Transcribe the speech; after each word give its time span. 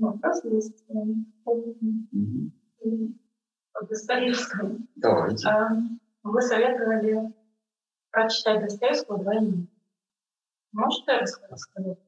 Вопрос 0.00 0.44
есть. 0.44 0.84
Мгм. 0.88 2.52
По 3.72 3.84
Достоевскому. 3.86 4.78
Давайте. 4.96 5.48
А, 5.48 5.70
Вы 6.22 6.42
советовали 6.42 7.32
прочитать 8.10 8.62
Достоевского 8.62 9.18
двойник. 9.22 9.68
Можете 10.72 11.12
рассказать, 11.18 11.58
сказать 11.58 11.98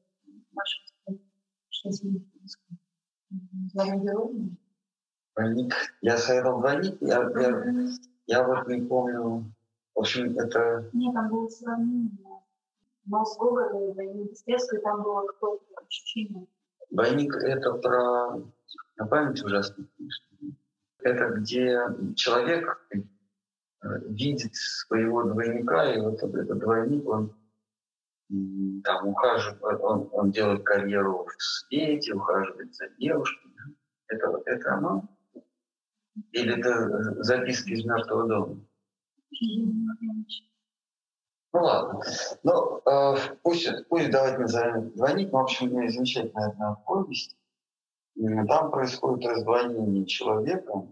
вашу 0.51 0.83
историю? 0.85 1.21
Что 1.69 1.91
с 1.91 2.03
ним 2.03 2.29
происходит? 2.31 2.79
Двойник. 5.35 5.73
Я 6.01 6.17
советовал 6.17 6.59
двойник, 6.59 6.97
я, 7.01 7.21
я, 7.39 7.87
я 8.25 8.47
вот 8.47 8.67
не 8.67 8.81
помню. 8.81 9.53
В 9.95 9.99
общем, 9.99 10.37
это 10.37 10.89
Нет, 10.93 11.13
там 11.13 11.29
было 11.29 11.47
сравнение. 11.47 12.11
Но 13.05 13.25
с 13.25 13.37
Гоголем 13.37 14.21
и 14.21 14.29
Достоевского 14.29 14.81
там 14.81 15.03
было 15.03 15.25
какое-то 15.27 15.65
ощущение. 15.81 16.47
Двойник 16.89 17.33
это 17.35 17.73
про 17.73 18.41
на 18.97 19.05
память 19.07 19.43
ужасно, 19.43 19.87
конечно. 19.97 20.25
Это 21.01 21.29
где 21.29 21.79
человек 22.15 22.85
э, 22.93 22.97
видит 24.07 24.53
своего 24.53 25.23
двойника, 25.23 25.93
и 25.93 26.01
вот 26.01 26.21
этот 26.21 26.59
двойник, 26.59 27.07
он 27.07 27.33
там 28.83 29.07
ухаживает, 29.07 29.79
он, 29.81 30.09
он 30.11 30.31
делает 30.31 30.63
карьеру 30.63 31.25
в 31.25 31.41
свете, 31.41 32.13
ухаживает 32.13 32.75
за 32.75 32.89
девушкой. 32.99 33.51
Это 34.07 34.29
вот 34.29 34.45
это 34.45 34.73
оно? 34.73 35.09
Или 36.31 36.59
это 36.59 37.23
записки 37.23 37.71
из 37.71 37.85
мертвого 37.85 38.27
дома? 38.27 38.65
Ну 41.51 41.61
ладно. 41.61 42.01
Ну, 42.43 42.81
э, 42.85 43.17
пусть, 43.41 43.67
пусть 43.89 44.11
давайте 44.11 44.37
назовем 44.37 44.91
двойник. 44.91 45.31
Ну, 45.31 45.39
в 45.39 45.41
общем, 45.41 45.69
ну, 45.69 45.87
замечательная 45.89 46.49
одна 46.49 46.75
повесть. 46.85 47.35
Там 48.15 48.71
происходит 48.71 49.29
раздвоение 49.29 50.05
человека. 50.05 50.87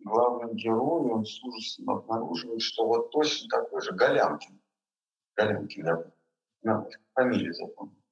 Главный 0.00 0.54
герой, 0.54 1.10
он 1.12 1.24
с 1.24 1.42
ужасом 1.42 1.90
обнаруживает, 1.90 2.60
что 2.60 2.86
вот 2.86 3.10
точно 3.12 3.48
такой 3.48 3.80
же 3.80 3.92
Галямкин. 3.92 4.60
Галямкин, 5.36 5.84
да, 5.84 6.04
ну, 6.62 6.88
фамилию 7.14 7.54
запомнил. 7.54 8.02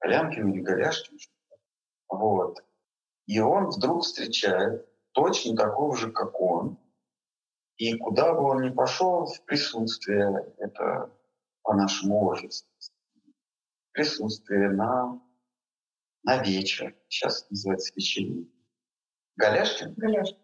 Галямкин 0.00 0.52
или 0.52 0.60
Голяшкин. 0.60 1.18
что-то. 1.18 1.56
Вот. 2.08 2.58
И 3.26 3.40
он 3.40 3.66
вдруг 3.66 4.04
встречает 4.04 4.88
точно 5.12 5.56
такого 5.56 5.96
же, 5.96 6.12
как 6.12 6.40
он, 6.40 6.78
и 7.78 7.96
куда 7.96 8.34
бы 8.34 8.40
он 8.40 8.62
ни 8.62 8.70
пошел, 8.70 9.26
в 9.26 9.44
присутствие, 9.44 10.52
это 10.58 11.10
по-нашему 11.62 12.26
офис, 12.26 12.66
присутствие 13.92 14.70
на, 14.70 15.20
на 16.24 16.42
вечер, 16.42 16.94
сейчас 17.08 17.48
называется 17.50 17.92
вечеринка. 17.94 18.50
Голяшкин, 19.36 19.94
Голяш. 19.96 20.34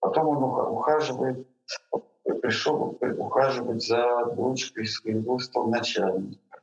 потом 0.00 0.28
он 0.28 0.42
уха- 0.42 0.70
ухаживает, 0.70 1.46
пришел 2.40 2.98
ухаживать 3.00 3.82
за 3.82 4.24
дочкой 4.34 4.86
своего 4.86 5.38
столначальника. 5.38 6.62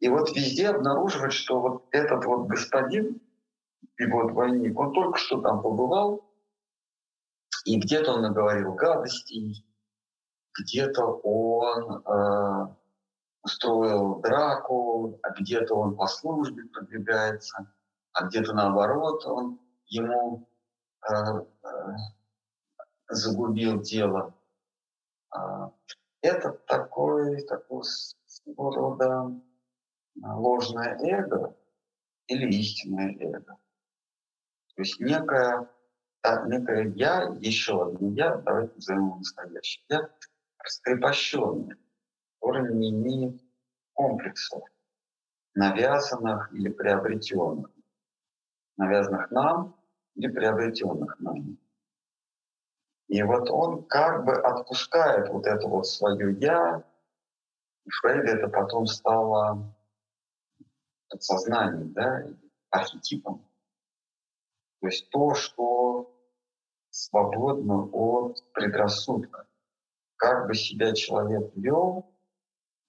И 0.00 0.08
вот 0.08 0.34
везде 0.34 0.68
обнаруживает, 0.68 1.34
что 1.34 1.60
вот 1.60 1.86
этот 1.90 2.24
вот 2.24 2.46
господин, 2.46 3.20
его 3.98 4.24
двойник, 4.24 4.78
он 4.78 4.92
только 4.94 5.18
что 5.18 5.42
там 5.42 5.60
побывал, 5.60 6.24
и 7.66 7.80
где-то 7.80 8.12
он 8.12 8.22
наговорил 8.22 8.74
гадостей, 8.74 9.66
где-то 10.56 11.04
он 11.04 12.02
э, 12.06 12.74
устроил 13.42 14.20
драку, 14.20 15.18
а 15.22 15.30
где-то 15.30 15.74
он 15.74 15.96
по 15.96 16.06
службе 16.06 16.64
продвигается, 16.66 17.72
а 18.12 18.26
где-то 18.26 18.52
наоборот 18.54 19.26
он 19.26 19.60
ему 19.88 20.48
э, 21.10 21.12
э, 21.12 21.68
загубил 23.08 23.80
дело. 23.80 24.32
А, 25.30 25.72
Это 26.20 26.52
такой, 26.68 27.44
своего 28.26 28.70
рода 28.70 29.40
ложное 30.22 30.96
эго 31.00 31.56
или 32.28 32.46
истинное 32.54 33.12
эго. 33.18 33.58
То 34.76 34.82
есть 34.82 35.00
некое, 35.00 35.68
да, 36.26 36.44
некое 36.46 36.92
я, 36.96 37.32
еще 37.38 37.86
одно 37.86 38.10
я, 38.10 38.36
давайте 38.38 38.74
назовем 38.74 39.18
настоящее 39.18 39.84
я, 39.88 40.10
раскрепощенное, 40.58 41.78
которое 42.40 42.72
не 42.72 42.90
имеет 42.90 43.40
комплексов, 43.92 44.64
навязанных 45.54 46.52
или 46.52 46.68
приобретенных, 46.68 47.70
навязанных 48.76 49.30
нам 49.30 49.76
или 50.16 50.26
приобретенных 50.28 51.20
нами. 51.20 51.56
И 53.06 53.22
вот 53.22 53.48
он 53.50 53.84
как 53.84 54.24
бы 54.24 54.32
отпускает 54.32 55.28
вот 55.28 55.46
это 55.46 55.68
вот 55.68 55.86
свое 55.86 56.36
«я», 56.40 56.82
и 57.84 57.90
Фрейда 57.90 58.32
это 58.32 58.48
потом 58.48 58.86
стало 58.86 59.72
подсознанием, 61.08 61.92
да, 61.92 62.26
архетипом. 62.70 63.48
То 64.80 64.88
есть 64.88 65.08
то, 65.10 65.34
что 65.34 66.15
свободно 66.96 67.88
от 67.92 68.42
предрассудка. 68.52 69.46
Как 70.16 70.46
бы 70.46 70.54
себя 70.54 70.94
человек 70.94 71.52
вел, 71.54 72.10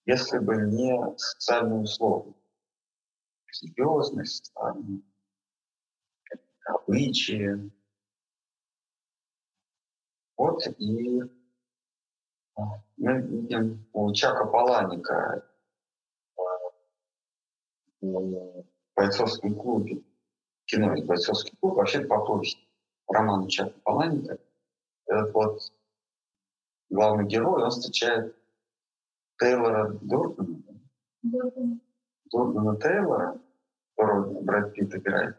если 0.05 0.39
бы 0.39 0.55
не 0.55 0.97
социальные 1.17 1.81
условия. 1.81 2.33
Религиозность, 3.47 4.45
социальные 4.45 5.01
обычаи. 6.65 7.69
Вот 10.37 10.65
и 10.77 11.21
а, 12.55 12.61
мы 12.95 13.21
видим 13.21 13.87
у 13.91 14.13
Чака 14.13 14.45
Паланика 14.45 15.45
а, 16.37 16.41
в 18.01 18.65
бойцовском 18.95 19.55
клубе, 19.55 20.03
кино 20.65 20.95
и 20.95 21.03
бойцовский 21.03 21.57
клуб, 21.59 21.75
вообще 21.75 22.01
по 22.01 22.23
повести 22.23 22.66
романа 23.07 23.49
Чака 23.49 23.73
Паланика, 23.83 24.37
этот 25.07 25.33
вот 25.33 25.61
главный 26.89 27.25
герой, 27.25 27.63
он 27.63 27.69
встречает 27.69 28.35
Тейлора 29.39 29.89
Дурдена, 30.01 30.57
Дурдена 32.31 32.77
Тейлора, 32.77 33.39
которого 33.95 34.41
Брэд 34.41 34.73
Питт 34.73 34.95
играет. 34.95 35.37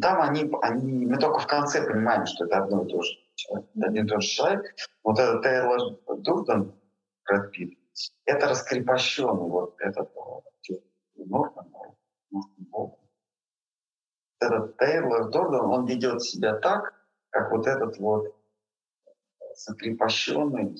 Там 0.00 0.22
они, 0.22 0.50
они, 0.62 1.06
мы 1.06 1.18
только 1.18 1.40
в 1.40 1.46
конце 1.46 1.84
понимаем, 1.84 2.24
что 2.26 2.44
это 2.44 2.62
одно 2.62 2.84
и 2.84 2.88
то 2.88 3.02
же 3.02 3.12
человек, 3.34 3.68
один 3.82 4.06
и 4.06 4.08
тот 4.08 4.22
же 4.22 4.28
человек. 4.28 4.76
Вот 5.02 5.18
этот 5.18 5.42
Тейлор 5.42 5.98
Дурден, 6.18 6.72
Брэд 7.26 7.50
Питт, 7.50 7.78
это 8.24 8.48
раскрепощенный 8.48 9.48
вот 9.48 9.74
этот 9.80 10.10
Нортон, 11.16 11.66
Нортон 12.30 12.66
Бог. 12.70 12.98
Этот 14.40 14.78
Тейлор 14.78 15.30
Дурден, 15.30 15.66
он 15.66 15.86
ведет 15.86 16.22
себя 16.22 16.58
так, 16.58 16.94
как 17.30 17.50
вот 17.50 17.66
этот 17.66 17.98
вот 17.98 18.34
закрепощенный 19.54 20.76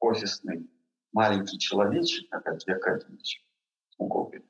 офисный 0.00 0.70
маленький 1.12 1.58
человечек, 1.58 2.30
как 2.30 2.46
Алексей 2.46 2.74
Акадьевич 2.74 3.46
у 3.98 4.06
Гоголя. 4.06 4.42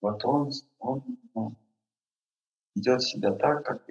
Вот 0.00 0.24
он, 0.24 0.52
он, 0.78 1.02
он 1.34 1.56
ведет 2.74 3.02
себя 3.02 3.32
так, 3.32 3.64
как 3.64 3.84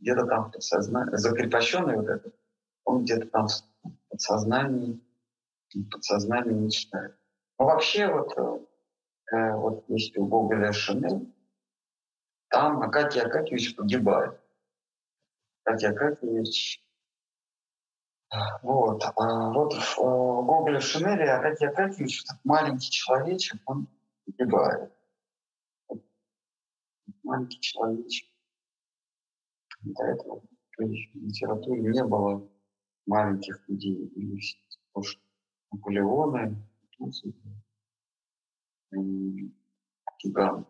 где-то 0.00 0.26
там 0.26 0.48
в 0.48 0.52
подсознании, 0.52 1.16
закрепощенный 1.16 1.96
вот 1.96 2.08
этот, 2.08 2.34
он 2.84 3.04
где-то 3.04 3.26
там 3.28 3.46
в 3.46 3.90
подсознании, 4.08 5.00
в 5.72 5.88
подсознании 5.90 6.52
мечтает. 6.52 7.16
Но 7.58 7.66
вообще 7.66 8.12
вот, 8.12 8.36
э, 8.36 8.58
вот 9.32 9.84
если 9.88 10.18
у 10.18 10.26
Гоголя 10.26 10.72
Шинель, 10.72 11.32
там 12.48 12.82
Акакий 12.82 13.20
Акакевич 13.20 13.76
погибает. 13.76 14.40
Акакий 15.64 15.88
Акакевич 15.88 16.86
вот. 18.62 19.02
А 19.04 19.52
вот 19.52 19.72
в 19.72 19.98
э, 19.98 20.02
Гоголе 20.02 20.80
в 20.80 20.82
Шинели 20.82 21.22
Акакий 21.22 21.68
Акакевич, 21.68 22.24
этот 22.24 22.44
маленький 22.44 22.90
человечек, 22.90 23.60
он 23.66 23.88
погибает. 24.24 24.92
Маленький 27.22 27.60
человечек. 27.60 28.28
До 29.80 30.04
этого 30.04 30.42
в 30.76 30.82
литературе 30.82 31.82
не 31.82 32.04
было 32.04 32.48
маленьких 33.06 33.68
людей. 33.68 34.06
Или 34.16 34.40
уж 34.94 35.18
Наполеоны, 35.70 36.56
гигант. 40.22 40.68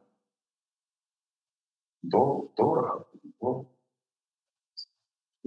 Дор, 2.02 2.52
Дорохов, 2.56 3.08
Дор. 3.40 3.66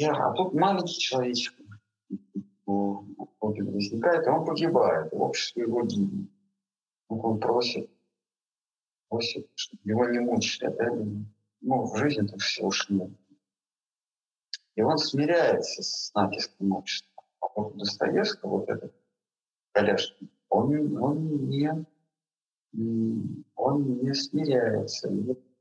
А 0.02 0.34
тут 0.34 0.54
маленький 0.54 1.00
человечек 1.00 1.54
возникает, 3.80 4.28
и 4.28 4.30
он 4.30 4.46
погибает, 4.46 5.14
общество 5.14 5.62
его 5.62 5.84
гибнет. 5.84 6.30
Он 7.08 7.40
просит 7.40 7.90
чтобы 9.56 9.82
его 9.84 10.06
не 10.06 10.20
мучили. 10.20 10.70
Да? 10.70 10.92
Ну, 11.62 11.86
в 11.86 11.98
жизни-то 11.98 12.38
все 12.38 12.70
нет. 12.90 13.12
И 14.76 14.82
он 14.82 14.98
смиряется 14.98 15.82
с 15.82 16.14
натиском 16.14 16.74
общества. 16.74 17.24
А 17.42 17.48
вот 17.56 17.78
Достоевского, 17.78 18.60
вот 18.60 18.70
этот 18.70 18.94
Коляшкин, 19.74 20.30
он, 20.50 20.98
он, 20.98 21.50
не, 21.50 21.86
он 22.74 24.00
не 24.04 24.14
смиряется. 24.14 25.10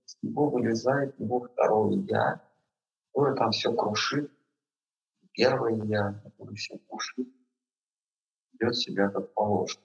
С 0.05 0.16
него 0.22 0.49
вылезает 0.50 1.19
его 1.19 1.40
второе 1.40 1.99
«я», 2.08 2.43
которое 3.12 3.37
там 3.37 3.50
все 3.50 3.72
крушит. 3.75 4.32
Первое 5.32 5.84
«я», 5.84 6.20
которое 6.25 6.55
все 6.55 6.78
крушит, 6.88 7.28
ведет 8.52 8.76
себя 8.76 9.08
как 9.10 9.32
положено, 9.34 9.82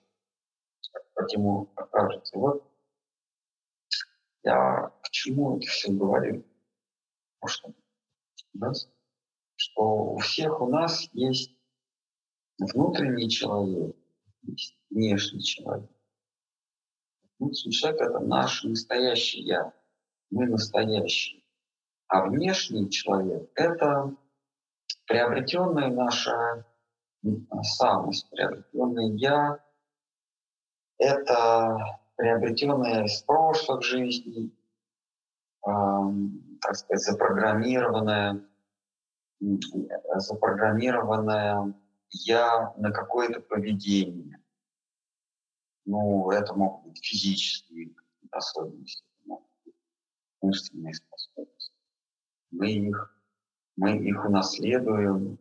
как 1.14 1.32
ему 1.32 1.66
кажется. 1.92 2.38
Вот 2.38 2.70
я 4.44 4.92
к 5.02 5.10
чему 5.10 5.58
это 5.58 5.68
все 5.68 5.92
говорю? 5.92 6.44
Потому 7.40 7.50
что, 7.50 7.74
да, 8.54 8.72
что 9.56 10.14
у 10.14 10.18
всех 10.18 10.62
у 10.62 10.68
нас 10.68 11.10
есть 11.14 11.56
внутренний 12.58 13.30
человек, 13.30 13.96
есть 14.44 14.78
внешний 14.90 15.42
человек. 15.42 15.93
Внутренний 17.44 17.74
человек— 17.74 18.02
это 18.02 18.20
наш 18.20 18.64
настоящий 18.64 19.42
«я», 19.42 19.74
мы 20.32 20.48
настоящие. 20.48 21.44
А 22.08 22.26
внешний 22.26 22.90
человек— 22.90 23.52
это 23.56 24.16
приобретенная 25.08 25.90
наша 25.90 26.66
самость, 27.64 28.30
приобретенное 28.30 29.12
«я», 29.18 29.60
это 30.98 32.00
приобретенное 32.16 33.04
из 33.04 33.22
прошлых 33.24 33.84
жизней, 33.84 34.58
э, 35.68 35.72
так 36.62 36.76
сказать, 36.78 37.04
запрограммированное, 37.04 38.42
запрограммированное 40.16 41.74
«я» 42.10 42.74
на 42.78 42.92
какое-то 42.92 43.42
поведение. 43.42 44.43
Ну, 45.86 46.32
это 46.32 46.54
могут 46.54 46.86
быть 46.86 47.04
физические 47.04 47.94
особенности, 48.32 49.04
умственные 50.40 50.94
способности. 50.94 51.74
Мы 52.52 52.72
их, 52.72 53.22
мы 53.76 53.98
их 53.98 54.26
унаследуем 54.26 55.40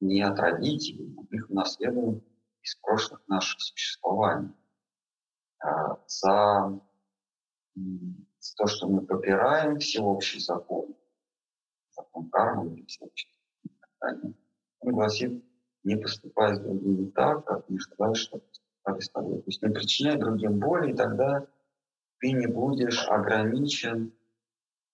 не 0.00 0.22
от 0.22 0.38
родителей, 0.38 1.14
мы 1.16 1.26
их 1.30 1.50
унаследуем 1.50 2.22
из 2.62 2.74
прошлых 2.76 3.26
наших 3.28 3.60
существований. 3.60 4.52
А, 5.58 5.98
за, 6.06 6.80
то, 8.56 8.66
что 8.66 8.88
мы 8.88 9.06
попираем 9.06 9.78
всеобщий 9.78 10.40
закон, 10.40 10.94
закон 11.90 12.28
кармы 12.30 12.74
или 12.74 12.84
всеобщий 12.86 13.30
закон, 13.64 14.34
он 14.80 14.92
гласит, 14.92 15.44
не 15.82 15.96
поступай 15.96 16.54
с 16.54 16.60
другими 16.60 17.10
так, 17.10 17.44
как 17.44 17.68
не 17.68 17.78
желаешь, 17.78 18.30
поступали 18.30 18.65
тобой. 19.12 19.38
То 19.38 19.46
есть 19.46 19.62
не 19.62 19.70
причиняй 19.70 20.16
другим 20.16 20.58
боли, 20.58 20.92
и 20.92 20.96
тогда 20.96 21.46
ты 22.18 22.32
не 22.32 22.46
будешь 22.46 23.06
ограничен, 23.08 24.12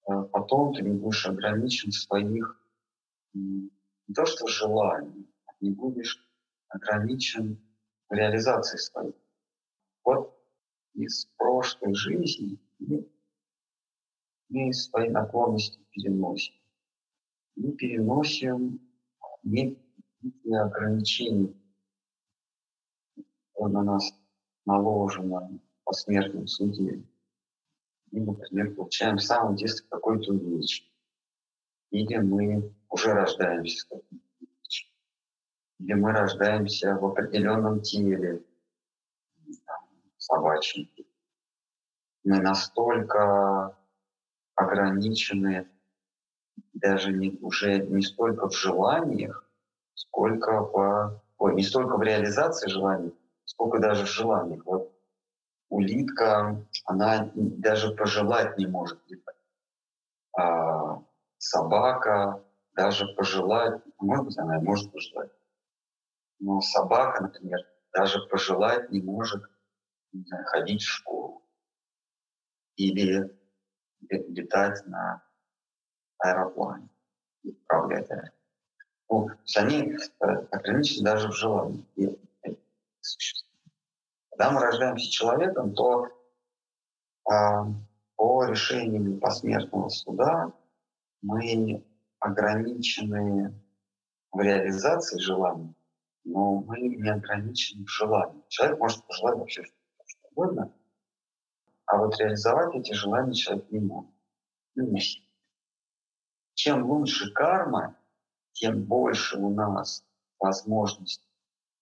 а, 0.06 0.22
потом 0.22 0.74
ты 0.74 0.82
не 0.82 0.92
будешь 0.92 1.26
ограничен 1.26 1.92
своих 1.92 2.58
не 3.34 3.70
то 4.14 4.26
что 4.26 4.46
желаний, 4.46 5.26
не 5.60 5.70
будешь 5.70 6.18
ограничен 6.68 7.58
реализации 8.10 8.76
своих. 8.76 9.14
Вот 10.04 10.38
из 10.94 11.26
прошлой 11.36 11.94
жизни 11.94 12.58
мы 14.48 14.72
свои 14.72 15.08
наклонности 15.08 15.80
переносим. 15.90 16.54
Мы 17.56 17.72
переносим 17.72 18.80
некие 19.42 20.60
ограничения, 20.60 21.54
которые 23.62 23.72
на 23.72 23.82
нас 23.82 24.12
наложено 24.66 25.60
по 25.84 25.92
смертном 25.92 26.46
суде. 26.46 27.02
Мы, 28.10 28.26
например, 28.26 28.74
получаем 28.74 29.16
в 29.16 29.22
самом 29.22 29.56
детстве 29.56 29.86
какой-то 29.88 30.32
увечье. 30.32 30.86
Или 31.90 32.18
мы 32.18 32.74
уже 32.88 33.12
рождаемся 33.12 33.78
с 33.78 33.84
каким-то 33.84 34.26
Или 35.78 35.94
мы 35.94 36.12
рождаемся 36.12 36.94
в 36.94 37.06
определенном 37.06 37.80
теле, 37.82 38.42
собачьим. 40.18 40.88
Мы 42.24 42.40
настолько 42.40 43.76
ограничены 44.54 45.68
даже 46.72 47.12
не, 47.12 47.38
уже 47.40 47.78
не 47.78 48.02
столько 48.02 48.48
в 48.48 48.56
желаниях, 48.56 49.44
сколько 49.94 50.62
в, 50.62 51.22
ой, 51.38 51.54
не 51.54 51.62
столько 51.62 51.96
в 51.96 52.02
реализации 52.02 52.68
желаний, 52.68 53.12
сколько 53.44 53.78
даже 53.78 54.04
в 54.04 54.08
желаниях. 54.08 54.64
Вот 54.64 54.92
улитка, 55.68 56.64
она 56.84 57.30
даже 57.34 57.94
пожелать 57.94 58.58
не 58.58 58.66
может. 58.66 59.00
А 60.38 61.02
собака 61.38 62.42
даже 62.74 63.06
пожелать, 63.14 63.82
может 63.98 64.26
быть, 64.26 64.38
она 64.38 64.60
может 64.60 64.92
пожелать. 64.92 65.30
Но 66.38 66.60
собака, 66.60 67.22
например, 67.22 67.60
даже 67.92 68.20
пожелать 68.26 68.90
не 68.90 69.02
может 69.02 69.42
ходить 70.46 70.82
в 70.82 70.88
школу 70.88 71.42
или 72.76 73.30
летать 74.08 74.84
на 74.86 75.22
аэроплане, 76.18 76.88
управлять 77.44 78.10
аэропланом. 78.10 78.42
Ну, 79.12 79.28
то 79.28 79.38
есть 79.42 79.56
они 79.58 79.92
э, 79.92 80.26
ограничены 80.50 81.04
даже 81.04 81.28
в 81.28 81.32
желании. 81.32 81.84
Когда 84.31 84.50
мы 84.50 84.60
рождаемся 84.60 85.10
человеком, 85.10 85.75
то 85.75 86.06
э, 86.06 87.32
по 88.16 88.44
решению 88.44 89.19
посмертного 89.19 89.88
суда 89.88 90.52
мы 91.20 91.84
ограничены 92.19 93.54
в 94.31 94.40
реализации 94.40 95.19
желаний, 95.19 95.75
но 96.25 96.60
мы 96.60 96.81
не 96.81 97.10
ограничены 97.10 97.84
в 97.84 97.88
желании. 97.88 98.43
Человек 98.49 98.78
может 98.78 99.06
пожелать 99.06 99.38
вообще 99.38 99.64
что 99.64 100.28
угодно, 100.31 100.72
а 101.87 101.98
вот 101.98 102.19
реализовать 102.19 102.75
эти 102.75 102.93
желания 102.93 103.34
человек 103.34 103.70
не 103.70 103.81
может. 103.81 105.22
Чем 106.55 106.86
лучше 106.88 107.32
карма, 107.32 107.96
тем 108.53 108.84
больше 108.84 109.38
у 109.38 109.50
нас 109.50 110.05
возможность 110.38 111.29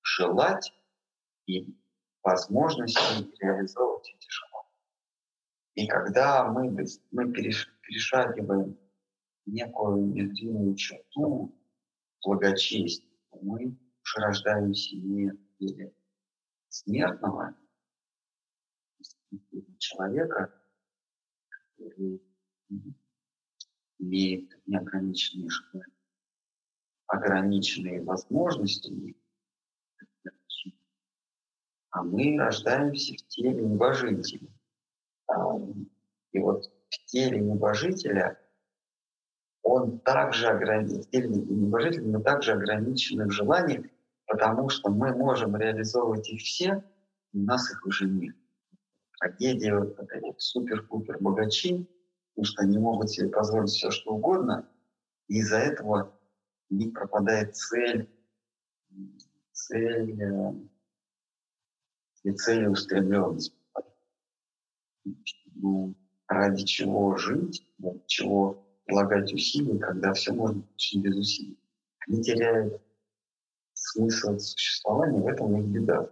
желать 0.02 0.72
и 1.46 1.76
возможности 2.22 2.98
реализовывать 3.40 4.08
эти 4.08 4.28
желания. 4.28 4.60
И 5.74 5.86
когда 5.86 6.50
мы, 6.50 6.70
мы 7.10 7.32
перешагиваем 7.32 8.78
некую 9.46 10.06
незримую 10.06 10.76
черту 10.76 11.54
благочестия, 12.22 13.08
мы 13.40 13.78
уже 14.02 14.20
рождаемся 14.20 14.96
не 14.96 15.30
в 15.58 15.92
смертного 16.68 17.56
человека, 19.78 20.52
который 21.76 22.22
имеет 23.98 24.60
неограниченные 24.66 25.50
желания, 25.50 25.86
ограниченные 27.06 28.02
возможности, 28.02 29.16
а 31.90 32.02
мы 32.02 32.38
рождаемся 32.38 33.14
в 33.14 33.26
теле 33.28 33.62
небожителя. 33.62 34.48
И 36.32 36.38
вот 36.38 36.64
в 36.88 37.04
теле 37.06 37.40
небожителя 37.40 38.38
он 39.62 40.00
также 40.00 40.48
ограничен, 40.48 41.06
небожитель, 41.12 42.02
мы 42.02 42.22
также 42.22 42.52
ограничены 42.52 43.26
в 43.26 43.30
желании, 43.30 43.90
потому 44.26 44.68
что 44.68 44.90
мы 44.90 45.14
можем 45.14 45.56
реализовывать 45.56 46.28
их 46.30 46.40
все, 46.40 46.82
у 47.32 47.38
нас 47.38 47.70
их 47.70 47.84
уже 47.86 48.06
нет. 48.06 48.34
Трагедия 49.18 49.76
вот 49.76 49.98
этих 49.98 50.40
супер-пупер 50.40 51.18
богачей, 51.20 51.88
потому 52.30 52.44
что 52.44 52.62
они 52.62 52.78
могут 52.78 53.10
себе 53.10 53.28
позволить 53.28 53.70
все, 53.70 53.90
что 53.90 54.14
угодно, 54.14 54.68
и 55.28 55.38
из-за 55.38 55.58
этого 55.58 56.18
них 56.70 56.94
пропадает 56.94 57.56
цель, 57.56 58.08
цель 59.52 60.22
э, 60.22 60.52
и 62.22 62.32
целеустремленность. 62.32 63.54
Ну, 65.54 65.94
ради 66.26 66.64
чего 66.64 67.16
жить, 67.16 67.66
ради 67.78 68.02
чего 68.06 68.66
прилагать 68.84 69.32
усилия, 69.32 69.78
когда 69.78 70.12
все 70.12 70.32
можно 70.32 70.62
получить 70.62 71.02
без 71.02 71.16
усилий. 71.16 71.58
Они 72.06 72.22
теряют 72.22 72.82
смысл 73.72 74.38
существования, 74.38 75.20
в 75.20 75.26
этом 75.26 75.60
их 75.60 75.66
беда. 75.66 76.10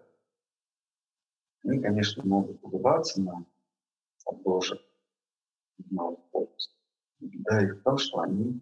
Они, 1.65 1.81
конечно, 1.81 2.25
могут 2.25 2.63
улыбаться 2.63 3.21
нам, 3.21 3.47
подложек 4.25 4.81
новых 5.91 6.21
полностью. 6.31 6.77
Беда 7.21 7.65
их 7.65 7.79
в 7.79 7.83
том, 7.83 7.99
что 7.99 8.21
они 8.21 8.61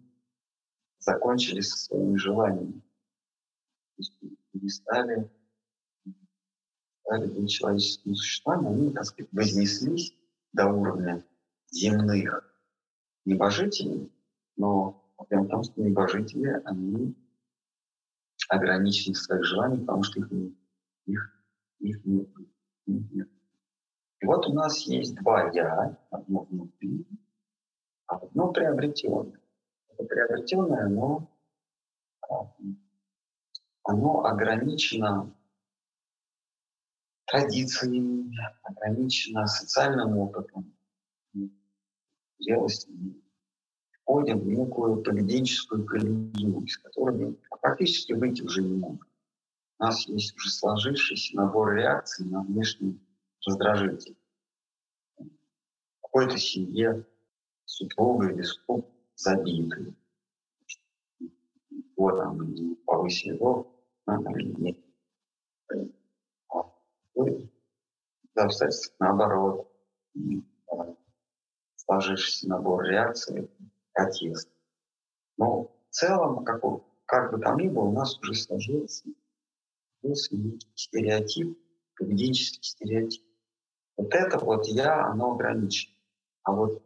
закончили 0.99 1.61
со 1.61 1.77
своими 1.77 2.17
желаниями. 2.17 2.81
То 3.95 3.99
есть 3.99 4.19
не 4.53 4.69
стали, 7.07 7.25
стали 7.25 7.39
быть 7.39 7.49
человеческими 7.49 8.13
существами, 8.13 8.67
они, 8.67 8.91
так 8.91 9.05
сказать, 9.05 9.31
вознеслись 9.31 10.13
до 10.53 10.67
уровня 10.67 11.23
земных 11.71 12.53
небожителей, 13.25 14.11
но 14.57 15.03
прям 15.29 15.45
потому 15.45 15.63
что 15.63 15.81
небожители, 15.81 16.61
они 16.65 17.15
ограничены 18.49 19.13
в 19.13 19.17
своих 19.17 19.43
желаниях, 19.43 19.81
потому 19.81 20.03
что 20.03 20.19
их, 20.19 20.51
их, 21.05 21.43
их 21.79 22.05
нет. 22.05 22.29
Их 22.85 23.11
нет. 23.11 23.29
И 24.19 24.25
вот 24.25 24.47
у 24.47 24.53
нас 24.53 24.79
есть 24.81 25.15
два 25.15 25.51
«я», 25.51 25.97
одно 26.09 26.43
внутри, 26.43 27.05
а 28.07 28.15
одно 28.15 28.51
приобретенное. 28.51 29.39
Это 29.89 30.03
приобретенное, 30.05 30.85
оно, 30.85 31.29
а, 32.29 32.51
оно 33.83 34.25
ограничено 34.25 35.36
традициями, 37.27 38.33
ограничено 38.63 39.45
социальным 39.47 40.17
опытом, 40.17 40.73
зрелостью, 42.39 43.21
входим 44.01 44.39
в 44.39 44.47
некую 44.47 45.03
поведенческую 45.03 45.85
колею, 45.85 46.63
из 46.63 46.77
которой 46.77 47.15
мы 47.17 47.37
практически 47.61 48.13
выйти 48.13 48.41
уже 48.41 48.63
не 48.63 48.75
можем. 48.75 49.01
У 49.79 49.83
нас 49.83 50.07
есть 50.07 50.35
уже 50.35 50.49
сложившийся 50.49 51.35
набор 51.35 51.75
реакций 51.75 52.25
на 52.25 52.41
внешний 52.41 52.99
раздражитель. 53.45 54.17
Какой-то 56.01 56.37
семье 56.37 57.05
супруга 57.65 58.31
или 58.31 58.41
супруг 58.41 58.89
забиты. 59.15 59.93
Вот 61.95 62.17
там 62.17 62.75
повысили 62.85 63.33
его, 63.33 63.75
надо 64.05 64.31
или 64.31 64.53
нет. 64.61 64.86
Да, 67.17 68.43
обстоятельств 68.43 68.95
наоборот. 68.99 69.71
Сложившийся 71.75 72.49
набор 72.49 72.83
реакций 72.85 73.49
протест. 73.93 74.49
Но 75.37 75.63
в 75.63 75.71
целом, 75.89 76.43
как, 76.43 76.61
как 77.05 77.31
бы 77.31 77.39
там 77.39 77.57
ни 77.57 77.69
было, 77.69 77.85
у 77.85 77.91
нас 77.91 78.19
уже 78.19 78.33
сложился, 78.35 79.09
сложился 80.01 80.35
стереотип, 80.75 81.57
поведенческий 81.95 82.63
стереотип. 82.63 83.23
Вот 83.95 84.13
это 84.13 84.37
вот 84.37 84.67
я, 84.67 85.05
оно 85.05 85.33
ограничено. 85.33 85.95
А 86.43 86.51
вот 86.51 86.83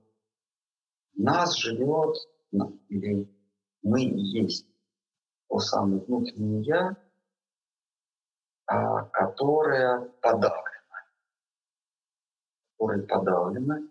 нас 1.14 1.58
живет, 1.58 2.16
или 2.88 3.28
мы 3.82 4.02
есть 4.02 4.68
то 5.50 5.60
самое 5.60 6.02
внутреннее 6.02 6.62
я, 6.62 6.98
а, 8.72 9.04
которое 9.08 10.00
подавлено. 10.22 10.64
Которое 12.78 13.06
подавлено, 13.06 13.90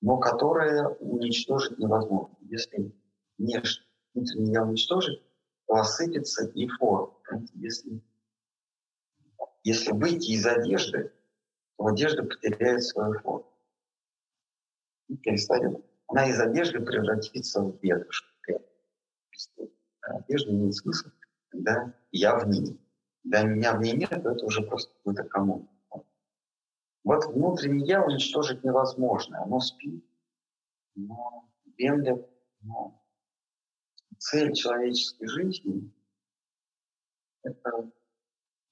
но 0.00 0.18
которое 0.18 0.86
уничтожить 1.00 1.78
невозможно. 1.78 2.36
Если 2.42 2.94
внешне 3.38 3.84
внутренне 4.14 4.52
я 4.52 4.62
уничтожить, 4.62 5.20
то 5.66 5.74
осыпется 5.74 6.46
и 6.46 6.68
форма. 6.68 7.12
Если, 7.54 8.00
если 9.64 9.92
выйти 9.92 10.30
из 10.30 10.46
одежды, 10.46 11.12
то 11.76 11.86
одежда 11.86 12.22
потеряет 12.22 12.84
свою 12.84 13.18
форму. 13.18 13.52
И 15.08 15.16
перестанет. 15.16 15.84
Она 16.06 16.28
из 16.28 16.38
одежды 16.40 16.80
превратится 16.80 17.62
в 17.62 17.82
ветошь. 17.82 18.32
Одежда 20.02 20.50
имеет 20.52 20.76
смысл, 20.76 21.08
когда 21.50 21.92
я 22.12 22.38
в 22.38 22.46
ней. 22.46 22.78
Когда 23.30 23.46
меня 23.46 23.76
в 23.76 23.80
ней 23.80 23.92
нет, 23.92 24.10
то 24.10 24.30
это 24.30 24.44
уже 24.44 24.62
просто 24.62 24.92
какой-то 24.96 25.22
коммун. 25.22 25.68
Вот 27.04 27.26
внутреннее 27.26 27.86
я 27.86 28.04
уничтожить 28.04 28.64
невозможно. 28.64 29.42
Оно 29.42 29.60
спит, 29.60 30.04
но 30.96 31.48
Бендер, 31.64 32.26
но 32.62 33.00
цель 34.18 34.52
человеческой 34.52 35.28
жизни— 35.28 35.92
это 37.42 37.90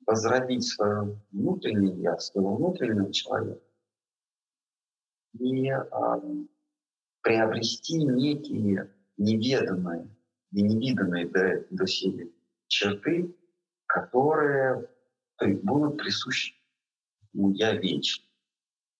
возродить 0.04 0.66
свое 0.66 1.20
внутреннее 1.30 2.02
я, 2.02 2.18
своего 2.18 2.56
внутреннего 2.56 3.12
человека 3.12 3.62
и 5.34 5.68
а, 5.70 6.20
приобрести 7.20 8.02
некие 8.02 8.92
неведомые 9.18 10.08
и 10.50 10.62
невиданные 10.62 11.28
до, 11.28 11.64
до 11.70 11.86
себе 11.86 12.32
черты, 12.66 13.34
которые 14.00 14.88
будут 15.38 15.98
присущи 15.98 16.54
ему 17.32 17.50
я 17.52 17.74
вечно. 17.74 18.24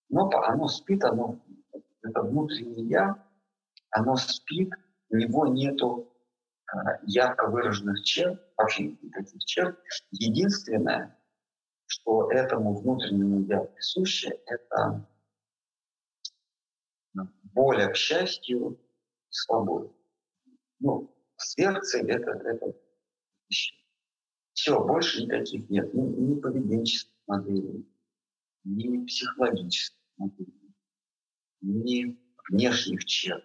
Но 0.08 0.30
оно 0.30 0.68
спит, 0.68 1.04
оно, 1.04 1.38
это 2.02 2.22
внутреннее 2.22 2.86
я, 2.88 3.26
оно 3.90 4.16
спит, 4.16 4.72
у 5.10 5.16
него 5.16 5.46
нету 5.46 6.12
э, 6.72 6.76
ярко 7.02 7.48
выраженных 7.48 8.02
черт, 8.02 8.40
вообще 8.56 8.96
никаких 9.02 9.44
черт. 9.44 9.78
Единственное, 10.10 11.18
что 11.86 12.30
этому 12.30 12.74
внутреннему 12.74 13.44
я 13.46 13.60
присуще, 13.60 14.38
это 14.46 15.06
воля 17.54 17.88
к 17.88 17.96
счастью 17.96 18.72
и 18.72 19.32
свободе. 19.32 19.90
Ну, 20.80 21.12
сверхцель 21.36 22.10
это, 22.10 22.30
это 22.30 22.74
все, 24.58 24.84
больше 24.84 25.22
никаких 25.22 25.70
нет. 25.70 25.94
Ни, 25.94 26.00
ни 26.00 26.40
поведенческих 26.40 27.14
моделей, 27.28 27.86
ни 28.64 29.06
психологических 29.06 29.96
моделей, 30.16 30.74
ни 31.60 32.18
внешних 32.48 33.04
черт, 33.04 33.44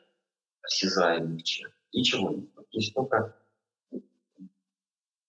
осязаемых 0.64 1.44
черт. 1.44 1.72
Ничего 1.94 2.32
нет. 2.32 2.50
Есть 2.72 2.96
только 2.96 3.38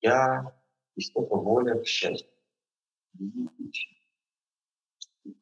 я, 0.01 0.59
есть 0.97 1.13
только 1.13 1.37
воля 1.37 1.79
к 1.79 1.87
счастью. 1.87 2.31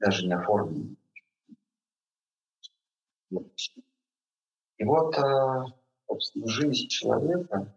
Даже 0.00 0.26
не 0.26 0.34
оформлено. 0.34 0.96
И 4.78 4.84
вот, 4.84 5.16
э, 5.16 5.64
собственно, 6.08 6.48
жизнь 6.48 6.88
человека, 6.88 7.72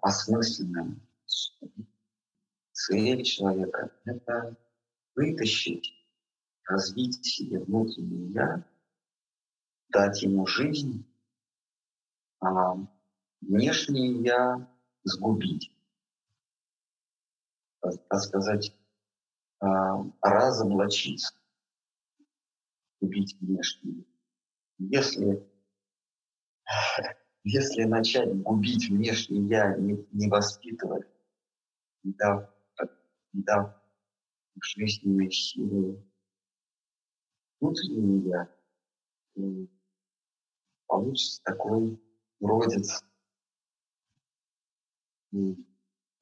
осмысленная 0.00 0.96
цель 2.72 3.22
человека— 3.22 3.92
это 4.04 4.56
вытащить, 5.14 5.92
развить 6.64 7.24
себе 7.24 7.60
внутреннее 7.60 8.32
«я», 8.32 8.64
дать 9.88 10.22
ему 10.22 10.46
жизнь, 10.46 11.04
а 12.40 12.76
внешнее 13.40 14.22
«я» 14.22 14.68
сгубить. 15.04 15.72
Так 17.80 18.20
сказать, 18.20 18.76
а, 19.60 20.04
разоблачиться, 20.20 21.34
убить 23.00 23.36
внешнее. 23.40 24.04
Если, 24.78 25.46
если 27.44 27.84
начать 27.84 28.34
губить 28.42 28.88
внешнее 28.88 29.46
«я», 29.48 29.76
не, 29.76 30.06
не 30.12 30.28
воспитывать, 30.28 31.06
не 32.02 32.12
дав, 32.12 32.50
не 33.32 33.42
дав 33.42 33.74
жизненной 34.62 35.30
силы 35.30 36.04
внутреннее 37.60 38.48
«я», 39.36 39.48
получится 40.86 41.42
такой 41.44 41.98
уродец, 42.40 43.04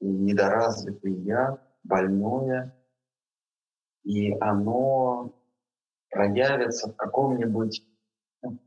недоразвитый 0.01 1.15
«я», 1.23 1.65
больное, 1.83 2.75
и 4.05 4.33
оно 4.41 5.35
проявится 6.11 6.93
в 6.93 6.97
каком-нибудь 6.97 7.83
ну, 8.43 8.59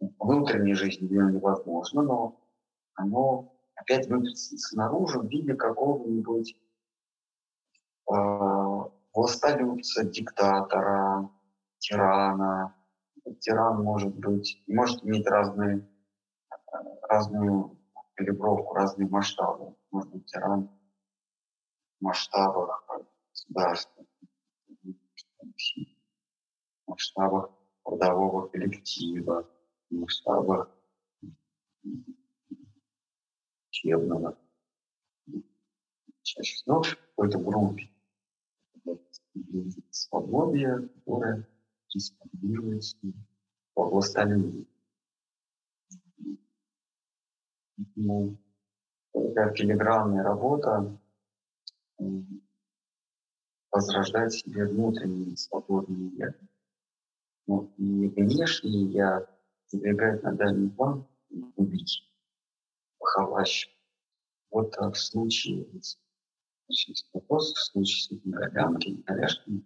внутренней 0.00 0.74
жизни, 0.74 1.06
где 1.06 1.16
невозможно, 1.16 2.02
но 2.02 2.40
оно 2.94 3.52
опять 3.74 4.08
выплеснется 4.08 4.68
снаружи 4.68 5.18
в 5.18 5.28
виде 5.28 5.54
какого-нибудь 5.54 6.56
э, 8.10 8.14
диктатора, 10.04 11.30
тирана. 11.78 12.74
Тиран 13.40 13.82
может 13.82 14.14
быть, 14.14 14.62
может 14.68 15.04
иметь 15.04 15.26
разные, 15.26 15.88
разную 17.02 17.76
калибровку, 18.14 18.74
разные 18.74 19.08
масштабы. 19.08 19.74
Может 19.90 20.12
быть 20.12 20.26
тиран 20.26 20.68
в 21.98 22.04
масштабах 22.04 22.86
государства, 23.32 24.04
в 24.84 24.94
масштабах 26.86 27.50
трудового 27.84 28.48
коллектива, 28.48 29.48
в 29.90 29.94
масштабах 29.94 30.70
учебного. 33.68 34.38
Чаще 36.22 36.54
всего 36.54 36.82
в 36.82 36.96
какой-то 36.96 37.38
группе. 37.38 37.90
Свободие, 39.90 40.88
которое 40.88 41.48
респондируется 41.94 42.96
по 43.74 43.88
властолюбию. 43.88 44.66
Ну, 47.94 48.36
такая 49.12 49.52
филигранная 49.54 50.22
работа 50.22 50.98
возрождать 53.70 54.32
себе 54.32 54.66
внутренние 54.66 55.36
свободные 55.36 56.08
я. 56.16 56.34
Ну, 57.46 57.72
и 57.76 58.08
внешне 58.08 58.84
я 58.84 59.26
забегать 59.68 60.22
на 60.22 60.32
дальний 60.32 60.70
план, 60.70 61.06
убить, 61.56 62.02
похолащивать. 62.98 63.76
Вот 64.50 64.74
в 64.76 64.94
случае 64.94 65.66
с 65.82 65.98
вопрос, 67.12 67.52
в 67.52 67.58
случае 67.58 68.02
с 68.02 68.10
этими 68.12 68.32
Горянки, 68.32 69.02
Орешками, 69.06 69.64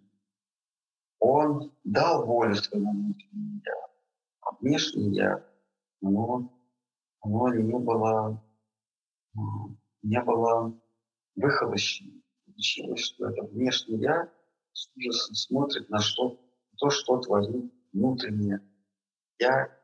он 1.19 1.71
дал 1.83 2.25
волю 2.25 2.55
своему 2.55 2.91
внутреннему 2.91 3.61
я. 3.63 3.73
А 4.41 4.55
внешне 4.59 5.09
я, 5.15 5.45
оно, 6.01 6.51
оно 7.21 7.53
не 7.53 7.77
было, 7.77 8.43
не 10.01 10.21
было 10.21 10.81
выхолощено. 11.35 12.21
Получилось, 12.45 13.01
что 13.01 13.29
это 13.29 13.43
внешне 13.43 13.97
я 13.97 14.33
с 14.73 14.89
ужасом 14.95 15.35
смотрит 15.35 15.89
на 15.89 15.99
что, 15.99 16.39
то, 16.77 16.89
что 16.89 17.17
творит 17.19 17.71
внутреннее 17.93 18.61
я, 19.39 19.80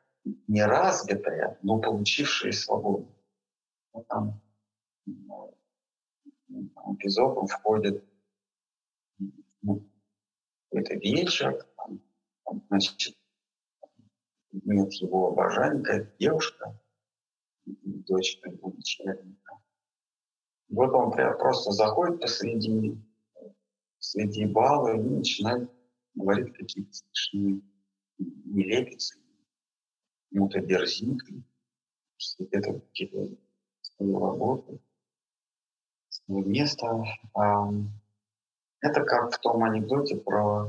не 0.48 0.66
развитая, 0.66 1.58
но 1.62 1.80
получившая 1.80 2.52
свободу. 2.52 3.08
Вот 3.94 4.08
там 4.08 4.42
эпизод, 6.94 7.38
он 7.38 7.48
входит 7.48 8.04
ну, 9.62 9.88
какой-то 10.70 10.96
вечер, 10.96 11.66
там, 11.76 12.64
значит, 12.70 13.18
нет 14.52 14.94
его 14.94 15.30
обожания, 15.30 15.84
какая-то 15.84 16.18
девушка, 16.20 16.80
дочка 17.66 18.50
его 18.50 18.72
начальника. 18.72 19.58
Вот 20.70 20.94
он 20.94 21.12
просто 21.12 21.72
заходит 21.72 22.22
посреди, 22.22 22.98
среди 24.00 24.46
бала 24.46 24.96
и 24.96 25.00
начинает 25.00 25.70
говорить 26.14 26.54
какие-то 26.54 26.94
смешные 26.94 27.62
нелепицы, 28.18 29.20
ему-то 30.32 30.60
дерзит, 30.62 31.20
это 32.52 32.74
какие-то 32.80 33.36
свои 33.82 34.14
работы, 34.14 34.80
свое 36.10 36.46
место. 36.46 37.04
Это 38.82 39.04
как 39.04 39.34
в 39.34 39.40
том 39.40 39.64
анекдоте 39.64 40.18
про 40.18 40.68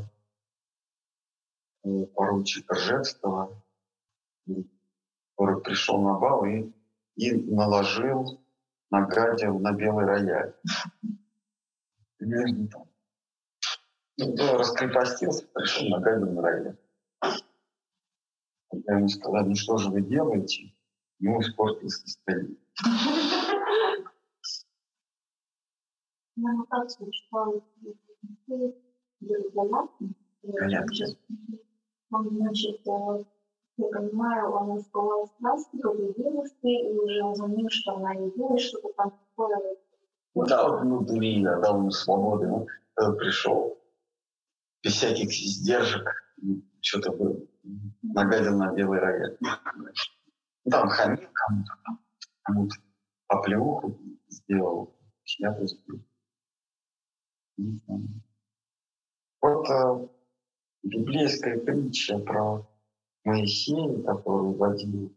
э, 1.84 2.06
поручика 2.06 2.74
Ржевского, 2.74 3.62
который 5.36 5.60
пришел 5.62 6.00
на 6.00 6.18
бал 6.18 6.44
и, 6.46 6.72
и 7.16 7.32
наложил, 7.32 8.40
нагадил 8.90 9.58
на 9.58 9.72
белый 9.72 10.06
рояль. 10.06 10.54
Примерно. 12.16 12.68
Ну, 14.16 14.58
раскрепостился, 14.58 15.46
пришел, 15.48 15.88
нагадил 15.88 16.32
на 16.32 16.42
рояль. 16.42 16.76
Когда 18.70 18.96
ему 18.96 19.08
сказали, 19.08 19.48
ну 19.48 19.54
что 19.54 19.78
же 19.78 19.90
вы 19.90 20.02
делаете, 20.02 20.74
ему 21.20 21.40
испортилось 21.40 22.02
настроение. 22.02 22.56
Я 26.36 26.64
кажется, 26.70 27.04
что 27.12 27.64
Понятно. 30.60 31.06
Он, 32.10 32.28
значит, 32.30 32.80
я 32.86 33.86
понимаю, 33.88 34.50
он 34.50 34.78
искал 34.78 35.26
страсть 35.26 35.68
другой 35.72 36.14
девушки 36.16 36.66
и 36.66 36.98
уже 36.98 37.34
заметил, 37.34 37.68
что 37.70 37.96
она 37.96 38.14
не 38.14 38.30
делает 38.32 38.60
что-то 38.60 38.88
там 38.96 39.10
такое. 39.10 39.76
Да, 40.34 40.68
внутри, 40.78 41.42
да, 41.42 41.68
ему 41.68 41.90
свободы. 41.90 42.46
Ну, 42.46 42.66
пришел 43.16 43.78
без 44.82 44.92
всяких 44.94 45.28
издержек, 45.28 46.08
что-то 46.80 47.12
было, 47.12 47.36
нагадил 48.02 48.56
на 48.56 48.72
белый 48.74 49.00
рояль. 49.00 49.36
Ну, 49.40 50.70
там 50.70 50.88
хамил 50.88 51.28
кому-то, 51.32 51.72
кому-то 52.42 52.76
оплеуху 53.28 53.98
сделал, 54.28 54.96
шляпу 55.24 55.66
сбил. 55.66 56.04
Вот 59.40 59.68
э, 59.70 60.08
библейская 60.82 61.58
притча 61.58 62.18
про 62.18 62.66
Моисея, 63.24 64.02
который 64.02 64.54
водил 64.56 65.14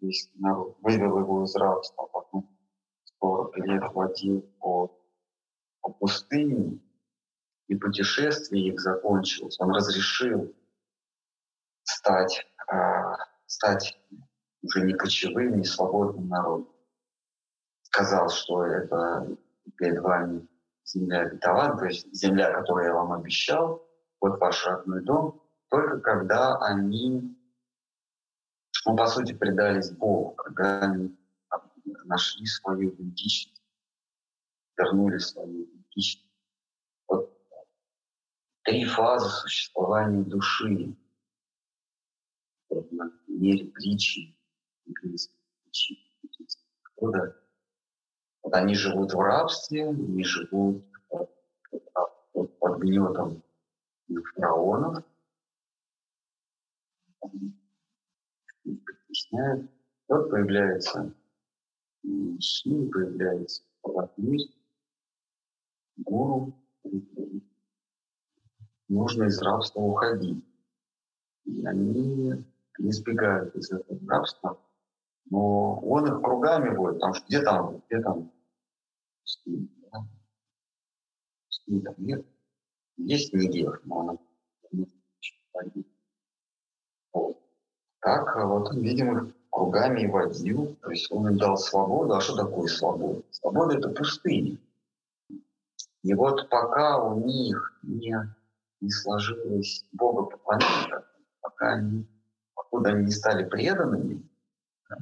весь 0.00 0.30
народ, 0.34 0.76
вывел 0.82 1.18
его 1.18 1.44
из 1.44 1.54
рабства, 1.56 2.06
потом 2.12 2.48
40 3.20 3.56
лет 3.58 3.82
водил 3.92 4.42
по, 4.60 4.98
по 5.80 5.92
пустыне, 5.92 6.80
и 7.68 7.74
путешествие 7.74 8.68
их 8.68 8.80
закончилось. 8.80 9.58
Он 9.60 9.70
разрешил 9.70 10.54
стать, 11.98 12.46
э, 12.72 12.76
стать 13.46 13.98
уже 14.62 14.82
не 14.82 14.94
кочевым, 14.94 15.56
не 15.56 15.64
свободным 15.64 16.28
народом. 16.28 16.72
Сказал, 17.82 18.28
что 18.28 18.64
это 18.64 19.36
перед 19.76 20.00
вами 20.00 20.46
земля 20.84 21.22
обетована, 21.22 21.76
то 21.76 21.86
есть 21.86 22.14
земля, 22.14 22.52
которую 22.52 22.86
я 22.86 22.94
вам 22.94 23.12
обещал, 23.12 23.84
вот 24.20 24.38
ваш 24.38 24.64
родной 24.66 25.02
дом, 25.02 25.42
только 25.70 26.00
когда 26.00 26.56
они, 26.58 27.36
ну, 28.86 28.96
по 28.96 29.06
сути, 29.06 29.32
предались 29.32 29.90
Богу, 29.90 30.34
когда 30.34 30.80
они 30.82 31.16
нашли 32.04 32.46
свою 32.46 32.90
идентичность, 32.90 33.62
вернули 34.76 35.18
свою 35.18 35.64
идентичность. 35.64 36.30
Вот 37.08 37.36
три 38.62 38.84
фазы 38.84 39.28
существования 39.28 40.22
души 40.22 40.96
на 42.70 43.10
примере 43.26 43.66
притчи, 43.66 44.36
притчи, 44.84 45.98
года 46.96 47.36
вот 48.42 48.54
они 48.54 48.74
живут 48.74 49.12
в 49.12 49.20
рабстве, 49.20 49.88
они 49.88 50.24
живут 50.24 50.84
под, 51.08 51.30
под, 52.32 52.58
под 52.58 52.80
гнетом 52.80 53.42
фараонов, 54.34 55.04
притесняют. 58.62 59.70
Вот 60.08 60.30
появляется 60.30 61.14
мужчина, 62.02 62.90
появляется 62.90 63.62
проводник, 63.82 64.50
гуру. 65.98 66.54
Нужно 68.88 69.24
из 69.24 69.42
рабства 69.42 69.80
уходить. 69.80 70.42
И 71.44 71.66
они 71.66 72.44
избегают 72.78 73.54
из 73.56 73.70
этого 73.70 73.98
рабства, 74.08 74.58
но 75.30 75.80
он 75.80 76.06
их 76.06 76.22
кругами 76.22 76.74
будет, 76.74 76.94
потому 76.94 77.14
что 77.14 77.26
где 77.26 77.42
там, 77.42 77.82
где 77.88 78.00
там 78.00 78.32
пустыня, 79.22 79.68
да? 79.92 79.98
пустыни 81.46 81.80
там 81.80 81.94
нет. 81.98 82.26
Есть 82.96 83.32
Нигер, 83.32 83.80
но 83.84 84.00
она 84.00 84.18
не 84.72 84.86
вот. 87.12 87.40
Так 88.00 88.36
вот 88.44 88.68
он, 88.68 88.80
видимо, 88.80 89.32
кругами 89.50 90.06
водил, 90.06 90.76
то 90.76 90.90
есть 90.90 91.10
он 91.10 91.28
им 91.28 91.38
дал 91.38 91.56
свободу. 91.56 92.14
А 92.14 92.20
что 92.20 92.36
такое 92.36 92.66
свобода? 92.68 93.22
Свобода— 93.30 93.76
это 93.78 93.90
пустыня. 93.90 94.58
И 96.02 96.14
вот 96.14 96.48
пока 96.48 97.02
у 97.02 97.20
них 97.24 97.78
не, 97.82 98.14
не 98.80 98.90
сложилось 98.90 99.84
Бога 99.92 100.24
поклонения, 100.24 101.04
пока 101.40 101.74
они, 101.74 102.06
покуда 102.68 102.90
они 102.90 103.06
не 103.06 103.10
стали 103.10 103.48
преданными, 103.48 104.22
да, 104.88 104.96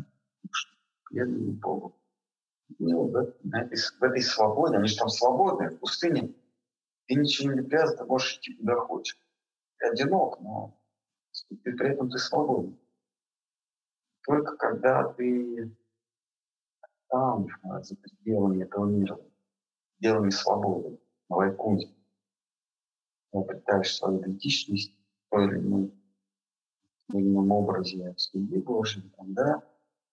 преданными 1.04 1.50
Богу, 1.52 1.96
ну, 2.78 3.08
в, 3.08 3.16
этой, 3.16 3.76
в 3.76 4.02
этой 4.02 4.22
свободе, 4.22 4.76
они 4.76 4.88
же 4.88 4.96
там 4.96 5.08
свободные, 5.08 5.70
в 5.70 5.78
пустыне, 5.78 6.34
ты 7.06 7.14
ничего 7.14 7.52
не 7.52 7.62
привязан, 7.62 7.98
ты 7.98 8.04
можешь 8.04 8.38
идти 8.38 8.54
куда 8.54 8.76
хочешь. 8.76 9.18
Ты 9.78 9.88
одинок, 9.88 10.40
но 10.40 10.76
ты, 11.48 11.72
при 11.72 11.90
этом 11.90 12.10
ты 12.10 12.18
свободен. 12.18 12.78
Только 14.24 14.56
когда 14.56 15.12
ты 15.12 15.70
там, 17.08 17.46
за 17.82 17.94
пределами 17.96 18.64
этого 18.64 18.86
мира, 18.86 19.20
пределами 19.98 20.30
свободы, 20.30 20.98
на 21.28 21.36
Вайкунде, 21.36 21.94
обретаешь 23.32 23.94
свою 23.94 24.20
идентичность, 24.20 24.92
той 25.30 25.46
или 25.46 25.58
иной, 25.58 25.92
в 27.08 27.16
ином 27.16 27.50
образе 27.52 28.14
судьбы 28.16 28.60
Божьей, 28.60 29.10
тогда 29.16 29.62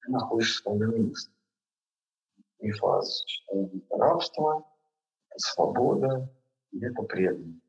ты 0.01 0.11
находишься 0.11 0.59
в 0.59 0.63
своем 0.63 1.07
месте. 1.07 1.31
Три 2.59 2.71
фазы 2.71 3.11
существования. 3.11 3.81
Это 3.89 3.97
рабство, 3.97 4.65
это 5.29 5.39
свобода, 5.39 6.29
и 6.71 6.83
это 6.83 7.01
преданность. 7.03 7.61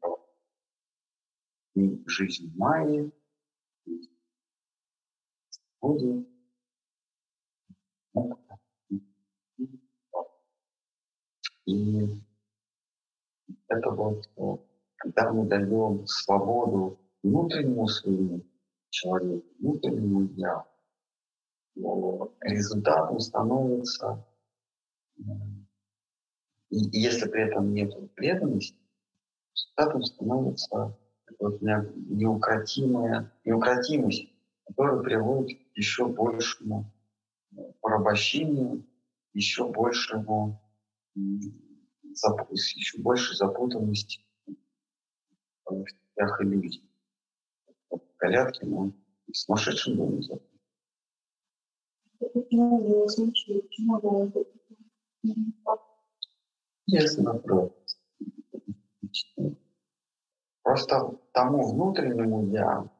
И 1.75 2.03
жизнь 2.07 2.53
Майи, 2.57 3.11
свободе, 5.81 6.25
и 11.67 12.23
это 13.69 13.91
вот, 13.91 14.25
когда 14.97 15.33
мы 15.33 15.49
даем 15.49 16.07
свободу 16.07 17.01
внутреннему 17.23 17.89
своему 17.89 18.43
человеку, 18.95 19.45
внутреннему 19.59 20.29
я, 20.37 20.65
результатом 22.41 23.19
становится, 23.19 24.25
и 26.71 26.77
если 27.01 27.29
при 27.29 27.43
этом 27.49 27.75
нет 27.75 27.93
преданности, 28.15 28.79
результатом 29.53 30.03
становится 30.05 30.97
вот 31.41 31.61
неукротимая, 31.61 33.33
неукротимость, 33.45 34.33
которая 34.67 35.03
приводит 35.03 35.59
к 35.59 35.77
еще 35.77 36.07
большему 36.07 36.93
порабощению, 37.81 38.87
еще 39.33 39.69
большему 39.71 40.61
еще 41.15 42.99
больше 42.99 43.35
запутанности 43.35 44.25
в 45.65 45.85
тех 46.17 46.41
иллюзий. 46.41 46.89
Он 48.77 48.95
с 49.33 49.45
сумасшедшим 49.45 49.97
был 49.97 50.23
запутан. 50.23 50.55
Ясно, 56.87 57.33
вопрос. 57.33 57.73
Просто 60.63 61.19
тому 61.33 61.73
внутреннему 61.73 62.47
я, 62.47 62.91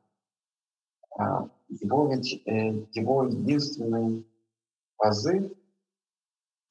а, 1.17 1.49
его 1.69 2.13
ведь, 2.13 2.43
э, 2.47 2.87
его 2.93 3.25
единственный 3.27 4.27
позыв, 4.97 5.53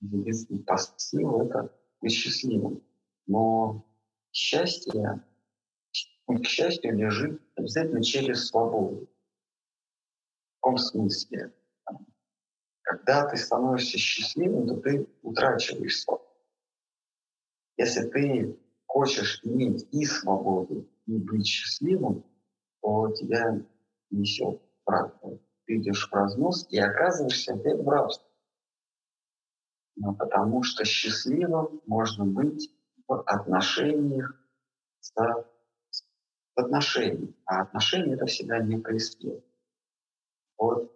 единственный 0.01 0.63
посыл— 0.63 1.41
это 1.43 1.75
быть 2.01 2.13
счастливым. 2.13 2.83
Но 3.25 3.83
счастье, 4.31 5.23
путь 6.25 6.45
к 6.45 6.49
счастью 6.49 6.95
лежит 6.95 7.41
обязательно 7.55 8.03
через 8.03 8.47
свободу. 8.47 9.07
В 9.07 10.61
каком 10.61 10.77
смысле? 10.77 11.53
Когда 12.81 13.27
ты 13.27 13.37
становишься 13.37 13.97
счастливым, 13.97 14.67
то 14.67 14.75
ты 14.77 15.07
утрачиваешь 15.21 16.01
свободу. 16.01 16.29
Если 17.77 18.07
ты 18.09 18.59
хочешь 18.85 19.41
иметь 19.43 19.87
и 19.91 20.05
свободу, 20.05 20.87
и 21.07 21.17
быть 21.17 21.47
счастливым, 21.47 22.23
то 22.81 23.11
тебя 23.11 23.59
несет 24.11 24.61
прав. 24.83 25.11
Ты 25.65 25.77
идешь 25.77 26.07
в 26.09 26.13
разнос 26.13 26.67
и 26.69 26.77
оказываешься 26.77 27.53
опять 27.53 27.79
в 27.79 27.87
рабстве. 27.87 28.27
Но 29.95 30.13
потому 30.13 30.63
что 30.63 30.85
счастливым 30.85 31.81
можно 31.85 32.25
быть 32.25 32.71
в 33.07 33.21
отношениях 33.25 34.35
с, 34.99 35.13
с 36.55 36.57
отношениями. 36.57 37.33
А 37.45 37.61
отношения— 37.61 38.13
это 38.15 38.25
всегда 38.25 38.59
некая 38.59 38.99
сила. 38.99 39.41
Вот 40.57 40.91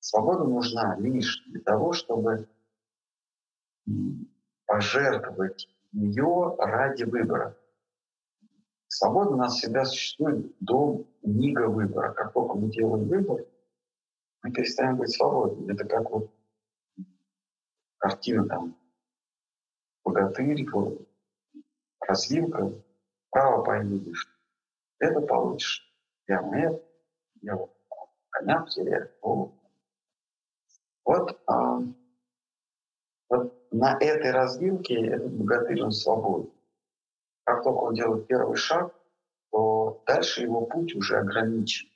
свобода 0.00 0.44
нужна 0.44 0.96
лишь 0.98 1.44
для 1.46 1.60
того, 1.60 1.92
чтобы 1.92 2.48
пожертвовать 4.66 5.68
ее 5.92 6.54
ради 6.58 7.04
выбора. 7.04 7.58
Свобода 8.88 9.30
у 9.30 9.36
нас 9.36 9.56
всегда 9.56 9.84
существует 9.84 10.54
до 10.60 11.04
мига 11.22 11.68
выбора. 11.68 12.12
Как 12.12 12.32
только 12.32 12.54
мы 12.54 12.70
делаем 12.70 13.08
выбор, 13.08 13.44
мы 14.42 14.52
перестаем 14.52 14.98
быть 14.98 15.10
свободными. 15.10 15.72
Это 15.72 15.84
как 15.84 16.10
вот 16.10 16.30
картина 17.98 18.46
там 18.46 18.76
богатырь, 20.04 20.68
вот, 20.70 21.08
развилка, 22.00 22.83
право 23.34 23.64
поедешь, 23.64 24.28
это 25.00 25.20
получишь. 25.20 25.92
Я 26.28 26.40
это, 26.40 26.80
я 27.42 27.58
коня 28.30 28.60
потеряю, 28.60 29.10
вот. 29.20 29.52
Вот, 31.04 31.42
а, 31.46 31.80
вот 33.28 33.72
на 33.72 33.98
этой 34.00 34.30
развилке 34.30 35.06
этот 35.06 35.32
богатырь, 35.32 35.82
он 35.82 35.90
свободен. 35.90 36.50
Как 37.42 37.64
только 37.64 37.78
он 37.78 37.94
делает 37.94 38.26
первый 38.26 38.56
шаг, 38.56 38.94
то 39.50 40.02
дальше 40.06 40.42
его 40.42 40.64
путь 40.64 40.94
уже 40.94 41.18
ограничен. 41.18 41.90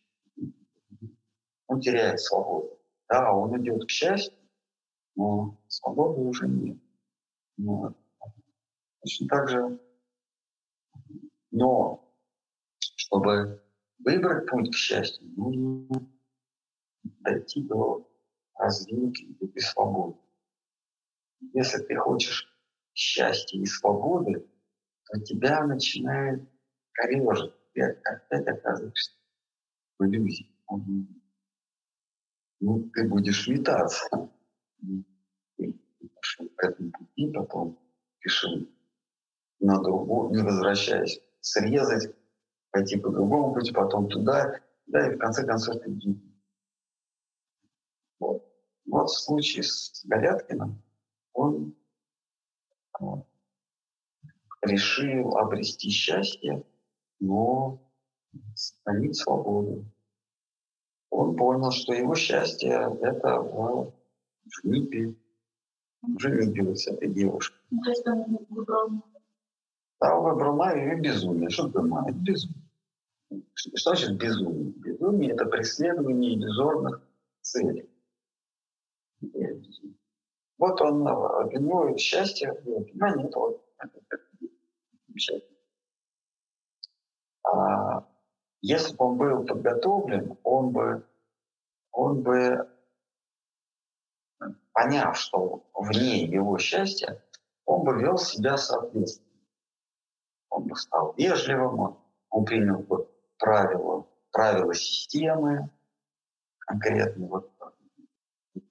Он 1.68 1.80
теряет 1.80 2.20
свободу. 2.20 2.78
Да, 3.08 3.32
он 3.32 3.58
идет 3.62 3.86
к 3.86 3.90
счастью, 3.90 4.36
но 5.14 5.56
свободы 5.68 6.20
уже 6.20 6.48
нет. 6.48 6.78
Вот. 7.56 7.96
Точно 9.00 9.28
так 9.28 9.48
же, 9.48 9.78
но 11.50 12.04
чтобы 12.78 13.62
выбрать 13.98 14.48
путь 14.48 14.70
к 14.72 14.76
счастью, 14.76 15.28
нужно 15.36 15.88
дойти 17.02 17.62
до 17.62 18.08
развилки, 18.54 19.26
до 19.40 19.60
свободы. 19.60 20.18
Если 21.52 21.82
ты 21.84 21.96
хочешь 21.96 22.52
счастья 22.94 23.58
и 23.58 23.66
свободы, 23.66 24.46
то 25.06 25.20
тебя 25.20 25.64
начинает 25.64 26.48
корежить. 26.92 27.54
Ты 27.74 27.82
опять 27.82 28.46
оказываешься 28.48 29.12
в 29.98 30.04
иллюзии. 30.04 30.52
Ну, 32.60 32.90
ты 32.90 33.08
будешь 33.08 33.46
метаться 33.46 34.30
пошел 36.28 36.48
к 36.56 36.64
этому 36.64 36.90
пути, 36.92 37.32
потом 37.32 37.78
решил 38.20 38.68
на 39.60 39.80
другую, 39.80 40.30
не 40.30 40.42
возвращаясь, 40.42 41.20
срезать, 41.40 42.14
пойти 42.70 42.96
по 42.96 43.10
другому 43.10 43.54
пути, 43.54 43.72
потом 43.72 44.08
туда, 44.08 44.60
да, 44.86 45.10
и 45.10 45.14
в 45.14 45.18
конце 45.18 45.46
концов 45.46 45.82
ты 45.82 45.90
Вот. 48.18 48.44
вот 48.86 49.10
в 49.10 49.18
случае 49.18 49.62
с 49.62 50.04
Галяткиным 50.04 50.82
он 51.32 51.74
решил 54.62 55.36
обрести 55.36 55.90
счастье, 55.90 56.64
но 57.20 57.80
сохранить 58.54 59.16
свободу. 59.16 59.84
Он 61.10 61.36
понял, 61.36 61.70
что 61.70 61.94
его 61.94 62.14
счастье— 62.14 62.70
это 63.02 63.40
в 63.40 63.92
женитьбе, 64.62 65.14
уже 66.02 66.28
влюбилась 66.30 66.86
этой 66.86 67.08
девушкой. 67.08 67.58
Ну, 67.70 67.82
то 67.82 67.90
есть 67.90 68.06
он 68.06 68.46
выбрал 68.48 69.02
Да, 70.00 70.16
он 70.16 70.24
выбрал 70.24 70.56
Майю 70.56 70.96
и 70.96 71.00
безумие. 71.00 71.50
Что 71.50 71.66
такое 71.66 71.82
Майя? 71.82 72.12
Безумие. 72.12 72.68
Что, 73.54 73.94
значит 73.94 74.16
безумие? 74.16 74.72
Безумие– 74.72 75.32
это 75.34 75.44
преследование 75.46 76.34
иллюзорных 76.34 77.02
целей. 77.40 77.90
Вот 80.56 80.80
он, 80.80 81.02
него 81.02 81.96
счастье, 81.98 82.52
понимание– 82.52 83.26
это 83.28 83.38
вот. 83.38 83.64
А 87.44 88.06
если 88.60 88.94
бы 88.96 89.04
он 89.04 89.16
был 89.16 89.46
подготовлен, 89.46 90.36
он 90.42 90.70
бы, 90.70 91.06
он 91.90 92.22
бы 92.22 92.68
поняв, 94.72 95.16
что 95.18 95.64
вне 95.74 96.24
его 96.24 96.58
счастья, 96.58 97.22
он 97.64 97.84
бы 97.84 98.00
вел 98.00 98.18
себя 98.18 98.56
соответственно. 98.56 99.27
Он 100.58 100.74
стал 100.76 101.14
вежливым, 101.16 101.96
он, 102.30 102.44
принял 102.44 102.78
бы 102.80 103.08
правила, 103.38 104.06
правила 104.32 104.74
системы, 104.74 105.70
конкретные 106.58 107.28
вот 107.28 107.50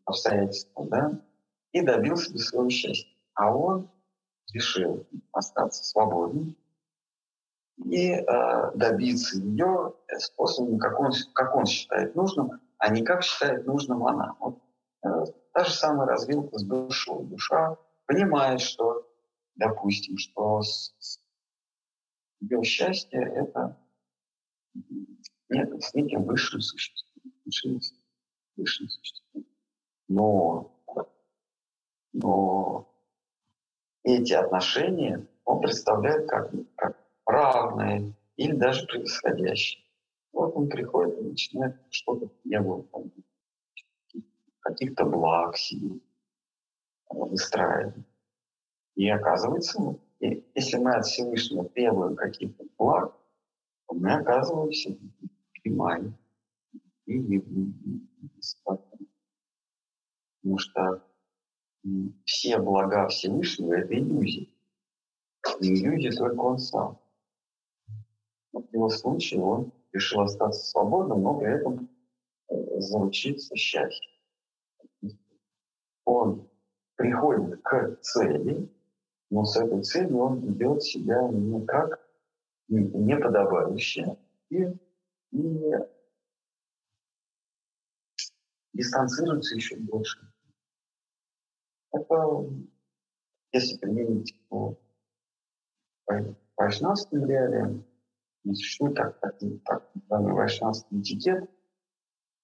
обстоятельства, 0.06 0.86
да, 0.88 1.22
и 1.72 1.82
добился 1.82 2.32
бы 2.32 2.40
своего 2.40 2.70
счастья. 2.70 3.12
А 3.34 3.56
он 3.56 3.90
решил 4.54 5.06
остаться 5.32 5.84
свободным 5.84 6.56
и 7.84 8.12
э, 8.12 8.72
добиться 8.76 9.38
ее 9.38 9.94
способом, 10.18 10.80
как 10.80 11.00
он, 11.00 11.12
как 11.34 11.56
он 11.56 11.66
считает 11.66 12.16
нужным, 12.16 12.60
а 12.78 12.90
не 12.90 13.04
как 13.04 13.24
считает 13.24 13.66
нужным 13.66 14.06
она. 14.06 14.36
Вот, 14.40 14.60
э, 15.04 15.26
Та 15.58 15.64
же 15.64 15.72
самая 15.72 16.08
развилка 16.08 16.60
с 16.60 16.64
душой. 16.64 17.26
Душа 17.26 17.78
понимает, 18.06 18.62
что, 18.62 19.08
допустим, 19.56 20.16
что 20.20 20.62
ее 22.42 22.62
это 23.12 23.78
нет, 25.50 25.84
с 25.84 25.94
неким 25.94 26.24
высшим 26.24 26.62
существом, 26.62 27.34
высшим, 27.46 27.80
высшим 28.56 28.90
существом. 28.90 29.46
Но, 30.08 30.72
но 32.14 32.94
эти 34.04 34.34
отношения 34.34 35.26
он 35.46 35.62
представляет 35.62 36.28
как, 36.30 36.52
как 36.76 36.98
равные 37.26 38.14
или 38.36 38.54
даже 38.54 38.86
превосходящие. 38.88 39.84
Вот 40.32 40.56
он 40.56 40.70
приходит 40.70 41.20
и 41.20 41.24
начинает 41.24 41.82
что-то 41.90 42.28
требовать, 42.44 42.86
каких-то 44.60 45.06
благ 45.06 45.58
себе 45.58 46.00
выстраивать. 47.10 47.96
И 48.96 49.10
оказывается, 49.10 49.98
если 50.20 50.78
мы 50.78 50.96
от 50.96 51.06
Всевышнего 51.06 51.66
требуем 51.70 52.16
каких-то 52.16 52.66
благ, 52.78 53.16
то 53.88 53.96
мы 53.96 54.14
оказываемся 54.14 54.92
в 54.92 55.62
понимании 55.62 56.14
и 57.06 57.42
Потому 60.42 60.60
что 60.60 61.04
все 62.26 62.60
блага 62.60 63.08
Всевышнего— 63.10 63.74
это 63.76 63.94
иллюзии. 63.96 64.54
И 65.60 65.74
иллюзия 65.74 66.12
только 66.12 66.40
он 66.40 66.58
сам. 66.58 67.00
В 68.54 68.64
его 68.74 68.90
случае 68.90 69.42
он 69.42 69.72
решил 69.92 70.22
остаться 70.22 70.66
свободным, 70.66 71.22
но 71.22 71.40
при 71.40 71.54
этом 71.54 71.90
э, 72.50 72.80
заручиться 72.80 73.56
счастьем. 73.56 74.12
Он 76.06 76.50
приходит 76.96 77.62
к 77.62 77.98
цели, 78.02 78.70
но 79.30 79.44
с 79.44 79.58
этой 79.58 79.84
целью 79.84 80.18
он 80.18 80.40
ведет 80.42 80.84
себя 80.84 81.28
не 81.30 81.66
как 81.66 82.00
неподобающе 82.68 84.18
и, 84.50 84.66
и 85.32 85.72
дистанцируется 88.74 89.56
еще 89.56 89.78
больше. 89.78 90.20
Это, 91.92 92.50
если 93.52 93.78
применить 93.78 94.40
по 94.50 94.78
вайшнавским 96.58 97.26
реалиям, 97.26 97.86
не 98.44 98.56
существует 98.56 98.96
так, 98.96 99.20
так, 99.20 99.38
так 99.66 99.96
называемый 99.96 100.34
вайшнавский 100.34 101.02
этикет, 101.02 101.50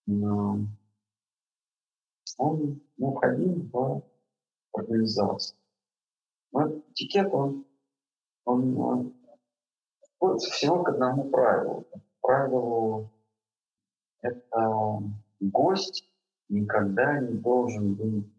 но 0.06 0.68
он 2.38 2.82
необходим 2.98 3.70
в 3.70 4.04
организации. 4.74 5.56
Но 6.54 6.70
этикет, 6.92 7.34
он, 7.34 7.66
он, 8.46 8.78
он 8.78 9.14
вот 10.20 10.42
всего 10.42 10.84
к 10.84 10.90
одному 10.90 11.30
правилу. 11.30 11.86
Правилу 12.22 13.12
это 14.22 15.02
гость 15.42 16.10
никогда 16.48 17.20
не 17.20 17.34
должен 17.40 17.96
быть 17.96 18.32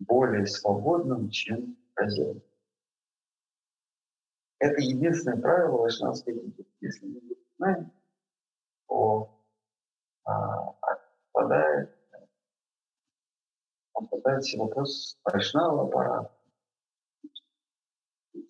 более 0.00 0.46
свободным, 0.46 1.30
чем 1.30 1.76
хозяин. 1.94 2.42
Это 4.58 4.80
единственное 4.80 5.40
правило 5.40 5.78
вайшнавской 5.78 6.34
этики. 6.34 6.66
Если 6.80 7.06
мы 7.06 7.20
знаем, 7.58 7.92
то 8.88 9.30
а, 10.24 10.70
отпадает, 10.80 11.96
отпадает 13.94 14.44
все 14.44 14.58
вопрос 14.58 15.18
вайшнава 15.24 15.84
аппарата. 15.84 16.35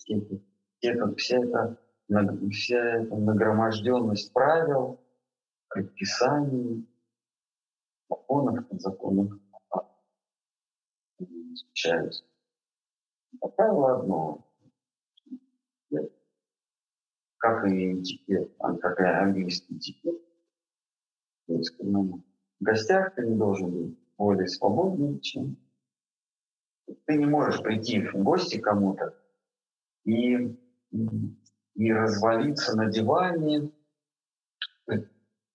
Это, 0.09 1.15
вся, 1.17 1.39
эта, 1.39 1.79
вся 2.51 2.79
эта 2.79 3.17
нагроможденность 3.17 4.33
правил, 4.33 5.01
предписаний, 5.69 6.89
законов, 8.09 8.69
подзаконных 8.69 9.39
изучаются. 11.19 12.25
А 13.41 13.49
правило 13.49 14.01
одно 14.01 14.47
как 17.39 17.67
и 17.67 18.01
этикет, 18.01 18.51
как 18.59 18.99
и 18.99 19.05
английский 19.05 19.77
этикет. 19.77 20.21
То 21.47 21.55
есть, 21.55 21.77
ну, 21.79 22.25
в 22.59 22.65
гостях 22.65 23.15
ты 23.15 23.25
не 23.27 23.37
должен 23.37 23.71
быть 23.71 23.99
более 24.17 24.49
свободным, 24.49 25.21
чем 25.21 25.57
ты 27.05 27.17
не 27.17 27.27
можешь 27.27 27.63
прийти 27.63 28.01
в 28.01 28.15
гости 28.15 28.59
кому-то 28.59 29.15
и, 30.07 30.57
и 31.75 31.93
развалиться 31.93 32.77
на 32.77 32.91
диване, 32.91 33.71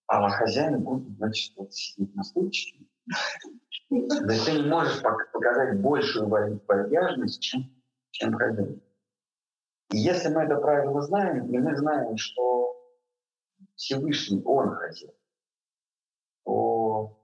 а 0.07 0.29
хозяин 0.29 0.83
будет, 0.83 1.15
значит, 1.17 1.55
вот 1.57 1.73
сидеть 1.73 2.13
на 2.15 2.23
стульчике. 2.23 2.85
Есть 3.89 4.45
ты 4.45 4.61
не 4.61 4.69
можешь 4.69 5.01
показать 5.01 5.79
большую 5.81 6.27
вальяжность, 6.27 7.41
чем, 7.41 7.61
чем 8.11 8.33
хозяин. 8.33 8.81
И 9.91 9.97
если 9.97 10.29
мы 10.29 10.43
это 10.43 10.57
правило 10.57 11.01
знаем, 11.01 11.53
и 11.53 11.57
мы 11.57 11.75
знаем, 11.77 12.17
что 12.17 12.75
Всевышний, 13.75 14.41
Он 14.43 14.69
хозяин, 14.75 15.13
то 16.43 17.17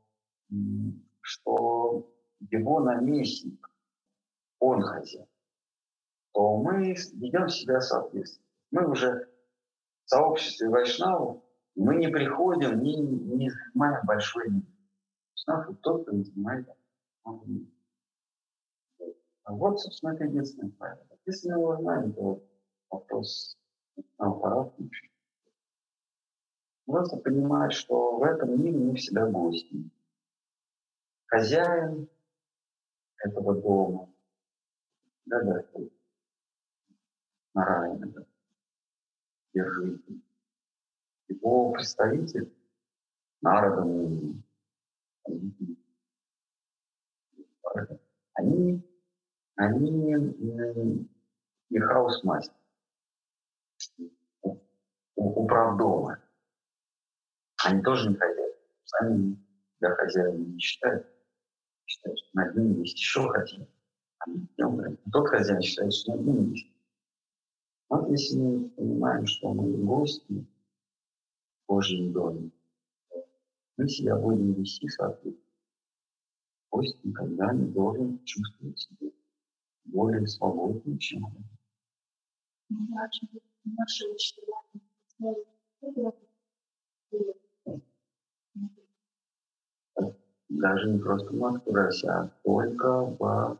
что 1.22 2.10
его 2.40 2.80
наместник, 2.80 3.70
он 4.60 4.82
хозяин, 4.82 5.28
то 6.38 6.56
мы 6.58 6.94
ведем 7.14 7.50
себя 7.50 7.82
соответственно. 7.82 8.46
Мы 8.70 8.88
уже 8.92 9.28
в 10.06 10.10
сообществе 10.10 10.70
вайшнавов, 10.70 11.42
мы 11.74 11.96
не 11.96 12.10
приходим, 12.10 12.80
не, 12.84 12.96
не 12.96 13.50
занимаем 13.50 14.06
большой 14.06 14.48
мир. 14.48 14.64
Вайшнав 15.32 15.80
тот, 15.82 16.04
кто 16.04 16.12
не 16.12 16.24
занимает 16.26 16.68
Вот, 19.48 19.80
собственно, 19.80 20.12
это 20.12 20.26
единственное 20.26 20.70
правило. 20.74 21.08
Если 21.26 21.50
мы 21.50 21.58
его 21.58 21.76
знаем, 21.78 22.14
то 22.14 22.44
вопрос 22.92 23.58
аппаратный. 24.18 24.92
Просто 26.86 27.18
понимать, 27.18 27.74
что 27.74 28.20
в 28.20 28.22
этом 28.22 28.62
мире 28.64 28.78
не 28.78 28.96
всегда 28.96 29.26
гости. 29.26 29.90
Хозяин 31.26 32.08
этого 33.24 33.56
дома, 33.56 34.14
да, 35.26 35.42
да, 37.66 38.26
держитель. 39.54 40.22
Его 41.28 41.72
представитель 41.72 42.54
народа 43.42 43.84
они, 48.36 48.82
они 49.56 51.10
и 51.70 51.80
Hausmeister 51.80 52.54
управдомы. 55.16 56.22
Они 57.66 57.82
тоже 57.82 58.10
не 58.10 58.16
хозяева. 58.16 58.56
Сами 58.86 59.38
себя 59.78 59.96
хозяевами 59.96 60.46
не 60.46 60.60
считают. 60.60 61.08
Считают, 61.86 62.20
что 62.20 62.30
над 62.34 62.56
ними 62.56 62.80
есть 62.82 62.98
еще 62.98 63.28
хозяин. 63.30 63.68
Тот 65.12 65.28
хозяин 65.28 65.62
считает, 65.62 65.94
что 65.94 66.16
над 66.16 66.26
ними 66.26 66.52
есть. 66.52 66.77
Вот 67.90 68.10
если 68.10 68.38
мы 68.38 68.70
понимаем, 68.70 69.26
что 69.26 69.54
мы 69.54 69.72
гости 69.78 70.34
в 70.34 71.68
Божьем 71.68 72.12
доме, 72.12 72.52
мы 73.78 73.88
себя 73.88 74.18
будем 74.18 74.54
вести 74.54 74.88
соответственно. 74.90 75.48
Гость 76.70 77.04
никогда 77.04 77.54
не 77.54 77.68
должен 77.68 78.24
чувствовать 78.26 78.78
себя 78.78 79.12
более 79.86 80.28
свободным, 80.28 80.98
чем 80.98 81.24
он. 81.24 81.46
Даже 90.50 90.90
не 90.92 91.00
просто 91.00 91.32
в 91.32 91.38
Москве, 91.38 91.90
а 92.10 92.28
только 92.44 93.06
в, 93.06 93.60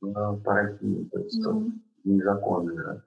в 0.00 0.42
Паракии, 0.42 1.04
то 1.12 1.18
есть 1.18 1.44
mm-hmm. 1.44 1.89
Незаконный 2.04 3.02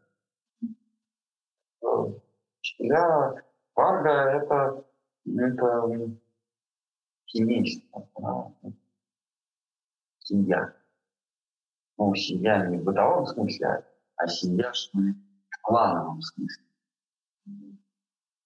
Учителя 2.60 3.44
Варга 3.76 4.10
это, 4.10 4.86
это 5.26 6.18
семейство, 7.26 8.54
семья. 10.20 10.74
Ну, 11.98 12.16
семья 12.16 12.66
не 12.68 12.78
в 12.78 12.84
бытовом 12.84 13.26
смысле, 13.28 13.86
а 14.16 14.28
семья, 14.28 14.72
что 14.74 15.00
ли, 15.00 15.14
клановом 15.62 16.22
смысле. 16.22 16.64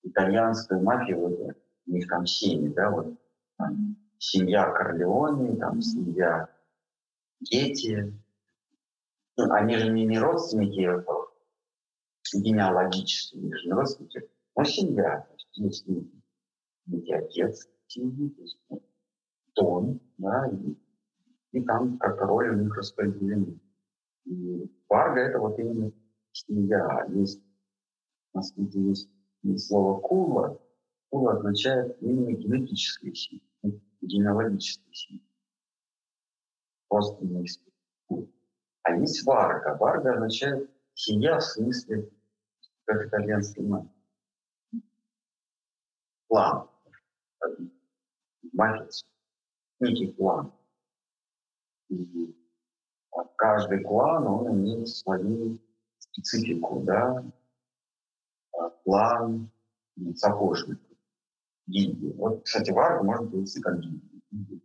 Итальянская 0.03 0.81
мафия, 0.81 1.15
вот, 1.15 1.57
у 1.88 1.91
них 1.91 2.07
там 2.07 2.25
семьи, 2.25 2.69
да, 2.73 2.89
вот 2.89 3.13
там, 3.57 3.97
семья 4.17 4.71
Корлеоне, 4.71 5.57
там 5.57 5.81
семья 5.81 6.49
дети. 7.41 8.13
Ну, 9.38 9.52
они 9.52 9.78
же 9.78 9.91
не, 9.91 10.06
не 10.06 10.19
родственники 10.19 11.04
генеалогические, 12.34 13.43
они 13.43 13.54
же 13.54 13.67
не 13.67 13.73
родственники, 13.73 14.30
но 14.56 14.63
семья. 14.63 15.28
есть 15.54 15.86
некий 16.88 17.13
отец 17.13 17.69
семьи, 17.86 18.30
то 18.30 18.41
есть 18.41 18.58
ну, 18.69 18.82
дом, 19.56 20.02
да, 20.17 20.50
и, 20.50 20.76
и 21.58 21.63
там 21.63 21.97
как 22.00 22.19
роли 22.21 22.50
у 22.50 22.63
них 22.63 22.76
распределены. 22.76 23.60
И 24.26 24.69
варга 24.89 25.21
это 25.21 25.39
вот 25.39 25.58
именно 25.60 25.91
семья. 26.32 27.06
Есть, 27.10 27.41
на 28.34 28.41
самом 28.41 28.69
деле, 28.69 28.93
есть 29.43 29.67
слово 29.67 30.00
кула. 30.00 30.60
Кула 31.10 31.34
означает 31.34 31.95
именно 32.02 32.34
генетические 32.34 33.15
семьи, 33.15 33.82
генеалогические 34.02 34.93
семьи. 34.93 35.23
Просто 36.89 37.23
не 37.23 37.45
А 38.88 38.95
есть 38.95 39.26
варга. 39.26 39.76
Варга 39.76 40.13
означает 40.13 40.69
семья 40.93 41.39
в 41.39 41.43
смысле, 41.43 42.10
как 42.86 43.06
итальянский 43.06 43.62
мать. 43.62 43.89
План. 46.30 46.69
Матрицу. 48.54 49.06
Некий 49.82 50.13
план. 50.13 50.54
И 51.89 52.34
каждый 53.36 53.84
клан, 53.84 54.26
он 54.26 54.54
имеет 54.54 54.88
свою 54.88 55.60
специфику, 55.97 56.82
да, 56.84 57.26
план 58.86 59.52
сапожник, 60.15 60.80
гильдии. 61.65 62.13
Вот, 62.13 62.45
кстати, 62.45 62.71
варга 62.71 63.04
может 63.04 63.30
перевести 63.32 63.60
как 63.62 63.82
гильдия, 63.82 64.62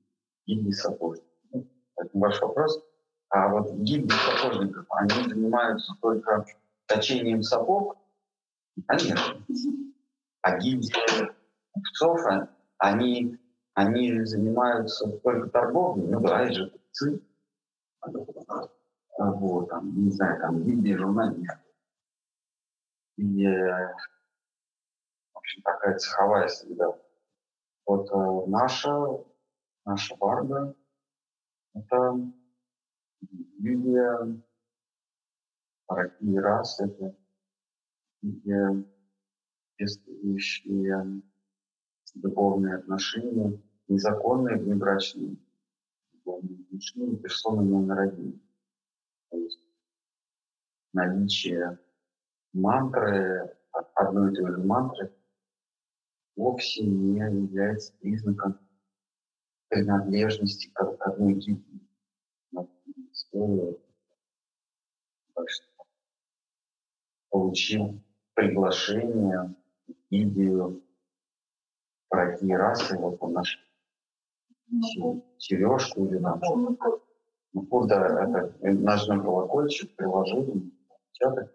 гильдии 0.46 0.70
сапожник. 0.70 1.26
Ну, 1.50 1.66
это 1.96 2.11
ваш 2.18 2.40
вопрос. 2.40 2.91
А 3.32 3.48
вот 3.48 3.72
гильдии 3.72 4.12
сапожников, 4.12 4.84
они 4.90 5.26
занимаются 5.26 5.94
только 6.02 6.44
точением 6.86 7.42
сапог? 7.42 7.96
Конечно. 8.86 9.42
А 10.42 10.58
гильдии 10.58 11.32
купцов, 11.72 12.20
они, 12.76 13.38
они 13.72 14.22
занимаются 14.26 15.08
только 15.20 15.48
торговлей, 15.48 16.08
ну 16.08 16.20
да, 16.20 16.46
и 16.46 16.52
же 16.52 16.70
купцы. 16.70 17.22
Вот, 19.16 19.70
там, 19.70 20.04
не 20.04 20.10
знаю, 20.10 20.38
там, 20.38 20.62
гильдии 20.62 20.94
журналистов. 20.94 21.58
И, 23.16 23.46
в 23.46 25.38
общем, 25.38 25.62
такая 25.62 25.96
цеховая 25.96 26.48
среда. 26.48 26.98
Вот 27.86 28.10
э, 28.10 28.50
наша, 28.50 29.24
наша 29.86 30.16
варга– 30.16 30.74
это 31.74 32.32
гильдия 33.62 34.42
такие 35.87 36.40
раз, 36.40 36.81
это 36.81 37.16
гильдия, 38.22 38.85
действующие 39.79 41.22
любовные 42.14 42.77
отношения, 42.77 43.62
незаконные 43.88 44.59
внебрачные 44.59 45.37
любовные 46.12 46.61
отношения 46.64 47.16
персоны 47.16 47.62
номер 47.62 48.01
один. 48.01 48.40
То 49.31 49.38
есть 49.38 49.61
наличие 50.92 51.79
мантры, 52.53 53.57
одной 53.94 54.33
и 54.33 54.37
той 54.37 54.51
же 54.51 54.59
мантры, 54.59 55.12
вовсе 56.37 56.85
не 56.85 57.18
является 57.18 57.94
признаком 57.98 58.59
принадлежности 59.68 60.70
к 60.75 60.81
одной 61.01 61.35
гильдии. 61.35 61.71
Так 65.34 65.48
что 65.48 65.66
получил 67.30 68.00
приглашение 68.34 69.54
в 69.88 69.92
гильдию 70.10 70.82
пройти 72.08 72.54
расы, 72.54 72.98
вот 72.98 73.16
он 73.20 73.32
наш 73.32 73.58
сережку 75.38 76.06
или 76.06 76.18
что-то. 76.18 77.00
Ну, 77.54 77.66
куда 77.66 78.06
это 78.06 78.54
нажмем 78.62 79.22
колокольчик, 79.22 79.94
приложили, 79.96 80.70
печатать. 81.12 81.50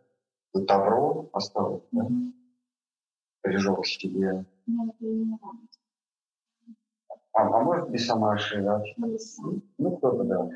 Тавро 0.67 1.29
осталось, 1.33 1.83
да? 1.91 2.07
Прижег 3.41 3.85
себе. 3.85 4.45
А, 7.33 7.41
а 7.41 7.63
может 7.63 7.89
без 7.89 8.05
самаши, 8.07 8.61
да? 8.61 8.83
Ну, 9.77 9.97
кто-то, 9.97 10.23
да. 10.23 10.49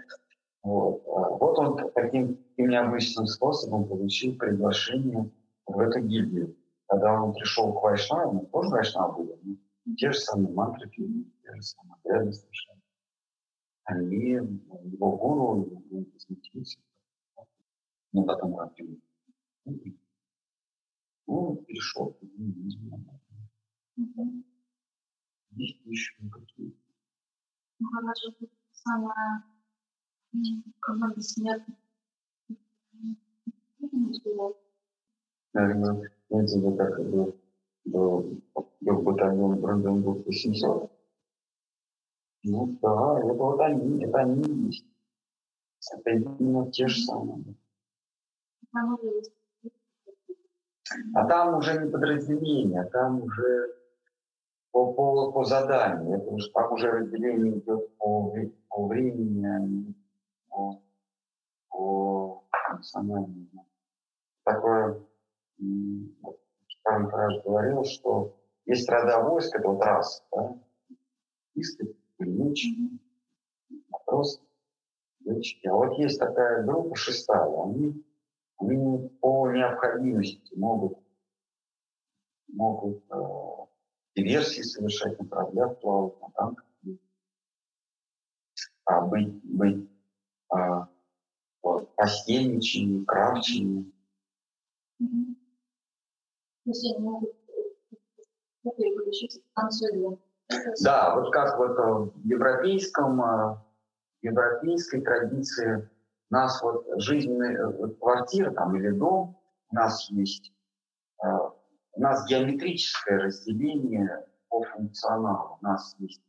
Вот. 0.63 1.03
Вот 1.05 1.59
он 1.59 1.91
таким 1.93 2.37
необычным 2.57 3.25
способом 3.25 3.87
получил 3.87 4.37
приглашение 4.37 5.29
в 5.65 5.79
эту 5.79 5.99
гильдию. 6.01 6.55
Когда 6.87 7.21
он 7.21 7.33
пришел 7.33 7.73
к 7.73 7.81
Вайшнаву, 7.81 8.47
тоже 8.51 8.69
Вайшнав 8.69 9.17
был, 9.17 9.39
те 9.97 10.11
же 10.11 10.19
самые 10.19 10.53
мантры, 10.53 10.89
те 10.89 11.03
же 11.55 11.61
самые 11.61 11.95
обряды 12.03 12.33
совершенно. 12.33 12.81
Они, 13.85 14.31
его 14.31 15.17
гуру, 15.17 15.65
его 15.65 16.05
возмутился. 16.13 16.79
Но 18.13 18.23
потом 18.23 18.55
как 18.57 18.73
ну, 21.27 21.55
перешел. 21.65 22.17
Есть 25.51 25.79
еще 25.85 26.13
какие-то. 26.29 26.77
Ну, 27.79 27.87
она 27.97 28.13
же 28.15 28.49
самая 28.71 29.43
команда 30.79 31.21
смерти. 31.21 31.73
Наверное, 35.53 36.11
знаете, 36.29 36.77
как 36.77 37.09
было 37.09 37.35
до, 37.85 38.25
до 38.79 38.93
батальона 38.93 39.55
Бранденбург 39.57 40.25
800. 40.25 40.91
Ну 42.43 42.77
да, 42.81 43.19
это 43.19 43.33
вот 43.33 43.59
они, 43.59 44.03
это 44.03 44.19
они 44.19 44.67
есть. 44.67 44.85
Это 45.93 46.11
именно 46.11 46.71
те 46.71 46.87
же 46.87 47.01
самые. 47.03 47.55
А 51.13 51.25
там 51.27 51.57
уже 51.57 51.83
не 51.83 51.89
подразделение, 51.89 52.83
там 52.85 53.23
уже 53.23 53.75
по, 54.71 54.93
по, 54.93 55.31
по 55.31 55.43
заданию. 55.43 56.17
Это 56.17 56.29
уже, 56.29 56.51
там 56.51 56.73
уже 56.73 56.91
разделение 56.91 57.59
идет 57.59 57.97
по, 57.97 58.33
по 58.69 58.87
времени, 58.87 59.45
а 59.45 59.91
по, 60.51 60.81
по 61.69 62.43
национальному. 62.71 63.67
Такое 64.43 65.01
Карл 66.83 67.09
Тараш 67.09 67.43
говорил, 67.43 67.83
что 67.85 68.35
есть 68.65 68.89
рода 68.89 69.23
войск, 69.23 69.55
это 69.55 69.67
вот 69.67 69.83
раз, 69.83 70.23
да, 70.31 70.57
исты, 71.55 71.95
пулеметчики, 72.17 72.99
матросы, 73.89 74.41
летчики. 75.21 75.67
А 75.67 75.73
вот 75.73 75.97
есть 75.97 76.19
такая 76.19 76.63
группа 76.63 76.95
шестая, 76.95 77.47
они, 77.63 78.03
они 78.57 79.09
по 79.19 79.49
необходимости 79.51 80.53
могут, 80.55 80.97
могут 82.47 83.03
э, 83.09 83.17
диверсии 84.15 84.61
совершать 84.61 85.19
на 85.19 85.27
кораблях, 85.27 85.79
плавать 85.79 86.19
на 86.21 86.29
танках, 86.31 86.65
а 88.85 89.01
быть, 89.01 89.43
быть 89.43 89.90
а, 90.51 90.87
постельничьими, 91.95 93.03
кравчими. 93.05 93.91
Mm-hmm 95.01 95.35
если 96.65 96.95
они 96.95 97.03
могут 97.03 97.35
переключиться 98.63 99.39
в 99.55 100.19
Да, 100.83 101.15
вот 101.15 101.31
как 101.31 101.57
вот 101.57 102.13
в 102.15 102.25
европейском, 102.25 103.21
э, 103.21 103.25
в 103.55 103.59
европейской 104.21 105.01
традиции 105.01 105.89
у 106.29 106.33
нас 106.33 106.61
вот 106.61 106.85
жизненная 107.01 107.67
э, 107.67 107.87
квартира 107.99 108.51
там 108.51 108.75
или 108.75 108.91
дом, 108.91 109.37
у 109.71 109.75
нас 109.75 110.09
есть, 110.11 110.53
э, 111.23 111.27
у 111.93 112.01
нас 112.01 112.27
геометрическое 112.27 113.19
разделение 113.19 114.27
по 114.49 114.63
функционалу. 114.63 115.57
У 115.61 115.65
нас 115.65 115.95
есть 115.99 116.21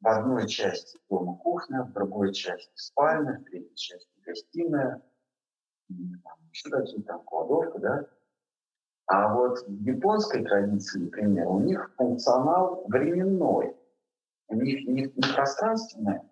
в 0.00 0.08
одной 0.08 0.48
части 0.48 0.98
дома 1.08 1.33
кухня, 1.54 1.84
в 1.84 1.92
другой 1.92 2.32
части 2.32 2.72
спальня, 2.74 3.38
в 3.38 3.44
третьей 3.44 3.76
части 3.76 4.10
гостиная, 4.26 5.02
еще 6.50 6.68
какие-то 6.70 7.02
там 7.06 7.22
кладовка, 7.22 7.78
да, 7.78 8.06
а 9.06 9.34
вот 9.34 9.60
в 9.60 9.82
японской 9.82 10.44
традиции, 10.44 10.98
например, 10.98 11.46
у 11.46 11.60
них 11.60 11.94
функционал 11.96 12.84
временной. 12.88 13.76
У 14.48 14.56
них 14.56 14.86
не, 14.86 15.02
не 15.02 15.34
пространственное, 15.34 16.28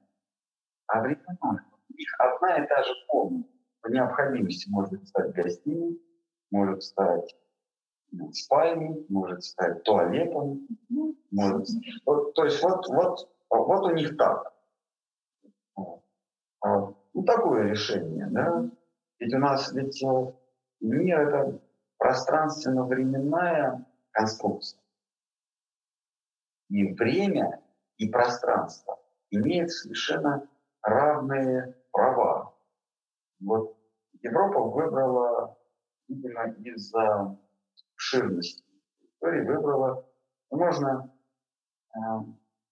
а 0.86 1.02
временной. 1.02 1.60
У 1.88 1.94
них 1.96 2.14
одна 2.18 2.64
и 2.64 2.66
та 2.66 2.82
же 2.82 2.92
комната. 3.08 3.48
По 3.82 3.88
необходимости 3.88 4.68
может 4.70 5.06
стать 5.06 5.32
гостиной, 5.34 6.00
может 6.50 6.82
стать 6.82 7.36
ну, 8.10 8.32
спальней, 8.32 9.06
может 9.08 9.44
стать 9.44 9.82
туалетом. 9.84 10.66
Может... 11.30 11.68
Вот, 12.06 12.34
то 12.34 12.44
есть 12.44 12.62
вот, 12.62 12.86
вот, 12.88 13.28
вот 13.50 13.84
у 13.84 13.94
них 13.94 14.16
так. 14.16 14.51
Ну, 17.14 17.24
такое 17.24 17.64
решение, 17.64 18.26
да? 18.30 18.70
Ведь 19.18 19.34
у 19.34 19.38
нас 19.38 19.72
ведь 19.72 20.02
э, 20.02 20.32
мир— 20.80 21.20
это 21.28 21.60
пространственно-временная 21.98 23.86
конструкция. 24.10 24.82
и 26.72 26.94
время, 26.94 27.62
и 27.98 28.08
пространство 28.08 28.98
имеют 29.30 29.70
совершенно 29.70 30.48
равные 30.80 31.76
права. 31.90 32.54
Вот 33.40 33.76
Европа 34.22 34.60
выбрала, 34.60 35.58
видимо, 36.08 36.46
из-за 36.64 37.36
обширности 37.94 38.64
истории, 39.02 39.46
выбрала, 39.46 40.08
можно 40.50 41.12
э, 41.94 41.98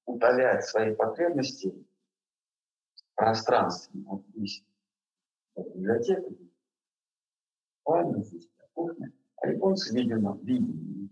удалять 0.07 0.65
свои 0.65 0.95
потребности 0.95 1.87
пространстве. 3.21 4.01
Вот 4.07 4.25
здесь 4.29 4.65
библиотека, 5.55 6.31
спальня, 7.83 8.23
здесь 8.23 8.49
кухня. 8.73 9.13
А 9.37 9.49
японцы, 9.49 9.95
видимо, 9.95 10.39
видимо, 10.43 11.11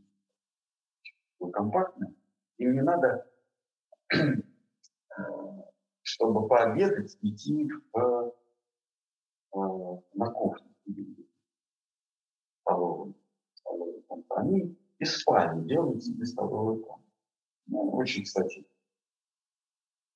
компактно. 1.52 2.14
Им 2.56 2.74
не 2.74 2.82
надо, 2.82 3.30
чтобы 6.02 6.48
пообедать, 6.48 7.16
идти 7.20 7.70
в, 7.92 8.34
в, 9.52 10.02
на 10.14 10.30
кухню. 10.30 10.66
Столовую. 12.62 13.14
столовую 13.54 14.04
Они 14.30 14.78
из 14.98 15.14
спальни 15.14 15.68
делают 15.68 16.02
себе 16.02 16.24
столовую 16.24 16.80
комнату. 16.80 17.12
Ну, 17.66 17.90
очень, 17.92 18.24
кстати, 18.24 18.66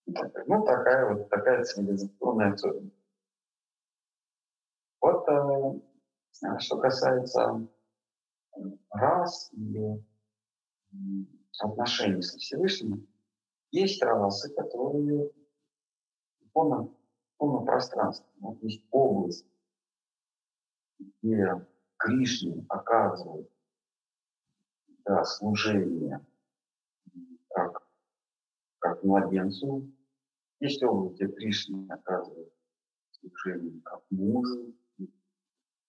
ну, 0.06 0.64
такая 0.64 1.14
вот 1.14 1.28
такая 1.28 1.64
цивилизационная 1.64 2.52
особенность. 2.52 2.96
Вот 5.00 5.28
э, 5.28 6.58
что 6.58 6.78
касается 6.78 7.66
рас 8.90 9.50
или 9.52 10.04
отношений 11.58 12.22
со 12.22 12.38
Всевышним, 12.38 13.08
есть 13.70 14.02
расы, 14.02 14.52
которые 14.54 15.30
полно, 16.52 16.94
полно 17.38 17.64
пространства. 17.64 18.26
Вот 18.40 18.62
есть 18.62 18.86
область, 18.90 19.46
где 20.98 21.66
Кришне 21.96 22.64
оказывает 22.68 23.50
да, 25.04 25.24
служение 25.24 26.24
как 28.82 29.02
младенцу. 29.04 29.88
Есть 30.60 30.82
область, 30.82 31.16
где 31.16 31.28
Кришне 31.28 31.86
оказывает 31.88 32.52
служение 33.12 33.80
как 33.82 34.02
мужу, 34.10 34.74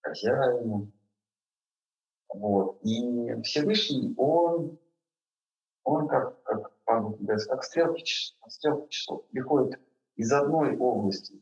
хозяину. 0.02 0.92
Вот. 2.34 2.80
И 2.84 3.42
Всевышний, 3.42 4.14
он 4.18 4.80
он 5.84 6.08
как, 6.08 6.42
как, 6.44 6.72
как 6.86 7.64
стрелки, 7.64 8.06
стрелки 8.48 8.90
часов 8.90 9.28
приходит 9.30 9.80
из 10.16 10.32
одной 10.32 10.78
области 10.78 11.42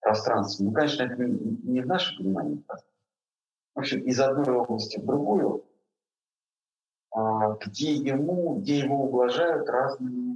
пространства. 0.00 0.64
Ну, 0.64 0.72
конечно, 0.72 1.02
это 1.02 1.22
не, 1.22 1.58
не 1.62 1.80
в 1.82 1.86
наше 1.86 2.16
понимание. 2.16 2.62
В 3.74 3.80
общем, 3.80 4.00
из 4.00 4.18
одной 4.18 4.56
области 4.56 4.98
в 4.98 5.04
другую, 5.04 5.66
а, 7.10 7.56
где 7.56 7.92
ему, 7.92 8.60
где 8.60 8.78
его 8.78 9.04
ублажают 9.04 9.68
разными, 9.68 10.31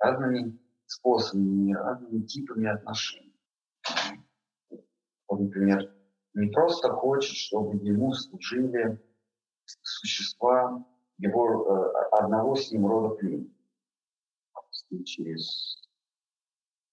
разными 0.00 0.58
способами, 0.86 1.72
разными 1.72 2.22
типами 2.22 2.68
отношений. 2.68 3.34
Вот, 5.28 5.40
например, 5.40 5.94
не 6.34 6.50
просто 6.50 6.90
хочет, 6.90 7.36
чтобы 7.36 7.76
ему 7.76 8.12
служили 8.14 9.00
существа 9.64 10.84
его 11.18 11.66
э, 11.68 11.92
одного 12.12 12.56
с 12.56 12.72
ним 12.72 12.86
рода 12.86 13.14
племени. 13.14 13.54
Через 15.04 15.88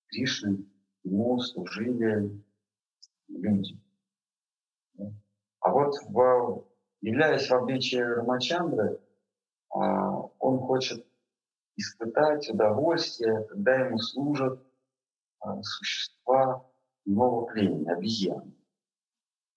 Кришны 0.09 0.65
ему 1.03 1.39
служили 1.39 2.43
люди. 3.27 3.81
А 5.59 5.71
вот 5.71 5.95
в, 6.03 6.65
являясь 7.01 7.49
в 7.49 7.53
обличии 7.53 7.97
Рамачандры, 7.97 8.99
а, 9.69 10.21
он 10.39 10.59
хочет 10.59 11.06
испытать 11.77 12.49
удовольствие, 12.49 13.45
когда 13.45 13.75
ему 13.75 13.99
служат 13.99 14.61
а, 15.39 15.61
существа 15.61 16.65
нового 17.05 17.45
племени, 17.45 17.87
обезьяны. 17.87 18.53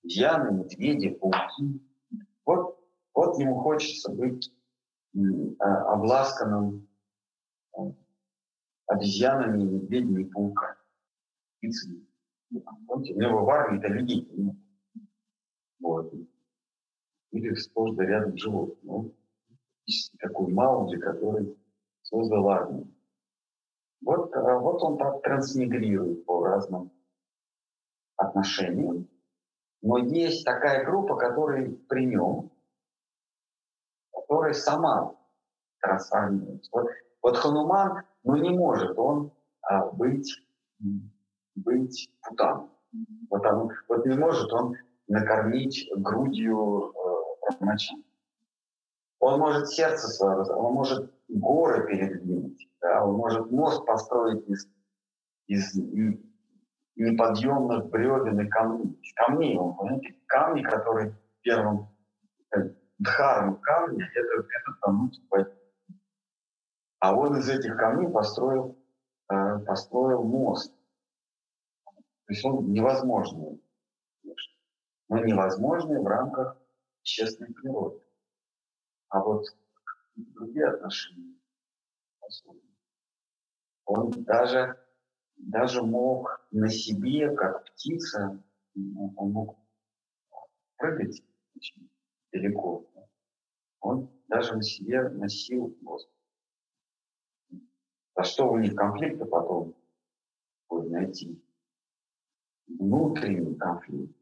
Обезьяны, 0.04 0.52
медведи, 0.52 1.10
пауки. 1.10 1.80
Вот, 2.44 2.78
вот 3.14 3.38
ему 3.38 3.56
хочется 3.60 4.12
быть 4.12 4.52
а, 5.58 5.94
обласканным 5.94 6.86
обезьянами, 8.86 9.62
медведями, 9.62 10.24
пауками, 10.24 10.76
птицами. 11.58 12.06
Помните, 12.86 13.14
у 13.14 13.20
него 13.20 13.44
в 13.44 13.50
армии 13.50 13.78
это 13.78 13.88
людей 13.88 14.28
нет. 14.32 14.56
Вот. 15.78 16.12
Или 17.30 17.54
сплошь 17.54 17.94
да 17.94 18.04
рядом 18.04 18.36
животные. 18.36 18.78
Ну, 18.82 19.14
такой 20.18 20.52
Маугли, 20.52 20.98
который 20.98 21.56
создал 22.10 22.48
армию. 22.48 22.94
Вот, 24.02 24.34
а, 24.34 24.58
вот 24.58 24.82
он 24.82 24.98
так 24.98 25.22
трансмигрирует 25.22 26.24
по 26.24 26.44
разным 26.44 26.90
отношениям. 28.16 29.08
Но 29.82 29.98
есть 29.98 30.44
такая 30.44 30.84
группа, 30.84 31.16
которая 31.16 31.70
при 31.88 32.06
нем 32.06 32.50
которая 34.30 34.52
сама 34.52 35.16
трансформируется. 35.80 36.70
Вот, 36.72 36.86
вот 37.20 37.36
Хануман, 37.36 38.04
ну 38.22 38.36
не 38.36 38.50
может 38.50 38.96
он 38.96 39.32
а, 39.62 39.86
быть, 39.86 40.40
быть 41.56 42.10
путан. 42.22 42.70
Вот, 43.28 43.44
он, 43.44 43.70
вот 43.88 44.06
не 44.06 44.16
может 44.16 44.52
он 44.52 44.76
накормить 45.08 45.90
грудью 45.96 46.92
э, 47.60 47.76
Он 49.18 49.40
может 49.40 49.68
сердце 49.68 50.06
свое, 50.08 50.42
он 50.42 50.74
может 50.74 51.12
горы 51.30 51.86
передвинуть, 51.86 52.68
да, 52.80 53.04
он 53.04 53.16
может 53.16 53.50
мост 53.50 53.84
построить 53.86 54.46
из, 54.48 54.68
из 55.46 55.74
неподъемных 56.96 57.88
бревен 57.90 58.40
и 58.40 58.48
камней. 58.48 59.00
Камней, 59.16 59.56
он, 59.56 59.76
понимаете, 59.76 60.16
камни, 60.26 60.62
которые 60.62 61.18
первым 61.42 61.88
э, 62.54 62.74
дхарма 62.98 63.56
камня– 63.56 64.08
это, 64.14 64.46
это 64.46 64.72
в 64.80 65.46
А 67.00 67.14
он 67.14 67.38
из 67.38 67.48
этих 67.48 67.76
камней 67.76 68.10
построил, 68.10 68.78
э, 69.30 69.58
построил 69.60 70.24
мост. 70.24 70.74
То 72.26 72.32
есть 72.32 72.44
он 72.44 72.72
невозможный, 72.72 73.60
конечно, 74.22 74.54
но 75.08 75.18
невозможный 75.24 76.00
в 76.00 76.06
рамках 76.06 76.56
честной 77.02 77.52
природы. 77.52 78.00
А 79.08 79.24
вот 79.24 79.44
другие 80.34 80.66
отношения 80.66 81.34
Он 83.84 84.10
даже, 84.24 84.78
даже 85.36 85.82
мог 85.82 86.46
на 86.50 86.68
себе, 86.68 87.34
как 87.34 87.64
птица, 87.66 88.42
он 88.74 89.32
мог 89.32 89.58
прыгать 90.76 91.22
очень 91.54 91.90
далеко 92.32 92.90
он 93.80 94.10
даже 94.28 94.54
на 94.54 94.62
себе 94.62 95.08
носил 95.08 95.76
Господа. 95.80 96.14
А 98.14 98.22
что 98.22 98.50
у 98.50 98.58
них 98.58 98.74
конфликты 98.74 99.24
потом 99.24 99.74
будет 100.68 100.90
найти? 100.90 101.42
Внутренний 102.68 103.56
конфликт. 103.56 104.14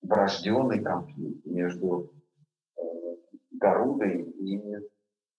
Врожденный 0.00 0.82
конфликт 0.82 1.44
между 1.44 2.14
Гарудой 3.58 4.22
и 4.22 4.62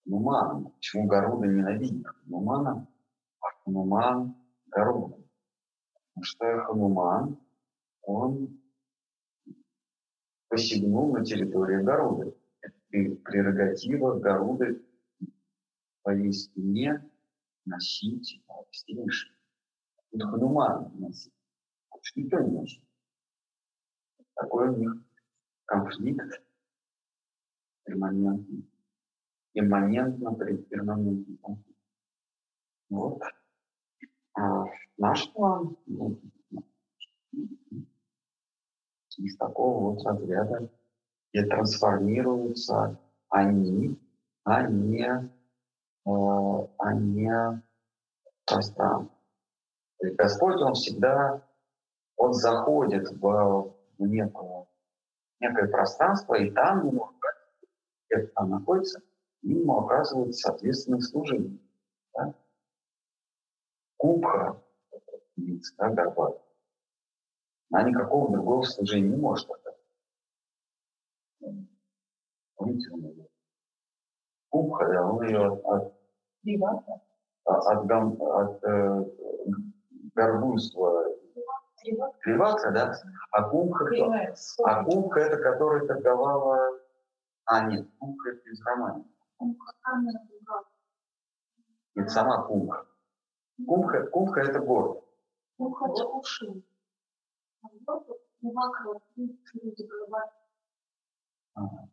Нуманом. 0.04 0.72
Почему 0.72 1.06
Гаруда 1.06 1.46
ненавидит 1.46 2.06
Ханумана, 2.06 2.86
а 3.40 3.46
Хануман 3.46 4.34
Гаруда? 4.66 5.16
Потому 5.94 6.24
что 6.24 6.64
Хануман, 6.64 7.38
он 8.02 8.60
посягнул 10.48 11.12
на 11.12 11.24
территорию 11.24 11.84
Горуды. 11.84 12.34
Это 12.60 13.16
прерогатива 13.24 14.18
Горуды 14.18 14.84
в 15.20 16.02
своей 16.02 16.32
спине 16.32 17.08
носить 17.64 18.42
Всевышний. 18.70 19.36
Тут 20.10 20.22
Хануман. 20.24 20.90
Больше 20.98 21.30
никто 22.16 22.40
не 22.40 22.50
носит. 22.50 22.82
Такой 24.34 24.70
у 24.70 24.76
них 24.76 24.92
конфликт 25.66 26.42
перманентный. 27.90 28.68
Имманентно 29.54 30.34
перманентный 30.34 31.36
конфликт. 31.42 31.78
Вот. 32.88 33.22
А 34.34 34.64
наш 34.96 35.32
план, 35.32 35.76
ну, 35.86 36.20
из 39.16 39.36
такого 39.36 39.94
вот 39.94 40.06
разряда, 40.06 40.70
где 41.32 41.44
трансформируются 41.46 42.98
они 43.28 43.98
а 44.44 44.62
не, 44.62 45.04
э, 45.04 46.10
а 46.78 46.94
не 46.94 47.62
пространство. 48.46 49.14
Есть 50.00 50.16
Господь, 50.16 50.60
Он 50.60 50.74
всегда, 50.74 51.42
Он 52.16 52.32
заходит 52.32 53.10
в, 53.10 53.74
в 53.98 54.06
некое, 54.06 54.66
некое 55.40 55.68
пространство, 55.68 56.34
и 56.34 56.50
там 56.50 56.86
ему, 56.86 57.10
где 58.10 58.26
там 58.28 58.50
находится, 58.50 59.00
ему 59.42 59.78
оказывает 59.78 60.34
соответственное 60.34 61.00
служение. 61.00 61.58
Да? 62.14 62.34
Кубха, 63.96 64.62
да, 65.36 65.88
горбатая, 65.90 66.42
она 67.70 67.88
никакого 67.88 68.32
другого 68.32 68.62
служения 68.62 69.08
не 69.08 69.16
может 69.16 69.48
оказать. 69.50 69.78
Помните, 72.56 72.90
он 72.92 73.00
ее? 73.00 73.26
Кубха, 74.48 74.84
он 75.04 75.26
ее 75.26 75.46
от, 75.46 75.64
от, 75.64 75.94
от, 77.44 77.90
от, 77.90 78.20
от 78.20 78.64
э, 78.64 79.04
горбунства 80.14 81.06
Кривака, 82.20 82.70
да? 82.72 82.94
А 83.30 83.42
кумка, 83.48 83.86
а 84.64 84.84
кумка 84.84 85.20
это 85.20 85.36
которая 85.42 85.86
торговала... 85.86 86.78
А, 87.52 87.64
нет, 87.66 87.84
кумка 87.98 88.30
это 88.30 88.48
из 88.48 88.62
романа. 88.62 89.04
Это 91.96 92.08
сама 92.08 92.46
кумка. 92.46 92.86
Кумка, 93.66 94.06
кумка 94.06 94.40
это 94.42 94.60
город. 94.60 95.04
Кумка 95.56 95.86
это 95.86 96.06
уши. 96.06 96.62
Ага. 101.54 101.88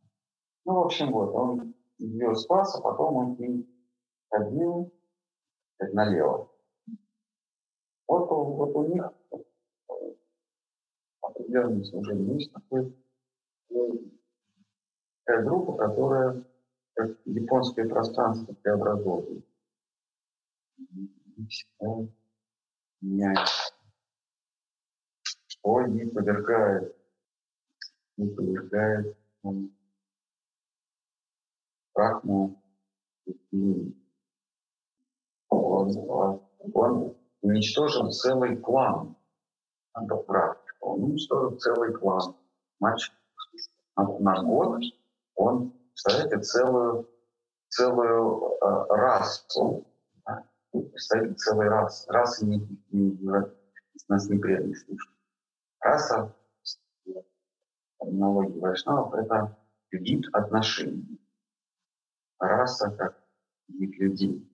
Ну, 0.66 0.74
в 0.76 0.80
общем, 0.86 1.12
вот, 1.12 1.34
он 1.34 1.74
ее 1.98 2.36
спас, 2.36 2.76
а 2.76 2.82
потом 2.82 3.16
он 3.16 3.36
к 3.36 3.40
ней 3.40 3.68
ходил 4.30 4.94
налево. 5.80 6.52
Вот, 8.08 8.30
вот 8.30 8.76
у 8.76 8.94
них 8.94 9.12
определенное 11.22 11.84
служение. 11.84 12.36
Есть 12.36 12.54
такой, 12.54 12.96
такая 15.28 15.44
группа, 15.44 15.74
которая 15.74 16.44
как 16.94 17.12
японское 17.26 17.88
пространство 17.88 18.54
преобразовывает. 18.54 19.46
Всегда 21.50 22.08
меняется. 23.02 23.74
Что 25.48 25.82
не 25.84 26.06
повергает, 26.06 26.96
не 28.16 28.30
повергает 28.30 29.18
он, 29.44 29.72
Брахму 31.94 32.62
он, 35.50 36.42
он 36.74 37.18
уничтожил 37.42 38.12
целый 38.12 38.58
клан 38.58 39.16
антопрактик. 39.94 40.76
Он 40.80 41.04
уничтожил 41.04 41.58
целый 41.58 41.94
клан. 41.94 42.36
Мальчик 42.80 43.14
на, 43.96 44.20
на 44.20 44.44
год 44.44 44.82
он, 45.38 45.72
представляете, 45.90 46.40
целую, 46.40 47.10
целую 47.70 48.58
э, 48.62 48.86
расу, 48.90 49.88
да? 50.26 50.44
представляете, 50.72 51.36
целый 51.36 51.70
рас, 51.70 52.06
расы 52.10 52.46
не, 52.46 52.58
не, 52.92 53.12
не, 53.12 53.32
нас 54.10 54.28
не 54.30 54.40
преданные 54.40 54.76
слушают. 54.76 55.16
Раса, 55.80 56.36
терминологии 58.00 58.60
вайшнавов, 58.60 59.14
это 59.14 59.58
вид 59.92 60.26
отношений. 60.34 61.22
Раса 62.40 62.92
как 62.92 63.24
вид 63.68 63.96
людей. 64.00 64.52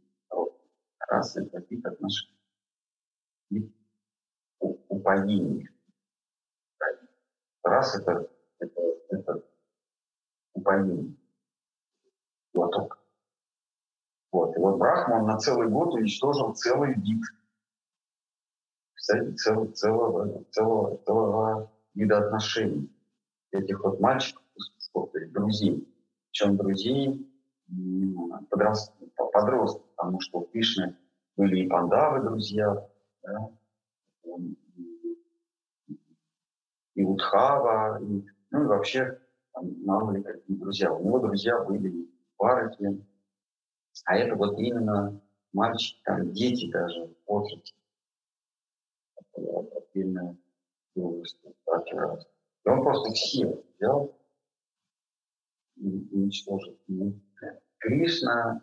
Раса 0.99 1.43
это 1.43 1.59
вид 1.69 1.85
отношений. 1.85 2.39
Вид 3.49 3.75
упоения. 4.59 5.69
Раз 7.63 7.95
это, 7.95 8.29
это, 8.59 8.81
это 9.09 9.43
упоение, 10.53 11.15
глоток. 12.53 12.99
Вот. 14.31 14.55
И 14.55 14.59
вот 14.59 14.77
Брахма, 14.77 15.15
он 15.15 15.27
на 15.27 15.37
целый 15.37 15.69
год 15.69 15.93
уничтожил 15.93 16.53
целый 16.53 16.93
вид. 16.95 17.23
Кстати, 18.93 19.33
целого, 19.35 19.71
целого, 19.73 20.43
целого, 20.51 20.97
целого 21.05 21.71
вида 21.93 22.19
отношений. 22.19 22.89
Этих 23.51 23.83
вот 23.83 23.99
мальчиков, 23.99 24.43
друзей. 25.33 25.87
Причем 26.29 26.57
друзей 26.57 27.29
подрост, 28.49 28.93
подростков, 29.31 29.87
потому 29.95 30.19
что 30.21 30.39
у 30.39 30.45
Кришны 30.45 30.95
были 31.35 31.63
и 31.63 31.67
пандавы 31.67 32.21
друзья, 32.21 32.87
да, 33.23 33.49
и 36.95 37.03
Удхава, 37.03 37.99
и, 38.01 38.25
ну 38.51 38.63
и 38.63 38.67
вообще 38.67 39.19
там, 39.53 39.83
мало 39.83 40.11
ли 40.11 40.23
какие 40.23 40.57
друзья. 40.57 40.93
У 40.93 41.03
него 41.03 41.19
друзья 41.19 41.63
были 41.63 41.89
и 41.89 42.11
Параки, 42.37 43.05
а 44.05 44.17
это 44.17 44.35
вот 44.35 44.59
именно 44.59 45.21
мальчики, 45.53 46.01
там 46.03 46.31
дети 46.33 46.69
даже 46.71 47.05
в 47.05 47.15
возрасте. 47.27 47.75
Отдельная. 49.35 50.37
И 50.95 50.99
он 50.99 52.83
просто 52.83 53.11
все 53.13 53.63
взял 53.77 54.17
и 55.75 56.07
уничтожил. 56.11 56.77
Кришна 57.79 58.61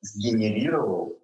сгенерировал 0.00 1.20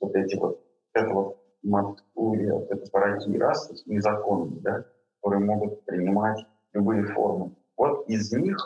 вот 0.00 0.14
эти 0.14 0.36
вот, 0.36 0.64
это 0.92 1.12
вот 1.12 1.42
Матуре, 1.62 2.52
вот 2.52 2.70
это 2.70 2.90
парадигмы 2.90 3.38
расы, 3.38 3.74
незаконные, 3.86 4.60
да, 4.60 4.86
которые 5.20 5.44
могут 5.44 5.84
принимать 5.84 6.44
любые 6.72 7.06
формы. 7.06 7.54
Вот 7.76 8.08
из 8.08 8.32
них 8.32 8.56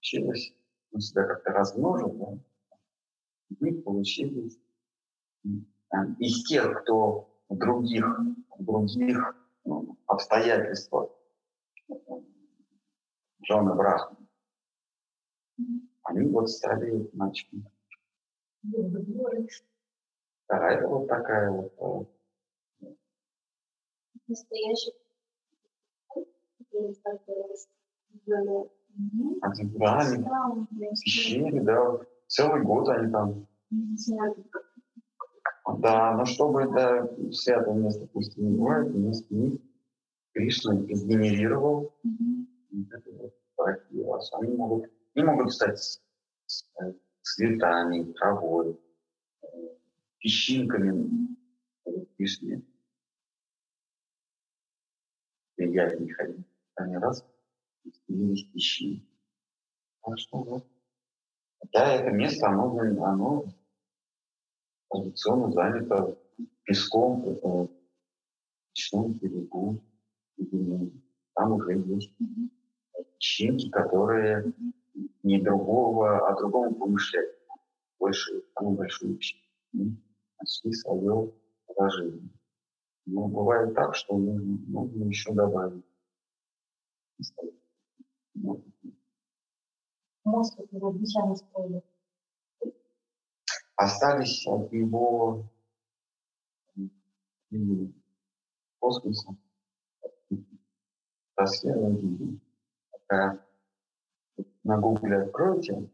получилось, 0.00 0.54
он 0.92 1.00
себя 1.00 1.24
как-то 1.24 1.50
размножил, 1.50 2.12
да, 2.12 2.38
из 3.50 3.60
них 3.60 3.84
получились 3.84 4.58
из 6.18 6.44
тех, 6.44 6.82
кто 6.82 7.28
в 7.48 7.56
других, 7.56 8.04
в 8.58 8.64
других 8.64 9.36
ну, 9.64 9.98
обстоятельствах 10.06 11.10
Джона 13.42 13.74
Брахма, 13.74 14.16
они 16.04 16.28
вот 16.28 16.48
стали 16.50 17.10
мальчиками. 17.12 17.64
Да, 20.48 20.70
это 20.70 20.88
вот 20.88 21.08
такая 21.08 21.50
вот... 21.50 22.10
Э, 22.80 22.94
Они 29.42 29.64
в 29.70 31.00
пещере, 31.02 31.62
да, 31.62 32.00
целый 32.26 32.62
год 32.62 32.88
они 32.88 33.10
там. 33.12 33.46
Да, 35.78 36.16
но 36.16 36.24
чтобы 36.24 36.66
да, 36.72 37.08
святое 37.30 37.74
место 37.74 38.06
пусть 38.12 38.36
не 38.36 38.50
бывает, 38.50 38.90
вместо 38.90 39.34
них 39.34 39.60
Кришна 40.32 40.74
сгенерировал 40.74 41.94
вот, 43.90 44.22
Они 44.40 44.56
могут, 44.56 44.90
не 45.14 45.22
могут 45.22 45.52
стать 45.52 46.00
цветами, 47.22 48.12
травой, 48.14 48.80
песчинками 50.18 51.36
вишни. 52.18 52.64
Я 55.56 55.94
не 55.96 56.10
ходил. 56.10 56.44
Они 56.80 56.96
раз 56.96 57.24
становились 57.92 58.44
песчинки. 58.52 59.06
Так 60.02 60.18
что 60.18 60.38
вот. 60.38 60.66
Да, 61.72 61.92
это 61.92 62.10
место, 62.10 62.48
оно, 62.48 62.78
оно 62.78 63.44
традиционно 64.88 65.52
занято 65.52 66.18
песком, 66.64 67.70
речном 68.74 69.12
берегу, 69.12 69.82
там 71.34 71.52
уже 71.52 71.74
есть 71.74 72.12
песчинки, 73.18 73.68
которые 73.68 74.52
не 75.22 75.40
другого, 75.40 76.28
а 76.28 76.36
другому 76.36 76.74
помышляют. 76.74 77.36
Больше, 77.98 78.42
самую 78.54 78.78
большую 78.78 79.16
песчинку 79.16 79.46
почти 80.38 80.72
свое 80.72 81.30
положение. 81.66 82.30
Но 83.04 83.28
бывает 83.28 83.74
так, 83.74 83.94
что 83.94 84.16
нужно, 84.16 84.58
нужно 84.68 85.04
еще 85.04 85.34
добавить. 85.34 85.84
Мозг 90.24 90.58
его 90.70 90.88
обезьяны 90.88 91.36
строили. 91.36 91.82
Остались 93.76 94.46
от 94.46 94.72
его 94.72 95.44
космоса. 98.78 99.36
Атмосфера 101.34 101.96
такая 102.92 103.46
на 104.64 104.78
гугле 104.78 105.22
откроете, 105.22 105.88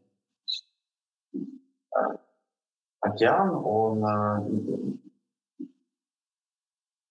а, 1.91 2.19
океан, 2.99 3.55
он 3.55 4.05
а, 4.05 4.45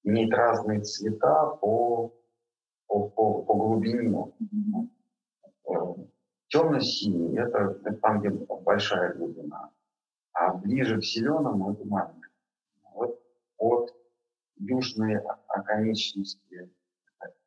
имеет 0.04 0.32
разные 0.34 0.82
цвета 0.82 1.46
по, 1.60 2.14
по, 2.86 3.08
по, 3.08 3.42
по 3.42 3.54
глубине. 3.54 4.32
Mm-hmm. 4.40 4.88
Темно-синий 6.48 7.38
это, 7.38 7.74
там, 8.00 8.20
где 8.20 8.30
большая 8.30 9.14
глубина, 9.14 9.70
а 10.32 10.54
ближе 10.54 11.00
к 11.00 11.04
зеленому 11.04 11.72
это 11.72 11.84
маленькая. 11.84 12.30
Вот 12.94 13.20
от 13.58 13.94
южной 14.56 15.18
оконечности, 15.48 16.70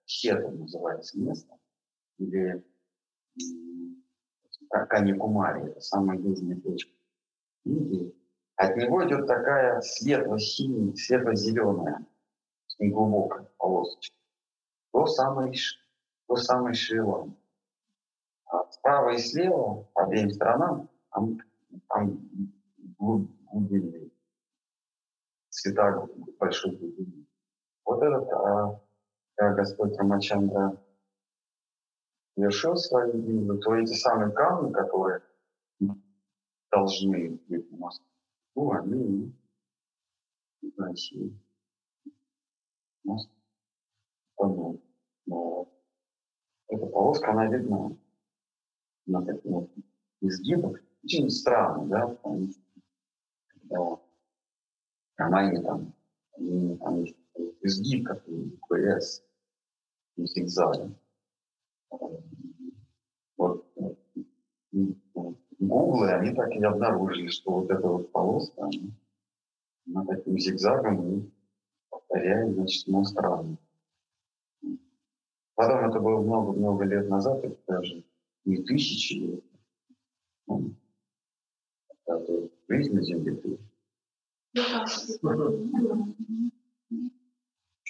Сета 0.05 0.49
называется 0.49 1.19
место, 1.19 1.57
или 2.17 2.63
Каникумари, 4.69 5.69
это 5.71 5.81
самая 5.81 6.17
южная 6.17 6.59
точка 6.59 6.91
Индии. 7.63 8.13
От 8.55 8.75
него 8.75 9.07
идет 9.07 9.27
такая 9.27 9.79
светло-синяя, 9.81 10.93
светло-зеленая, 10.93 12.05
неглубокая 12.79 13.47
полосочка. 13.57 14.18
То 14.91 15.05
самый, 15.05 15.53
то 16.27 16.35
самый 16.35 16.73
Шри-Ланка. 16.73 17.35
А 18.45 18.71
справа 18.71 19.09
и 19.11 19.17
слева, 19.19 19.87
по 19.93 20.03
обеим 20.03 20.31
сторонам, 20.31 20.89
там, 21.11 21.37
там 21.87 22.19
глубины, 22.97 24.11
цвета 25.49 26.07
большой 26.39 26.75
глубины. 26.75 27.25
Вот 27.85 28.01
этот, 28.01 28.27
а, 28.31 28.81
когда 29.35 29.55
Господь 29.55 29.97
Рамачандра 29.97 30.81
совершил 32.35 32.75
свою 32.75 33.21
визу, 33.21 33.59
то 33.59 33.75
эти 33.75 33.93
самые 33.93 34.31
камни, 34.31 34.71
которые 34.71 35.21
должны 36.71 37.39
быть 37.47 37.69
в 37.69 37.77
Москве, 37.77 38.07
ну, 38.55 38.71
они 38.71 39.33
приносили 40.59 41.33
Москву. 44.39 44.81
Но 45.25 45.67
эта 46.67 46.85
полоска, 46.85 47.31
она 47.31 47.47
видна 47.47 47.95
на 49.05 49.25
таких 49.25 49.51
изгибах. 50.21 50.79
Очень 51.03 51.29
странно, 51.29 51.85
да, 51.87 52.07
потому 52.07 52.49
что 52.51 52.61
когда 53.47 53.99
романе 55.17 55.61
там, 55.61 55.93
они, 56.37 56.77
там 56.77 57.03
есть 57.03 57.15
изгиб, 57.61 58.05
как 58.05 58.27
и 58.27 58.57
КС, 58.69 59.23
зигзагом. 60.17 60.95
Вот 63.37 63.65
Гуглы, 65.59 66.11
они 66.11 66.33
так 66.33 66.51
и 66.51 66.63
обнаружили, 66.63 67.27
что 67.27 67.51
вот 67.51 67.69
эта 67.69 67.87
вот 67.87 68.11
полоска, 68.11 68.63
она, 68.63 68.71
она 69.87 70.05
таким 70.05 70.39
зигзагом 70.39 71.31
повторяет, 71.89 72.53
значит, 72.53 72.87
монстр 72.87 73.25
Потом 75.59 75.89
это 75.89 75.99
было 75.99 76.21
много-много 76.21 76.85
лет 76.85 77.09
назад, 77.09 77.43
это 77.43 77.57
даже 77.67 78.05
не 78.45 78.63
тысячи 78.63 79.15
лет. 79.15 79.43
Ну, 80.47 80.73
жизнь 82.69 82.93
на 82.93 83.01
Земле. 83.01 83.59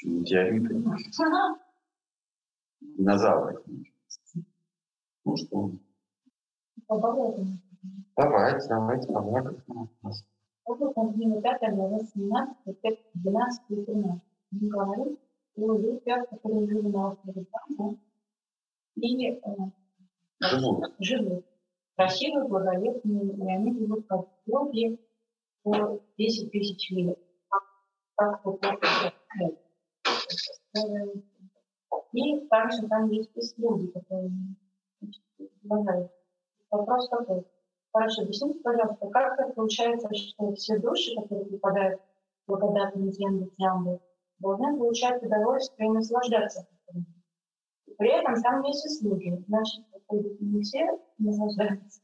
Метеориты. 0.03 0.84
Динозавры. 2.82 3.63
Ну 5.26 5.38
что? 5.38 5.72
Давайте, 8.17 8.67
давайте, 8.67 9.07
давайте. 9.13 9.63
Опыт 10.65 10.97
Ангелина 10.97 11.39
5 11.39 11.76
глава 11.76 11.99
17, 11.99 12.82
текст 12.82 13.05
12 13.13 13.61
и 13.70 13.86
13. 13.86 14.22
Он 14.53 14.70
говорит 14.70 15.20
о 15.64 15.78
людях, 15.78 16.30
которые 16.30 16.68
жили 16.68 16.88
на 16.88 17.10
острове 17.10 17.45
Пампа 17.51 17.97
и 18.95 19.32
э, 19.32 19.39
живут. 20.39 20.86
живут. 20.99 21.45
Красивые, 21.95 22.47
благолепные, 22.47 23.34
и 23.34 23.51
они 23.51 23.78
живут 23.78 24.05
как 24.07 24.28
боги 24.45 24.99
по 25.64 26.01
10 26.18 26.51
тысяч 26.51 26.89
лет. 26.91 27.20
Как, 28.16 28.41
как 28.43 29.14
и 32.14 32.47
также 32.47 32.88
там 32.88 33.10
есть 33.12 33.32
и 33.36 33.62
люди, 33.62 33.88
которые 33.91 34.32
помогают. 35.62 36.12
Вопрос 36.72 37.10
такой. 37.10 37.45
Хорошо, 37.91 38.22
объясните, 38.22 38.60
пожалуйста, 38.60 39.07
как 39.10 39.38
так 39.38 39.55
получается, 39.55 40.14
что 40.14 40.53
все 40.53 40.78
души, 40.78 41.16
которые 41.16 41.45
попадают 41.45 42.01
в 42.45 42.51
благодатную 42.51 43.12
землю 43.12 43.51
Джамбу, 43.60 44.01
должны 44.39 44.77
получать 44.77 45.21
удовольствие 45.23 45.87
и 45.87 45.91
наслаждаться. 45.91 46.67
При 47.97 48.09
этом 48.17 48.41
там 48.41 48.63
есть 48.63 48.85
и 48.85 48.89
слуги. 48.89 49.43
Значит, 49.47 49.85
не 50.39 50.61
все 50.61 50.87
наслаждаются. 51.17 52.01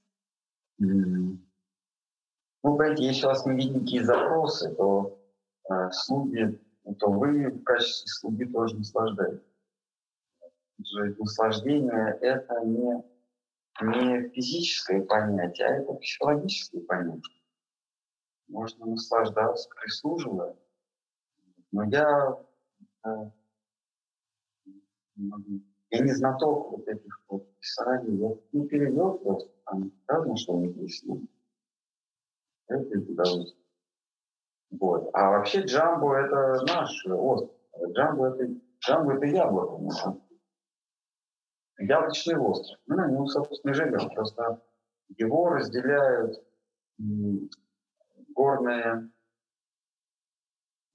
Ну, 0.77 1.38
понимаете, 2.61 3.05
если 3.05 3.25
у 3.25 3.29
вас 3.29 3.45
не 3.45 3.69
некие 3.69 4.03
запросы, 4.03 4.73
то 4.75 5.17
э, 5.69 5.91
слуги, 5.91 6.59
то 6.99 7.09
вы 7.09 7.49
в 7.49 7.63
качестве 7.63 8.07
слуги 8.07 8.45
тоже 8.45 8.77
наслаждаетесь. 8.77 9.41
Наслаждение— 11.17 12.17
это 12.21 12.65
не 12.65 13.03
не 13.81 14.29
физическое 14.29 15.01
понятие, 15.01 15.67
а 15.67 15.75
это 15.75 15.93
психологическое 15.93 16.81
понятие. 16.81 17.41
Можно 18.47 18.86
наслаждаться, 18.86 19.69
прислуживая. 19.81 20.55
Но 21.76 21.84
я, 21.84 22.38
э, 23.05 23.09
я 25.89 25.99
не 25.99 26.11
знаток 26.13 26.71
вот 26.71 26.88
этих 26.88 27.21
вот 27.28 27.53
писаний. 27.59 28.17
Я 28.17 28.30
не 28.53 28.65
перевел 28.65 29.17
просто, 29.17 29.51
там 29.65 29.91
сказано, 30.03 30.38
что 30.38 30.63
есть 30.63 31.01
слуги. 31.01 31.28
Это 32.67 32.97
удовольствие. 32.97 33.61
Вот. 34.71 35.09
А 35.11 35.32
вообще 35.32 35.63
Джамбо 35.63 36.15
это 36.15 36.63
наш 36.65 37.05
остров. 37.07 37.51
Джамбо 37.89 38.28
это, 38.28 38.55
Джамбо 38.80 39.13
это 39.15 39.26
яблоко. 39.26 40.21
Яблочный 41.78 42.38
остров. 42.38 42.80
Мы 42.88 42.95
на 42.95 43.11
нем, 43.11 43.28
собственно, 43.28 43.73
живем. 43.73 44.09
Просто 44.11 44.61
его 45.17 45.49
разделяют 45.49 46.41
горные, 48.30 49.11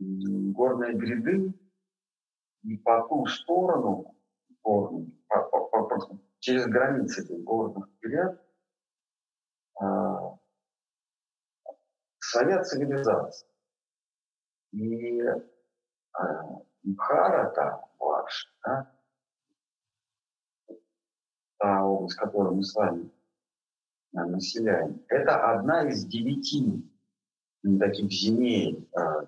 горные 0.01 0.95
гряды, 0.95 1.55
и 2.63 2.77
по 2.79 3.07
ту 3.09 3.27
сторону 3.27 4.15
горную, 4.63 5.13
по, 5.29 5.43
по, 5.43 5.83
по, 5.85 6.21
через 6.39 6.67
границы 6.67 7.23
этих 7.23 7.43
горных 7.45 7.89
гряд 8.01 8.43
а, 9.81 10.39
своя 12.19 12.63
цивилизация. 12.63 13.49
И 14.73 15.21
а, 16.13 16.61
Бхарата, 16.83 17.85
ваш, 17.99 18.55
да, 18.65 18.93
та 21.59 21.85
область, 21.85 22.17
которую 22.17 22.57
мы 22.57 22.63
с 22.63 22.75
вами 22.75 23.11
э, 24.15 24.25
населяем, 24.25 25.05
это 25.09 25.53
одна 25.53 25.89
из 25.89 26.07
девяти 26.07 26.83
таких 27.79 28.11
земель 28.11 28.89
э, 28.93 29.27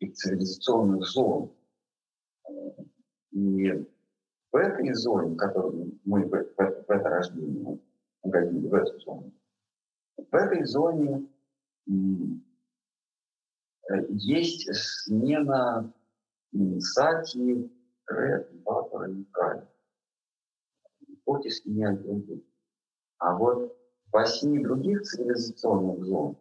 или 0.00 0.10
цивилизационных 0.12 1.04
зон. 1.06 1.52
И 3.32 3.70
в 4.52 4.56
этой 4.56 4.92
зоне, 4.94 5.34
в 5.34 5.36
которой 5.36 5.98
мы 6.04 6.24
в, 6.24 6.30
в, 6.30 6.56
в 6.56 6.90
это 6.90 7.08
рождение 7.08 7.78
угодили, 8.22 8.68
в 8.68 8.74
эту 8.74 8.98
зону, 9.00 9.32
в 10.16 10.34
этой 10.34 10.64
зоне 10.64 11.28
э, 11.88 11.92
есть 14.10 14.68
смена 14.74 15.92
сати, 16.80 17.70
ред, 18.08 18.62
бабара 18.62 19.10
и 19.10 19.24
кали 19.24 19.66
оттиски 21.28 21.68
не 21.68 21.84
один 21.84 22.42
А 23.18 23.36
вот 23.36 23.76
в 24.06 24.12
восьми 24.12 24.62
других 24.62 25.02
цивилизационных 25.02 26.04
зон, 26.04 26.36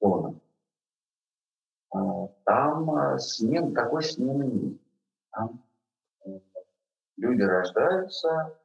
зонах 0.00 0.36
там 2.44 2.90
а, 2.90 3.18
смен, 3.18 3.74
такой 3.74 4.02
смены 4.02 4.44
нет. 4.44 4.80
Там 5.30 5.64
э, 6.24 6.40
люди 7.16 7.42
рождаются, 7.42 8.58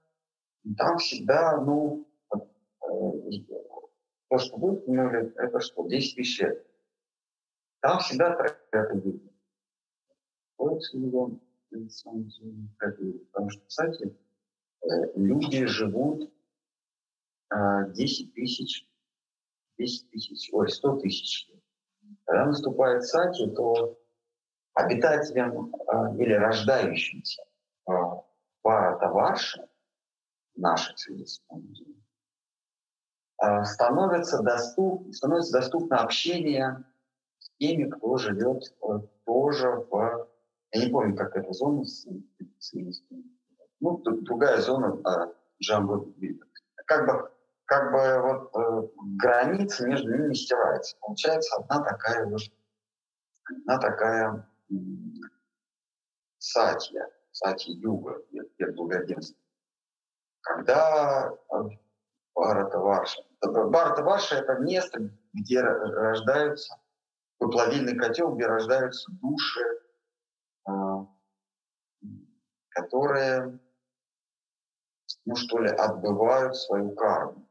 там 0.77 0.97
всегда, 0.97 1.61
ну, 1.61 2.07
э, 2.33 2.37
то, 4.29 4.37
что 4.37 4.57
вы 4.57 4.77
поняли, 4.77 5.33
это 5.35 5.59
что, 5.59 5.87
10 5.87 6.15
тысяч 6.15 6.41
лет. 6.41 6.65
Там 7.81 7.99
всегда 7.99 8.37
это 8.71 8.97
видно. 8.97 9.29
Потому 10.57 10.79
что, 13.49 13.65
кстати, 13.67 14.15
Э, 14.83 15.11
люди 15.15 15.65
живут 15.65 16.31
10 17.49 18.33
тысяч, 18.33 18.87
10 19.77 20.09
тысяч, 20.11 20.49
ой, 20.53 20.69
100 20.69 20.99
тысяч 20.99 21.47
лет. 21.49 21.63
Когда 22.27 22.45
наступает 22.45 23.05
сати, 23.05 23.49
то 23.51 23.97
обитателям 24.73 25.73
э, 25.73 26.15
или 26.21 26.33
рождающимся 26.33 27.43
э, 27.89 27.91
Варша, 28.63 29.69
нашей 30.55 30.93
цивилизации, 30.95 31.95
э, 33.41 33.63
становится, 33.63 34.43
доступ, 34.43 35.13
становится 35.13 35.53
доступно 35.53 36.01
общение 36.01 36.83
с 37.39 37.49
теми, 37.59 37.89
кто 37.89 38.17
живет 38.17 38.75
э, 38.81 38.99
тоже 39.25 39.85
в... 39.89 40.27
Я 40.73 40.85
не 40.85 40.91
помню, 40.91 41.15
как 41.15 41.33
эта 41.37 41.53
зона, 41.53 41.85
ну, 43.79 43.97
другая 43.99 44.57
зона 44.59 45.33
Джамбо 45.61 46.05
Как 46.85 47.07
бы, 47.07 47.31
как 47.67 47.91
бы 47.91 48.21
вот 48.21 48.55
э, 48.55 48.87
граница 49.17 49.87
между 49.87 50.09
ними 50.09 50.33
стирается. 50.33 50.95
Получается 51.01 51.55
одна 51.57 51.83
такая 51.83 52.25
вот, 52.25 52.41
одна 53.43 53.77
такая 53.77 54.49
сатья, 56.37 57.09
сатья 57.31 57.73
юга, 57.75 58.21
благоденствия. 58.73 59.37
Когда 60.41 61.33
Барата 62.33 62.79
Варша. 62.79 63.21
Барата 63.41 64.03
Варша– 64.03 64.35
это 64.37 64.53
место, 64.59 65.11
где 65.33 65.59
рождаются, 65.61 66.79
плавильный 67.39 67.97
котел, 67.97 68.33
где 68.35 68.45
рождаются 68.45 69.11
души, 69.11 69.65
а, 70.65 71.07
которые, 72.69 73.59
ну 75.25 75.35
что 75.35 75.59
ли, 75.59 75.69
отбывают 75.69 76.55
свою 76.55 76.95
карму. 76.95 77.46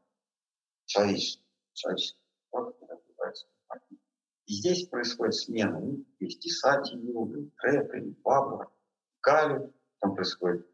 Человечество. 0.87 1.43
Человечество. 1.73 2.19
свою 2.49 3.53
карму. 3.67 3.99
И 4.45 4.53
здесь 4.53 4.87
происходит 4.87 5.35
смена. 5.35 5.81
Есть 6.19 6.45
и 6.45 6.49
сати, 6.49 6.95
и 6.95 7.51
трепы, 7.61 7.99
и 7.99 8.11
бабра, 8.23 8.71
кали. 9.19 9.71
Там 9.99 10.15
происходит 10.15 10.65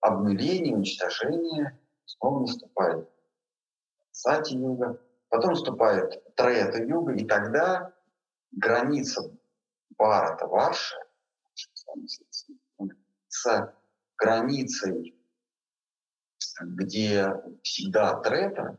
обнуление, 0.00 0.74
уничтожение. 0.74 1.78
Снова 2.06 2.40
наступает 2.40 3.08
сати-юга. 4.12 5.00
Потом 5.28 5.50
наступает 5.50 6.34
трета-юга. 6.34 7.12
И 7.14 7.26
тогда 7.26 7.94
граница 8.50 9.36
Барата 9.90 10.46
Варша 10.46 10.96
с 13.28 13.74
границей, 14.16 15.14
где 16.62 17.34
всегда 17.62 18.20
трета, 18.20 18.78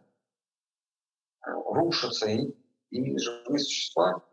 рушатся 1.73 2.29
и, 2.29 2.53
и 2.91 3.17
живые 3.17 3.59
существа 3.59 4.23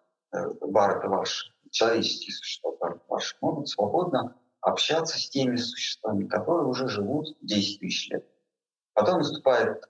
Барата 0.61 1.09
Варша, 1.09 1.53
человеческие 1.71 2.35
существа 2.35 2.73
Барата 2.81 3.05
Варша, 3.09 3.37
могут 3.41 3.69
свободно 3.69 4.37
общаться 4.61 5.19
с 5.19 5.29
теми 5.29 5.57
существами, 5.57 6.27
которые 6.27 6.67
уже 6.67 6.89
живут 6.89 7.37
10 7.43 7.81
тысяч 7.81 8.11
лет. 8.11 8.27
Потом 8.95 9.19
наступает 9.19 9.85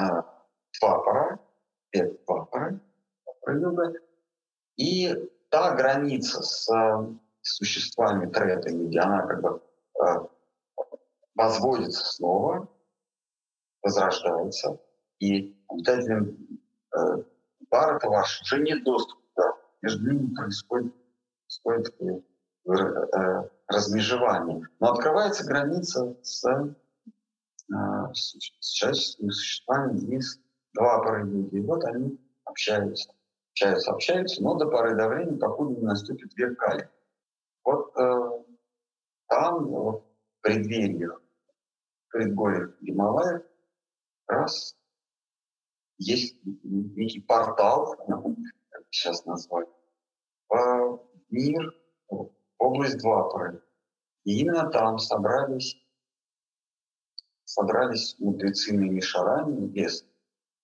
э, 0.00 0.04
Твапара, 0.78 1.38
это 1.92 2.14
Твапара 2.24 2.80
и 4.76 5.14
та 5.50 5.74
граница 5.74 6.42
с 6.42 6.68
существами 7.42 8.30
трета, 8.30 8.70
где 8.70 9.00
она 9.00 9.26
как 9.26 9.42
бы 9.42 9.62
э, 10.00 10.26
возводится 11.34 12.04
снова, 12.04 12.68
возрождается, 13.82 14.80
и 15.22 15.56
обитателям 15.68 16.36
э, 16.96 17.22
Барата 17.70 18.08
ваш 18.08 18.42
уже 18.42 18.60
нет 18.60 18.82
доступа 18.82 19.22
туда. 19.34 19.52
Между 19.82 20.10
ними 20.10 20.34
происходит, 20.34 20.92
происходит 21.62 21.94
э, 22.00 22.72
э, 22.72 23.48
размежевание. 23.68 24.66
Но 24.80 24.92
открывается 24.92 25.46
граница 25.46 26.16
с, 26.22 26.44
э, 26.44 26.74
с, 28.12 28.36
с 28.58 28.72
человеческими 28.72 29.30
существами 29.30 29.98
из 30.16 30.40
два 30.74 30.98
пары 31.04 31.24
людей. 31.24 31.60
И 31.60 31.62
вот 31.62 31.84
они 31.84 32.18
общаются 32.44 33.12
общаются, 33.52 33.92
общаются, 33.92 34.42
но 34.42 34.54
до 34.54 34.66
поры 34.66 34.96
до 34.96 35.08
времени, 35.08 35.38
покуда 35.38 35.78
не 35.78 35.86
наступит 35.86 36.34
век. 36.36 36.58
Вот 37.64 37.92
э, 37.96 38.44
там, 39.28 39.66
вот, 39.66 40.04
в 40.38 40.42
преддвериях, 40.42 41.20
предгорьях 42.08 42.72
Гималаев, 42.80 43.42
раз 44.26 44.74
есть 46.02 46.36
некий 46.42 47.20
портал, 47.20 47.96
сейчас 48.90 49.24
назвать, 49.24 49.68
мир, 51.30 51.74
область 52.58 52.98
Двапоры. 52.98 53.62
И 54.24 54.40
именно 54.40 54.70
там 54.70 54.98
собрались, 54.98 55.76
собрались 57.44 58.16
мудрецы 58.18 58.76
Мишарами, 58.76 59.62
небес, 59.62 60.06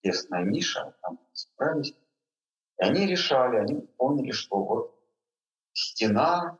небесная 0.03 0.45
Миша, 0.45 0.95
там 1.03 1.19
собрались 1.33 1.97
и 2.79 2.85
они 2.85 3.07
решали, 3.07 3.57
они 3.57 3.81
поняли, 3.97 4.31
что 4.31 4.63
вот 4.63 4.95
стена, 5.73 6.59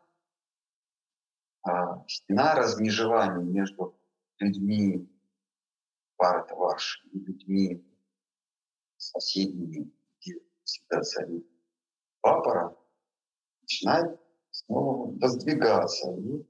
а, 1.63 2.05
стена 2.09 2.55
размежевания 2.55 3.45
между 3.45 3.97
людьми 4.39 5.09
Парата 6.17 6.57
ваши 6.57 7.07
и 7.13 7.21
людьми 7.21 7.88
соседними, 9.11 9.91
где 10.21 10.41
всегда 10.65 11.01
царит 11.03 11.47
папора, 12.21 12.77
начинает 13.63 14.21
снова 14.51 15.13
воздвигаться. 15.19 16.13
И 16.13 16.47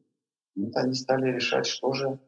вот 0.56 0.76
они 0.76 0.94
стали 0.94 1.32
решать, 1.32 1.66
что 1.66 1.92
же, 1.92 2.18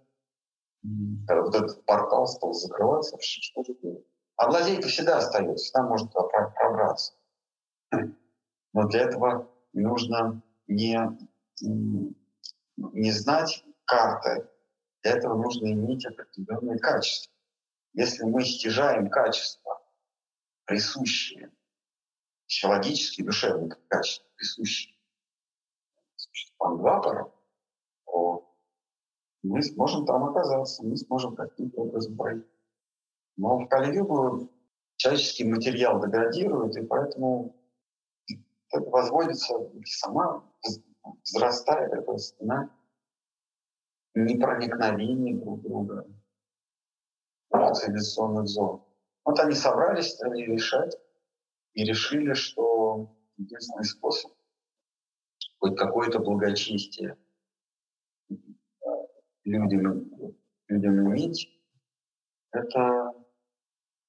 когда 1.27 1.43
вот 1.43 1.55
этот 1.55 1.85
портал 1.85 2.27
стал 2.27 2.53
закрываться, 2.53 3.17
что 3.21 3.65
же 3.65 3.75
делать. 3.83 4.05
А 4.37 4.49
владетель 4.49 4.89
всегда 4.89 5.19
остается, 5.19 5.65
всегда 5.65 5.83
может 5.83 6.11
пробраться. 6.13 7.15
Но 8.73 8.89
для 8.89 9.03
этого 9.03 9.51
нужно 9.73 10.43
не, 10.67 10.99
не 11.61 13.11
знать 13.11 13.65
карты, 13.85 14.49
для 15.03 15.13
этого 15.13 15.35
нужно 15.43 15.73
иметь 15.73 16.07
определенные 16.07 16.79
качества. 16.79 17.33
Если 17.93 18.25
мы 18.25 18.45
стяжаем 18.45 19.11
качества, 19.11 19.60
присущие, 20.71 21.51
психологические, 22.47 23.27
душевные 23.27 23.77
качества, 23.89 24.25
присущие 24.37 24.95
существам 26.15 26.79
Двапара, 26.79 27.33
то 28.07 28.55
мы 29.43 29.63
сможем 29.63 30.07
там 30.07 30.27
оказаться, 30.27 30.85
мы 30.85 30.97
сможем 30.97 31.35
каким-то 31.35 31.81
образом 31.81 32.17
пройти. 32.17 32.47
Но 33.37 33.59
в 33.59 33.67
Кали-Югу 33.67 34.49
человеческий 34.95 35.43
материал 35.43 36.01
деградирует, 36.01 36.77
и 36.77 36.87
поэтому 36.87 37.57
это 38.69 38.81
возводится 38.91 39.55
сама 39.87 40.49
взрастает 41.25 41.93
эта 41.93 42.17
стена 42.17 42.71
непроникновение 44.15 45.37
друг 45.37 45.63
друга 45.63 46.07
цивилизационных 47.51 48.47
зон. 48.47 48.85
Вот 49.25 49.39
они 49.41 49.55
собрались, 49.55 50.13
стали 50.13 50.43
решать 50.43 50.97
и 51.75 51.85
решили, 51.85 52.35
что 52.35 53.17
единственный 53.37 53.85
способ 53.85 54.33
хоть 55.61 55.79
какое-то 55.79 56.19
благочестие 56.19 57.17
людям, 59.45 60.37
людям 60.69 61.09
иметь, 61.09 61.49
это 62.53 63.13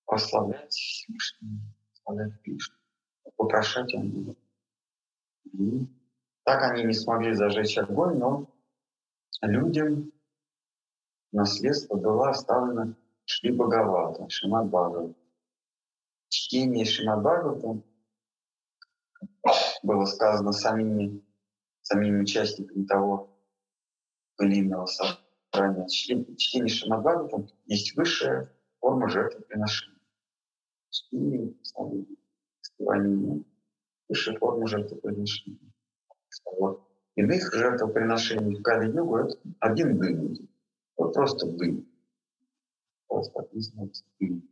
прославлять 0.05 0.71
Всевышнего, 0.71 1.59
прославлять 1.89 2.41
Кришну, 2.41 2.77
попрошать 3.35 3.93
о 3.93 3.97
нем. 3.97 4.35
И 5.53 5.87
так 6.43 6.71
они 6.71 6.83
не 6.85 6.93
смогли 6.93 7.33
зажечь 7.33 7.77
огонь, 7.77 8.17
но 8.17 8.49
людям 9.41 10.11
наследство 11.31 11.97
было 11.97 12.29
оставлено 12.29 12.95
Шри 13.25 13.51
Бхагавата, 13.51 14.29
Шримад 14.29 14.67
Бхагавата. 14.67 15.15
Чтение 16.29 16.85
Шримад 16.85 17.19
Бхагавата 17.21 17.81
было 19.83 20.05
сказано 20.05 20.51
самими, 20.51 21.23
самими 21.81 22.21
участниками 22.21 22.85
того 22.85 23.37
былинного 24.37 24.85
собрания. 24.85 25.87
Чтение, 25.87 26.35
чтение 26.35 26.69
Шримад 26.69 27.01
Бхагавата 27.01 27.47
есть 27.65 27.95
высшая 27.95 28.51
форма 28.79 29.09
жертвоприношения. 29.09 29.99
Чтение, 30.89 31.53
скрывание 32.61 33.43
высшая 34.09 34.37
форма 34.37 34.67
жертвоприношения. 34.67 35.71
Вот. 36.57 36.87
Иных 37.15 37.53
жертвоприношений 37.53 38.55
в 38.55 38.61
Кали-югу 38.61 39.17
это 39.17 39.37
один 39.59 39.99
дым. 39.99 40.49
Вот 40.97 41.13
просто 41.13 41.47
дым. 41.47 41.90
Просто 43.11 43.41
описывается 43.41 44.05
дым. 44.21 44.49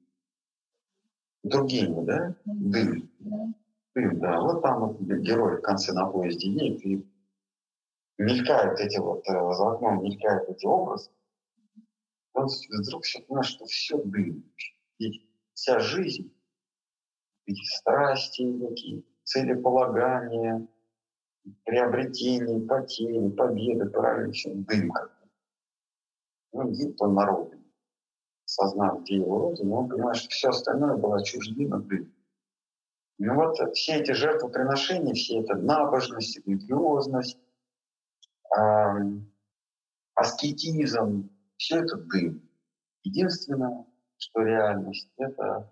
другими, 1.44 2.06
да? 2.06 2.36
Дым. 2.44 3.10
Дым, 3.96 4.20
да. 4.20 4.42
Вот 4.42 4.62
там 4.62 4.82
вот 4.82 5.00
герой 5.00 5.60
в 5.60 5.62
конце 5.62 5.94
на 5.94 6.08
поезде 6.08 6.50
едет, 6.50 6.86
и 6.86 7.10
мелькают 8.18 8.78
эти 8.82 9.00
вот, 9.00 9.26
э, 9.30 9.54
за 9.54 9.72
окном 9.72 10.04
мелькают 10.04 10.50
эти 10.50 10.66
образы. 10.66 11.10
Он 12.34 12.50
вдруг 12.70 13.06
все 13.06 13.22
понимает, 13.22 13.46
что 13.46 13.64
все 13.64 13.98
дым. 14.04 14.44
И 14.98 15.26
вся 15.54 15.80
жизнь, 15.80 16.30
эти 17.46 17.64
страсти, 17.78 18.60
такие 18.60 19.04
целеполагания, 19.24 20.68
приобретения, 21.64 22.60
потери, 22.68 23.30
победы, 23.30 23.90
правильно, 23.90 24.34
все 24.34 24.54
дым 24.54 24.92
какой-то. 24.92 25.30
Ну, 26.52 26.70
едет 26.72 27.02
он 27.02 27.14
на 27.14 27.26
осознав, 28.50 29.04
где 29.04 29.18
его 29.18 29.38
родина, 29.40 29.76
он 29.76 29.90
понимает, 29.90 30.18
что 30.18 30.30
все 30.30 30.50
остальное 30.50 30.98
было 30.98 31.24
чуждено 31.24 31.80
дым. 31.80 32.12
Ну 33.20 33.36
вот 33.36 33.58
все 33.76 33.98
эти 33.98 34.12
жертвоприношения, 34.12 35.14
все 35.14 35.42
это 35.42 35.56
набожность, 35.56 36.40
религиозность, 36.48 37.38
аскетизм, 40.16 41.30
все 41.58 41.84
это 41.84 41.98
дым. 41.98 42.50
Единственное, 43.04 43.86
что 44.18 44.42
реальность, 44.42 45.12
это 45.18 45.72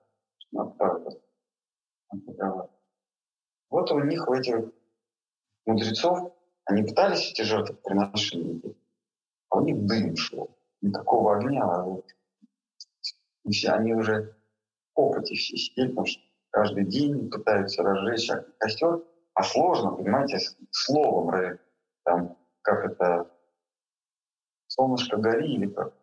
правда. 0.51 1.19
Вот 3.69 3.91
у 3.91 3.99
них, 4.03 4.27
у 4.27 4.33
этих 4.33 4.71
мудрецов, 5.65 6.33
они 6.65 6.83
пытались 6.83 7.31
эти 7.31 7.41
жертвоприношения 7.41 8.53
делать, 8.59 8.77
а 9.49 9.57
у 9.57 9.61
них 9.63 9.85
дым 9.85 10.15
шел. 10.15 10.55
Никакого 10.81 11.37
огня, 11.37 11.63
а 11.63 11.83
вот 11.83 12.05
и 13.47 13.51
все, 13.51 13.71
они 13.71 13.93
уже 13.93 14.35
в 14.93 14.99
опыте 14.99 15.35
все 15.35 15.55
сидели, 15.55 15.89
потому 15.89 16.05
что 16.05 16.21
каждый 16.51 16.85
день 16.85 17.29
пытаются 17.29 17.81
разжечь 17.81 18.29
костер, 18.59 19.03
а 19.33 19.43
сложно, 19.43 19.91
понимаете, 19.91 20.39
словом, 20.71 21.59
там, 22.03 22.37
как 22.61 22.91
это, 22.91 23.31
солнышко 24.67 25.17
гори 25.17 25.53
или 25.53 25.67
как, 25.67 25.93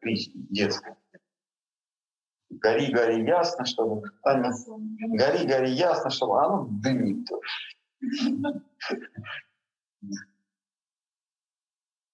песня 0.00 0.32
детская. 0.50 0.96
Гори, 2.50 2.92
гори 2.92 3.24
ясно, 3.24 3.64
чтобы... 3.64 4.10
Таня, 4.22 4.52
гори, 4.66 5.46
гори 5.46 5.70
ясно, 5.72 6.10
чтобы 6.10 6.42
оно 6.42 6.66
дымит. 6.70 7.28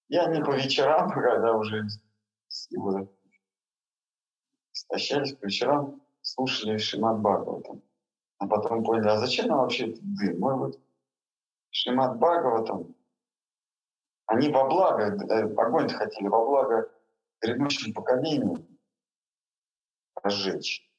И 0.07 0.17
они 0.17 0.41
по 0.41 0.55
вечерам, 0.55 1.11
когда 1.11 1.53
уже 1.53 1.85
его 4.89 4.95
Общались 4.95 5.33
по 5.35 5.45
вечерам, 5.45 6.01
слушали 6.21 6.77
Шимат 6.77 7.19
Бхагаватам. 7.19 7.81
А 8.39 8.47
потом 8.47 8.83
поняли, 8.83 9.09
а 9.09 9.17
зачем 9.17 9.47
нам 9.47 9.59
вообще 9.59 9.89
этот 9.89 10.01
дым? 10.01 10.39
Может 10.39 10.59
быть, 10.59 10.79
Шимат 11.71 12.17
Бхагаватам, 12.17 12.95
они 14.25 14.49
во 14.49 14.67
благо, 14.67 15.03
э, 15.03 15.53
огонь 15.55 15.89
хотели 15.89 16.27
во 16.27 16.45
благо 16.45 16.91
грядущим 17.41 17.93
поколениям 17.93 18.65
разжечь, 20.15 20.89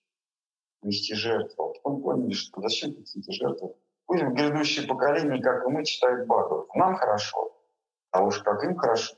нести 0.83 1.15
жертву. 1.15 1.71
А 1.71 1.73
потом 1.75 2.03
поняли, 2.03 2.33
что 2.33 2.61
зачем 2.61 2.91
эти 2.91 3.31
жертвы? 3.31 3.75
Пусть 4.07 4.25
грядущие 4.25 4.87
поколения, 4.87 5.41
как 5.41 5.67
и 5.67 5.71
мы, 5.71 5.85
читают 5.85 6.27
Бхагават. 6.27 6.75
Нам 6.75 6.97
хорошо, 6.97 7.57
а 8.11 8.23
уж 8.25 8.43
как 8.43 8.63
им 8.65 8.77
хорошо. 8.77 9.17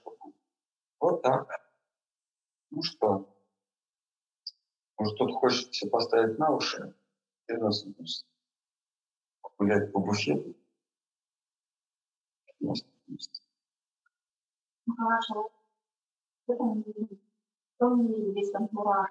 Вот 1.01 1.23
так. 1.23 1.49
Ну 2.71 2.83
что, 2.83 3.32
может, 5.03 5.17
кто-то 5.17 5.35
хочет 5.35 5.73
все 5.73 5.89
поставить 5.89 6.39
на 6.39 6.51
уши 6.51 6.95
и 7.49 7.53
нас 7.55 7.85
гулять 9.59 9.93
по 9.93 9.99
буфету. 9.99 10.55
Ну, 12.61 12.75
хорошо. 14.97 15.51
В 16.47 16.53
этом 16.53 16.79
мире, 16.79 17.09
в 17.75 17.79
том 17.79 18.07
мире 18.07 18.33
есть 18.41 18.53
там 18.53 18.69
мураш. 18.71 19.11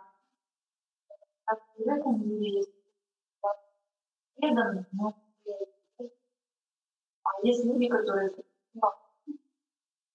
А 1.45 1.55
в 1.55 1.81
этом 1.81 2.25
мире 2.25 2.59
есть 2.59 2.71
преданные, 4.35 4.85
но 4.93 5.13
а 7.23 7.29
есть 7.43 7.65
люди, 7.65 7.87
которые 7.87 8.31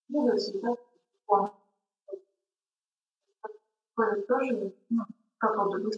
будут 0.08 0.40
всегда 0.40 0.74
тоже 4.28 4.74
ну, 4.88 5.04
как 5.39 5.57
вот 5.57 5.74
вы 5.74 5.91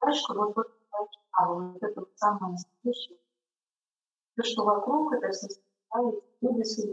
дальше, 0.00 0.32
вот, 0.34 0.54
вот, 0.56 0.66
а 1.32 1.52
вот 1.52 1.82
это 1.82 2.00
вот 2.00 2.10
самое 2.16 2.52
настоящее. 2.52 3.18
То, 4.36 4.42
что 4.44 4.64
вокруг, 4.64 5.12
это 5.14 5.30
все 5.30 5.48
составляет 5.48 6.24
люди 6.40 6.62
с 6.62 6.84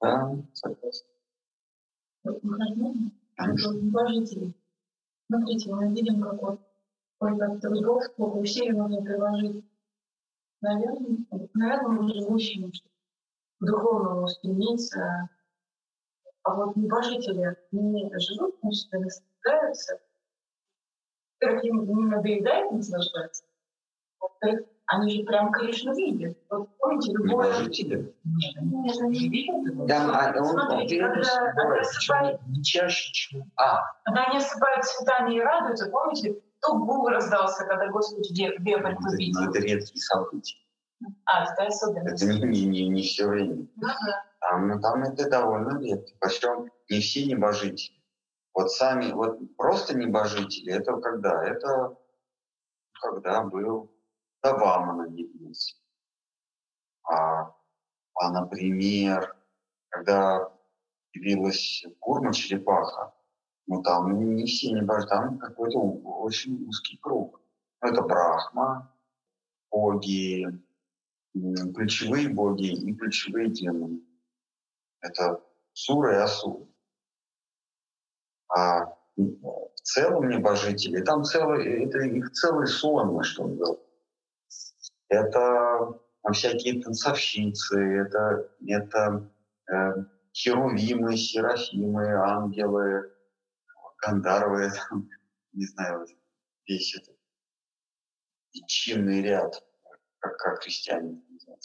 Да, 0.00 0.36
согласен. 0.54 1.06
Положительный. 3.92 4.54
Смотрите, 5.26 5.74
мы 5.74 5.92
видим, 5.92 6.22
как 6.22 6.40
вот 6.40 6.60
какой-то 7.18 7.58
трудов, 7.60 8.04
сколько 8.04 8.36
усилий 8.36 8.72
нужно 8.72 9.02
приложить. 9.02 9.64
Наверное, 10.60 11.18
наверное, 11.54 11.88
мы 11.88 12.14
живущим, 12.14 12.72
чтобы 12.72 12.94
к 13.60 13.66
духовному 13.66 14.28
стремиться, 14.28 15.28
а 16.48 16.54
вот 16.54 16.76
небожители 16.76 17.56
не 17.72 18.10
живут, 18.18 18.56
значит, 18.62 18.92
наслаждаются. 18.92 19.98
Во-первых, 21.40 21.64
им 21.64 21.86
не 21.86 22.04
надоедает 22.06 22.72
наслаждаться. 22.72 23.44
Во-вторых, 24.18 24.66
они 24.86 25.10
же 25.10 25.24
прям 25.24 25.52
Кришну 25.52 25.94
видят. 25.94 26.38
Вот 26.48 26.68
помните, 26.78 27.12
любое... 27.12 27.48
Небожители? 27.48 28.14
Нет, 28.24 28.96
они 29.00 29.18
не 29.18 29.28
видят. 29.28 29.86
Да, 29.86 30.32
а 30.32 30.38
он, 30.38 30.46
Смотрите, 30.46 31.04
он, 31.04 31.12
когда, 31.12 31.52
когда, 31.52 31.80
осыпают, 31.80 32.40
не 32.46 32.64
чаще, 32.64 33.12
чем... 33.12 33.52
А, 33.56 33.82
когда 34.04 34.24
они 34.24 34.38
осыпают 34.38 34.84
цветами 34.84 35.36
и 35.36 35.40
радуются, 35.40 35.90
помните, 35.90 36.40
то 36.60 36.74
гул 36.78 37.08
раздался, 37.08 37.66
когда 37.66 37.88
Господь 37.88 38.30
увидел. 38.30 39.44
ну, 39.44 39.50
это 39.50 39.58
редкие 39.60 40.00
события. 40.00 40.56
А, 41.26 41.44
это 41.44 41.66
особенность. 41.66 42.22
Это 42.22 42.32
не, 42.32 42.46
не, 42.46 42.64
не, 42.64 42.88
не 42.88 43.02
все 43.02 43.28
время. 43.28 43.54
Ну 43.76 43.86
да. 43.86 44.24
Там, 44.48 44.68
ну, 44.68 44.80
там 44.80 45.02
это 45.02 45.28
довольно 45.28 45.78
редко. 45.78 46.12
Причем 46.20 46.70
не 46.88 47.00
все 47.00 47.26
небожители. 47.26 47.96
Вот 48.54 48.70
сами, 48.70 49.12
вот 49.12 49.38
просто 49.56 49.96
небожители, 49.96 50.72
это 50.72 50.96
когда? 51.00 51.44
Это 51.44 51.96
когда 53.00 53.42
был 53.42 53.92
Давамана 54.42 55.08
явился. 55.12 55.76
А, 57.04 57.54
а, 58.14 58.32
например, 58.32 59.36
когда 59.90 60.50
явилась 61.12 61.84
Курма 62.00 62.32
Черепаха, 62.32 63.14
ну 63.66 63.82
там 63.82 64.34
не 64.34 64.46
все 64.46 64.72
небожители, 64.72 65.10
там 65.10 65.38
какой-то 65.38 65.78
очень 65.78 66.66
узкий 66.66 66.96
круг. 66.96 67.40
Это 67.80 68.02
Брахма, 68.02 68.92
боги, 69.70 70.46
ключевые 71.34 72.30
боги 72.30 72.72
и 72.72 72.94
ключевые 72.94 73.50
демоны. 73.50 74.07
Это 75.00 75.42
сура 75.72 76.14
и 76.14 76.22
асура. 76.22 76.66
А 78.48 78.86
в 79.16 79.80
целом 79.82 80.28
небожители, 80.28 81.02
там 81.02 81.24
целый, 81.24 81.84
это 81.84 81.98
их 82.00 82.32
целый 82.32 82.66
сон, 82.66 83.22
что 83.22 83.44
он 83.44 83.56
был. 83.56 83.84
Это 85.08 86.00
всякие 86.32 86.82
танцовщицы, 86.82 87.78
это, 87.78 88.50
это 88.66 89.30
э, 89.70 90.04
херувимы, 90.34 91.16
серафимы, 91.16 92.12
ангелы, 92.12 93.12
гандарвы, 94.02 94.70
там, 94.90 95.08
не 95.52 95.66
знаю, 95.66 96.06
весь 96.66 96.96
этот 96.96 97.16
чинный 98.66 99.22
ряд, 99.22 99.64
как, 100.18 100.36
как 100.36 100.62
христиане 100.62 101.22
называют, 101.28 101.64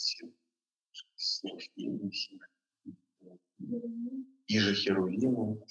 серафимы, 1.16 2.10
серафимы 2.12 2.53
и 4.46 4.58
же 4.58 4.74
Херувиму. 4.74 5.66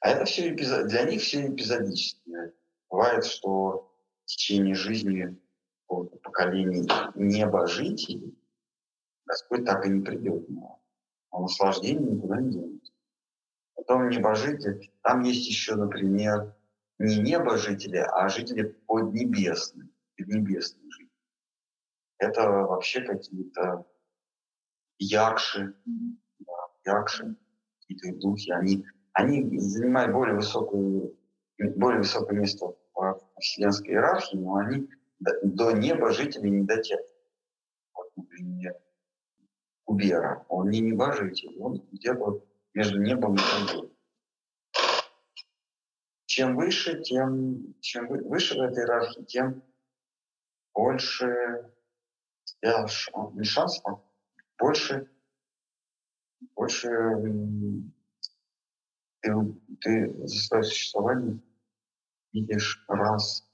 А 0.00 0.08
это 0.08 0.24
все 0.24 0.52
эпизод... 0.52 0.88
для 0.88 1.04
них 1.04 1.20
все 1.20 1.48
эпизодически. 1.48 2.20
Бывает, 2.90 3.24
что 3.24 3.94
в 4.24 4.26
течение 4.26 4.74
жизни 4.74 5.38
поколений 5.86 6.88
небожителей 7.14 8.36
Господь 9.26 9.64
так 9.64 9.86
и 9.86 9.90
не 9.90 10.02
придет 10.02 10.48
на 10.48 10.78
а 11.32 11.40
наслаждение 11.40 12.12
никуда 12.12 12.40
не 12.40 12.52
денется. 12.52 12.92
Потом 13.74 14.10
небожители, 14.10 14.92
там 15.02 15.22
есть 15.22 15.46
еще, 15.48 15.74
например, 15.74 16.54
не 16.98 17.18
небожители, 17.18 17.96
а 17.96 18.28
жители 18.28 18.64
поднебесные, 18.86 19.88
поднебесные 20.16 20.90
жители. 20.90 21.10
Это 22.18 22.48
вообще 22.50 23.00
какие-то 23.00 23.86
якши, 25.02 25.74
да, 26.38 26.52
якши, 26.84 27.36
какие-то 27.80 28.18
духи, 28.20 28.50
они, 28.52 28.86
они 29.12 29.58
занимают 29.58 30.12
более 30.12 30.36
высокую, 30.36 31.16
более 31.58 31.98
высокое 31.98 32.38
место 32.38 32.74
в 32.94 33.20
вселенской 33.40 33.90
иерархии, 33.90 34.36
но 34.36 34.56
они 34.56 34.88
до, 35.42 35.72
неба 35.72 36.12
жители 36.12 36.48
не 36.48 36.64
дотянут. 36.64 37.06
Вот, 37.94 38.10
например, 38.16 38.76
Кубера, 39.84 40.46
он 40.48 40.70
не 40.70 40.80
небожитель, 40.80 41.58
он 41.58 41.84
где-то 41.90 42.44
между 42.74 43.00
небом 43.00 43.34
и 43.34 43.38
землей. 43.38 43.92
Чем 46.26 46.56
выше, 46.56 47.02
тем 47.02 47.74
чем 47.80 48.06
выше 48.08 48.54
в 48.54 48.62
этой 48.62 48.84
иерархии, 48.84 49.24
тем 49.24 49.62
больше 50.72 51.70
я, 52.62 52.86
не 53.34 53.44
шанс, 53.44 53.80
а 53.84 54.00
больше, 54.62 55.10
больше 56.54 56.88
ты, 59.20 59.32
ты 59.80 60.26
за 60.28 60.38
свое 60.38 60.62
существование 60.62 61.40
видишь 62.32 62.84
раз 62.86 63.50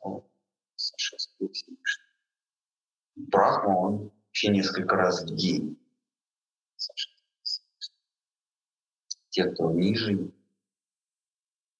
сошествие. 0.77 1.51
Брахма, 3.17 3.71
он 3.71 4.13
вообще 4.27 4.49
несколько 4.49 4.97
раз 4.97 5.23
в 5.23 5.35
день 5.35 5.83
Те, 9.31 9.51
кто 9.51 9.73
ниже 9.73 10.31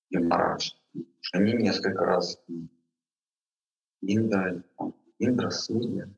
и 0.09 0.19
Марадж, 0.19 0.73
они 1.33 1.53
несколько 1.53 2.05
раз. 2.05 2.41
Индра, 4.01 4.63
Индра, 5.19 5.51
Сурья, 5.51 6.09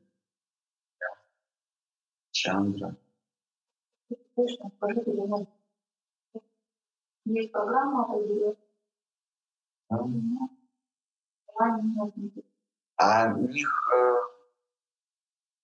Чандра. 2.31 2.95
Есть 7.25 7.51
программа 7.51 8.17
или 8.17 8.55
а 12.97 13.33
у 13.33 13.47
них, 13.47 13.89
э, 13.93 14.15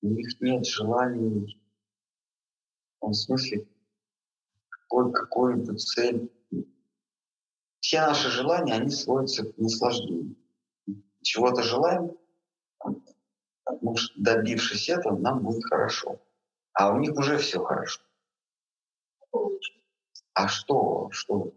у 0.01 0.07
них 0.07 0.41
нет 0.41 0.65
желаний, 0.65 1.61
в 2.99 3.13
смысле, 3.13 3.67
какой, 4.69 5.13
какую-то 5.13 5.75
цель. 5.75 6.30
Все 7.80 8.01
наши 8.01 8.30
желания, 8.30 8.73
они 8.73 8.89
сводятся 8.89 9.45
к 9.45 9.57
наслаждению. 9.57 10.36
Чего-то 11.21 11.63
желаем, 11.63 12.17
потому 13.63 13.95
что 13.95 14.21
добившись 14.21 14.89
этого, 14.89 15.17
нам 15.17 15.43
будет 15.43 15.63
хорошо. 15.63 16.19
А 16.73 16.93
у 16.93 16.99
них 16.99 17.13
уже 17.15 17.38
все 17.38 17.63
хорошо. 17.63 18.01
А 20.38 20.47
что? 20.47 21.09
Что? 21.11 21.51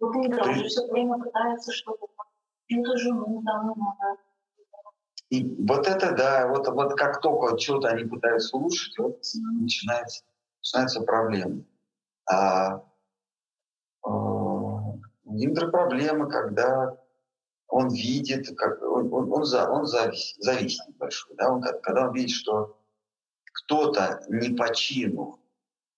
Вот 0.00 0.16
Индра, 0.16 0.42
он 0.42 0.54
же 0.54 0.64
все 0.64 0.84
время 0.88 1.22
пытается 1.22 1.70
что-то. 1.70 2.08
Это 2.68 2.96
жену 2.98 3.42
надо. 3.42 3.74
И 5.30 5.44
вот 5.64 5.86
это 5.86 6.12
да, 6.16 6.48
вот, 6.48 6.66
вот 6.66 6.94
как 6.98 7.20
только 7.20 7.56
что-то 7.56 7.88
они 7.90 8.04
пытаются 8.04 8.56
улучшить, 8.56 8.98
вот 8.98 9.20
Mm. 9.20 9.62
начинается, 9.62 10.24
начинаются 10.58 11.00
проблемы. 11.02 11.64
А, 12.28 12.82
у 14.02 14.98
Индра 15.24 15.68
проблемы, 15.70 16.28
когда 16.28 16.98
он 17.68 17.88
видит, 17.88 18.48
как, 18.56 18.82
он, 18.82 19.12
он, 19.14 19.32
он, 19.32 19.44
за, 19.44 19.70
он 19.70 19.86
завис, 19.86 20.34
завистник 20.38 20.96
большой. 20.96 21.36
Да? 21.36 21.52
Он, 21.52 21.62
когда 21.62 22.08
он 22.08 22.14
видит, 22.14 22.30
что 22.30 22.76
кто-то 23.52 24.24
не 24.28 24.56
по 24.56 24.74
чину 24.74 25.38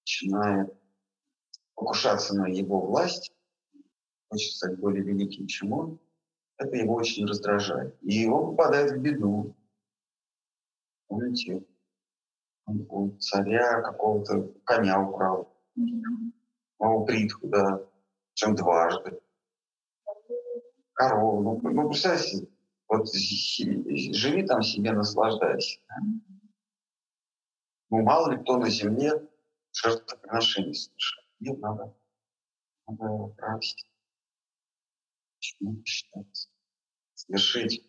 начинает 0.02 0.83
покушаться 1.74 2.34
на 2.34 2.46
его 2.46 2.80
власть, 2.80 3.32
хочет 4.28 4.52
стать 4.52 4.78
более 4.78 5.02
великим, 5.02 5.46
чем 5.46 5.72
он, 5.72 6.00
это 6.56 6.76
его 6.76 6.94
очень 6.94 7.26
раздражает. 7.26 7.96
И 8.02 8.26
он 8.26 8.56
попадает 8.56 8.92
в 8.92 8.98
беду. 8.98 9.56
Помните, 11.08 11.64
он 12.66 12.86
у 12.88 13.16
царя 13.18 13.82
какого-то 13.82 14.52
коня 14.64 15.00
украл, 15.00 15.54
у 16.78 17.04
притку, 17.04 17.48
да, 17.48 17.86
чем 18.34 18.54
дважды. 18.54 19.20
Корову. 20.94 21.42
Ну, 21.42 21.70
ну 21.70 21.88
представьте, 21.88 22.48
вот 22.88 23.12
живи 23.12 24.46
там 24.46 24.62
себе, 24.62 24.92
наслаждайся. 24.92 25.80
Да? 25.88 25.96
Ну, 27.90 28.02
мало 28.02 28.30
ли 28.30 28.38
кто 28.38 28.58
на 28.58 28.70
земле 28.70 29.28
жертвоприношение 29.72 30.74
совершает. 30.74 31.23
Нет, 31.44 31.58
надо, 31.58 31.94
надо 32.86 33.32
почему 35.36 35.84
считается. 35.84 36.48
Совершить 37.12 37.84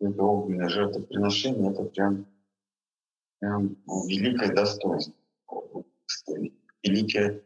это 0.00 0.22
огненное 0.22 0.68
жертвоприношение– 0.68 1.72
это 1.72 1.84
прям, 1.84 2.26
прям 3.38 3.76
великое 4.06 4.54
достоинство. 4.54 5.14
Великое 6.82 7.42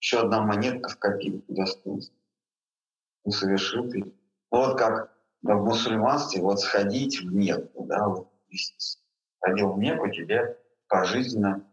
еще 0.00 0.20
одна 0.20 0.42
монетка 0.42 0.90
в 0.90 0.98
копилку 0.98 1.54
достоинства. 1.54 2.14
Ну, 3.24 3.32
совершил 3.32 3.88
ты. 3.88 4.00
Ну, 4.00 4.12
вот 4.50 4.76
как 4.76 5.16
в 5.40 5.48
мусульманстве, 5.48 6.42
вот 6.42 6.60
сходить 6.60 7.22
в 7.22 7.32
Мекку, 7.32 7.86
да, 7.86 8.06
вот, 8.06 8.30
ходил 9.40 9.72
в 9.72 9.78
Мекку, 9.78 10.10
тебе 10.10 10.58
пожизненно 10.88 11.66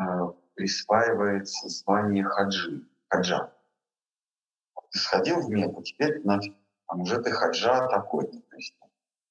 э, 0.00 0.04
присваивается 0.62 1.68
звание 1.68 2.22
хаджи, 2.22 2.86
хаджа 3.08 3.52
ты 4.92 4.98
сходил 4.98 5.40
в 5.40 5.50
Мекку, 5.50 5.82
теперь 5.82 6.22
нафиг, 6.22 6.54
там 6.86 7.00
уже 7.00 7.20
ты 7.20 7.32
хаджа 7.32 7.88
такой-то, 7.88 8.38
то 8.38 8.56
есть 8.56 8.76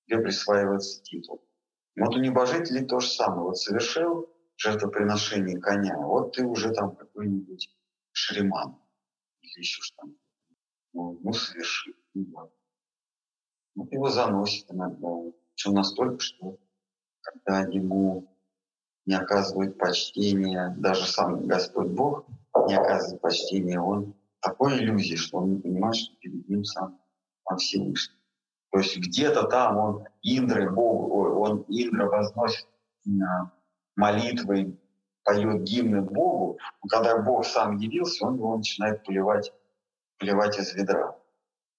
тебе 0.07 0.19
присваивается 0.19 1.01
титул. 1.03 1.47
Вот 1.95 2.15
у 2.15 2.19
небожителей 2.19 2.85
то 2.85 2.99
же 2.99 3.07
самое. 3.07 3.43
Вот 3.43 3.57
совершил 3.57 4.29
жертвоприношение 4.57 5.59
коня, 5.59 5.97
вот 5.97 6.33
ты 6.33 6.43
уже 6.43 6.73
там 6.73 6.95
какой-нибудь 6.95 7.69
шриман 8.11 8.77
или 9.41 9.59
еще 9.59 9.81
что-то. 9.81 10.11
Ну, 10.93 11.19
ну 11.21 11.31
совершил. 11.31 11.93
Ну, 12.13 12.25
ладно. 12.33 12.55
Вот 13.75 13.91
его 13.93 14.09
заносит 14.09 14.69
иногда. 14.71 15.31
Причем 15.53 15.73
настолько, 15.73 16.19
что 16.19 16.57
когда 17.21 17.61
ему 17.61 18.35
не 19.11 19.17
оказывают 19.17 19.77
почтения, 19.77 20.73
даже 20.77 21.05
сам 21.05 21.45
Господь 21.45 21.89
Бог 21.89 22.25
не 22.67 22.75
оказывает 22.75 23.19
почтения, 23.19 23.77
он 23.77 24.13
такой 24.39 24.77
иллюзии, 24.77 25.15
что 25.15 25.39
он 25.39 25.55
не 25.55 25.59
понимает, 25.59 25.95
что 25.97 26.15
перед 26.15 26.47
ним 26.47 26.63
сам, 26.63 26.97
Всевышний. 27.57 28.15
То 28.71 28.79
есть 28.79 28.97
где-то 28.97 29.43
там 29.47 29.77
он 29.77 30.07
Индры, 30.21 30.71
Богу, 30.71 31.41
он 31.41 31.65
Индра 31.67 32.07
возносит 32.07 32.65
молитвы, 33.97 34.77
поет 35.25 35.63
гимны 35.63 36.01
Богу, 36.01 36.57
но 36.81 36.87
когда 36.87 37.17
Бог 37.17 37.45
сам 37.45 37.75
явился, 37.75 38.25
он 38.25 38.37
его 38.37 38.55
начинает 38.55 39.03
поливать, 39.03 39.51
поливать 40.19 40.57
из 40.57 40.73
ведра. 40.73 41.17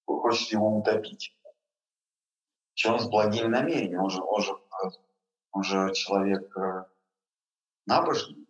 Хочет 0.04 0.52
его 0.52 0.76
утопить. 0.76 1.34
Чем 2.74 2.98
с 2.98 3.08
благими 3.08 3.46
намерениями. 3.46 3.96
Он 3.96 4.10
же, 4.10 4.22
он 4.22 4.42
же, 4.42 4.52
он 5.52 5.62
же 5.62 5.92
человек 5.94 6.54
набожный. 7.86 8.46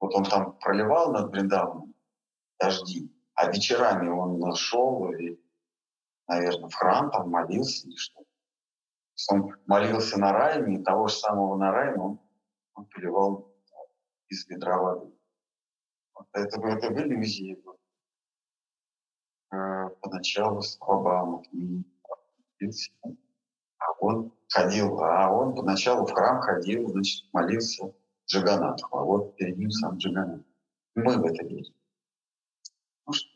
Вот 0.00 0.14
он 0.14 0.24
там 0.24 0.58
проливал 0.58 1.12
над 1.12 1.30
Бриндаваном 1.30 1.94
дожди. 2.60 3.10
А 3.34 3.50
вечерами 3.50 4.08
он 4.08 4.38
нашел 4.38 5.10
и, 5.12 5.40
наверное, 6.28 6.68
в 6.68 6.74
храм 6.74 7.10
там 7.10 7.30
молился 7.30 7.88
или 7.88 7.96
что. 7.96 8.22
Он 9.30 9.54
молился 9.66 10.18
на 10.18 10.32
райне, 10.32 10.76
и 10.76 10.82
того 10.82 11.08
же 11.08 11.14
самого 11.14 11.56
на 11.56 11.72
райне 11.72 11.96
он, 12.00 12.20
он 12.74 12.86
переливал 12.86 13.52
из 14.28 14.46
ведра 14.48 14.78
воды. 14.78 15.12
Вот 16.14 16.28
это, 16.32 16.60
это 16.60 16.90
в 16.90 16.98
иллюзии. 16.98 17.62
Э, 19.52 19.88
поначалу 20.00 20.62
с 20.62 20.78
а 20.80 21.42
он 24.00 24.32
ходил, 24.48 25.00
а 25.00 25.30
он 25.30 25.54
поначалу 25.54 26.06
в 26.06 26.12
храм 26.12 26.40
ходил, 26.40 26.88
значит, 26.90 27.24
молился 27.32 27.92
Джаганатху, 28.26 28.96
а 28.96 29.04
вот 29.04 29.36
перед 29.36 29.56
ним 29.58 29.70
сам 29.70 29.96
Джаганат. 29.98 30.42
Мы 30.94 31.18
в 31.18 31.24
это 31.24 31.44
верим. 31.44 31.74
Ну 33.06 33.12
что, 33.12 33.28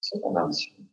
все, 0.00 0.18
тогда 0.20 0.46
на 0.46 0.52
сегодня. 0.52 0.88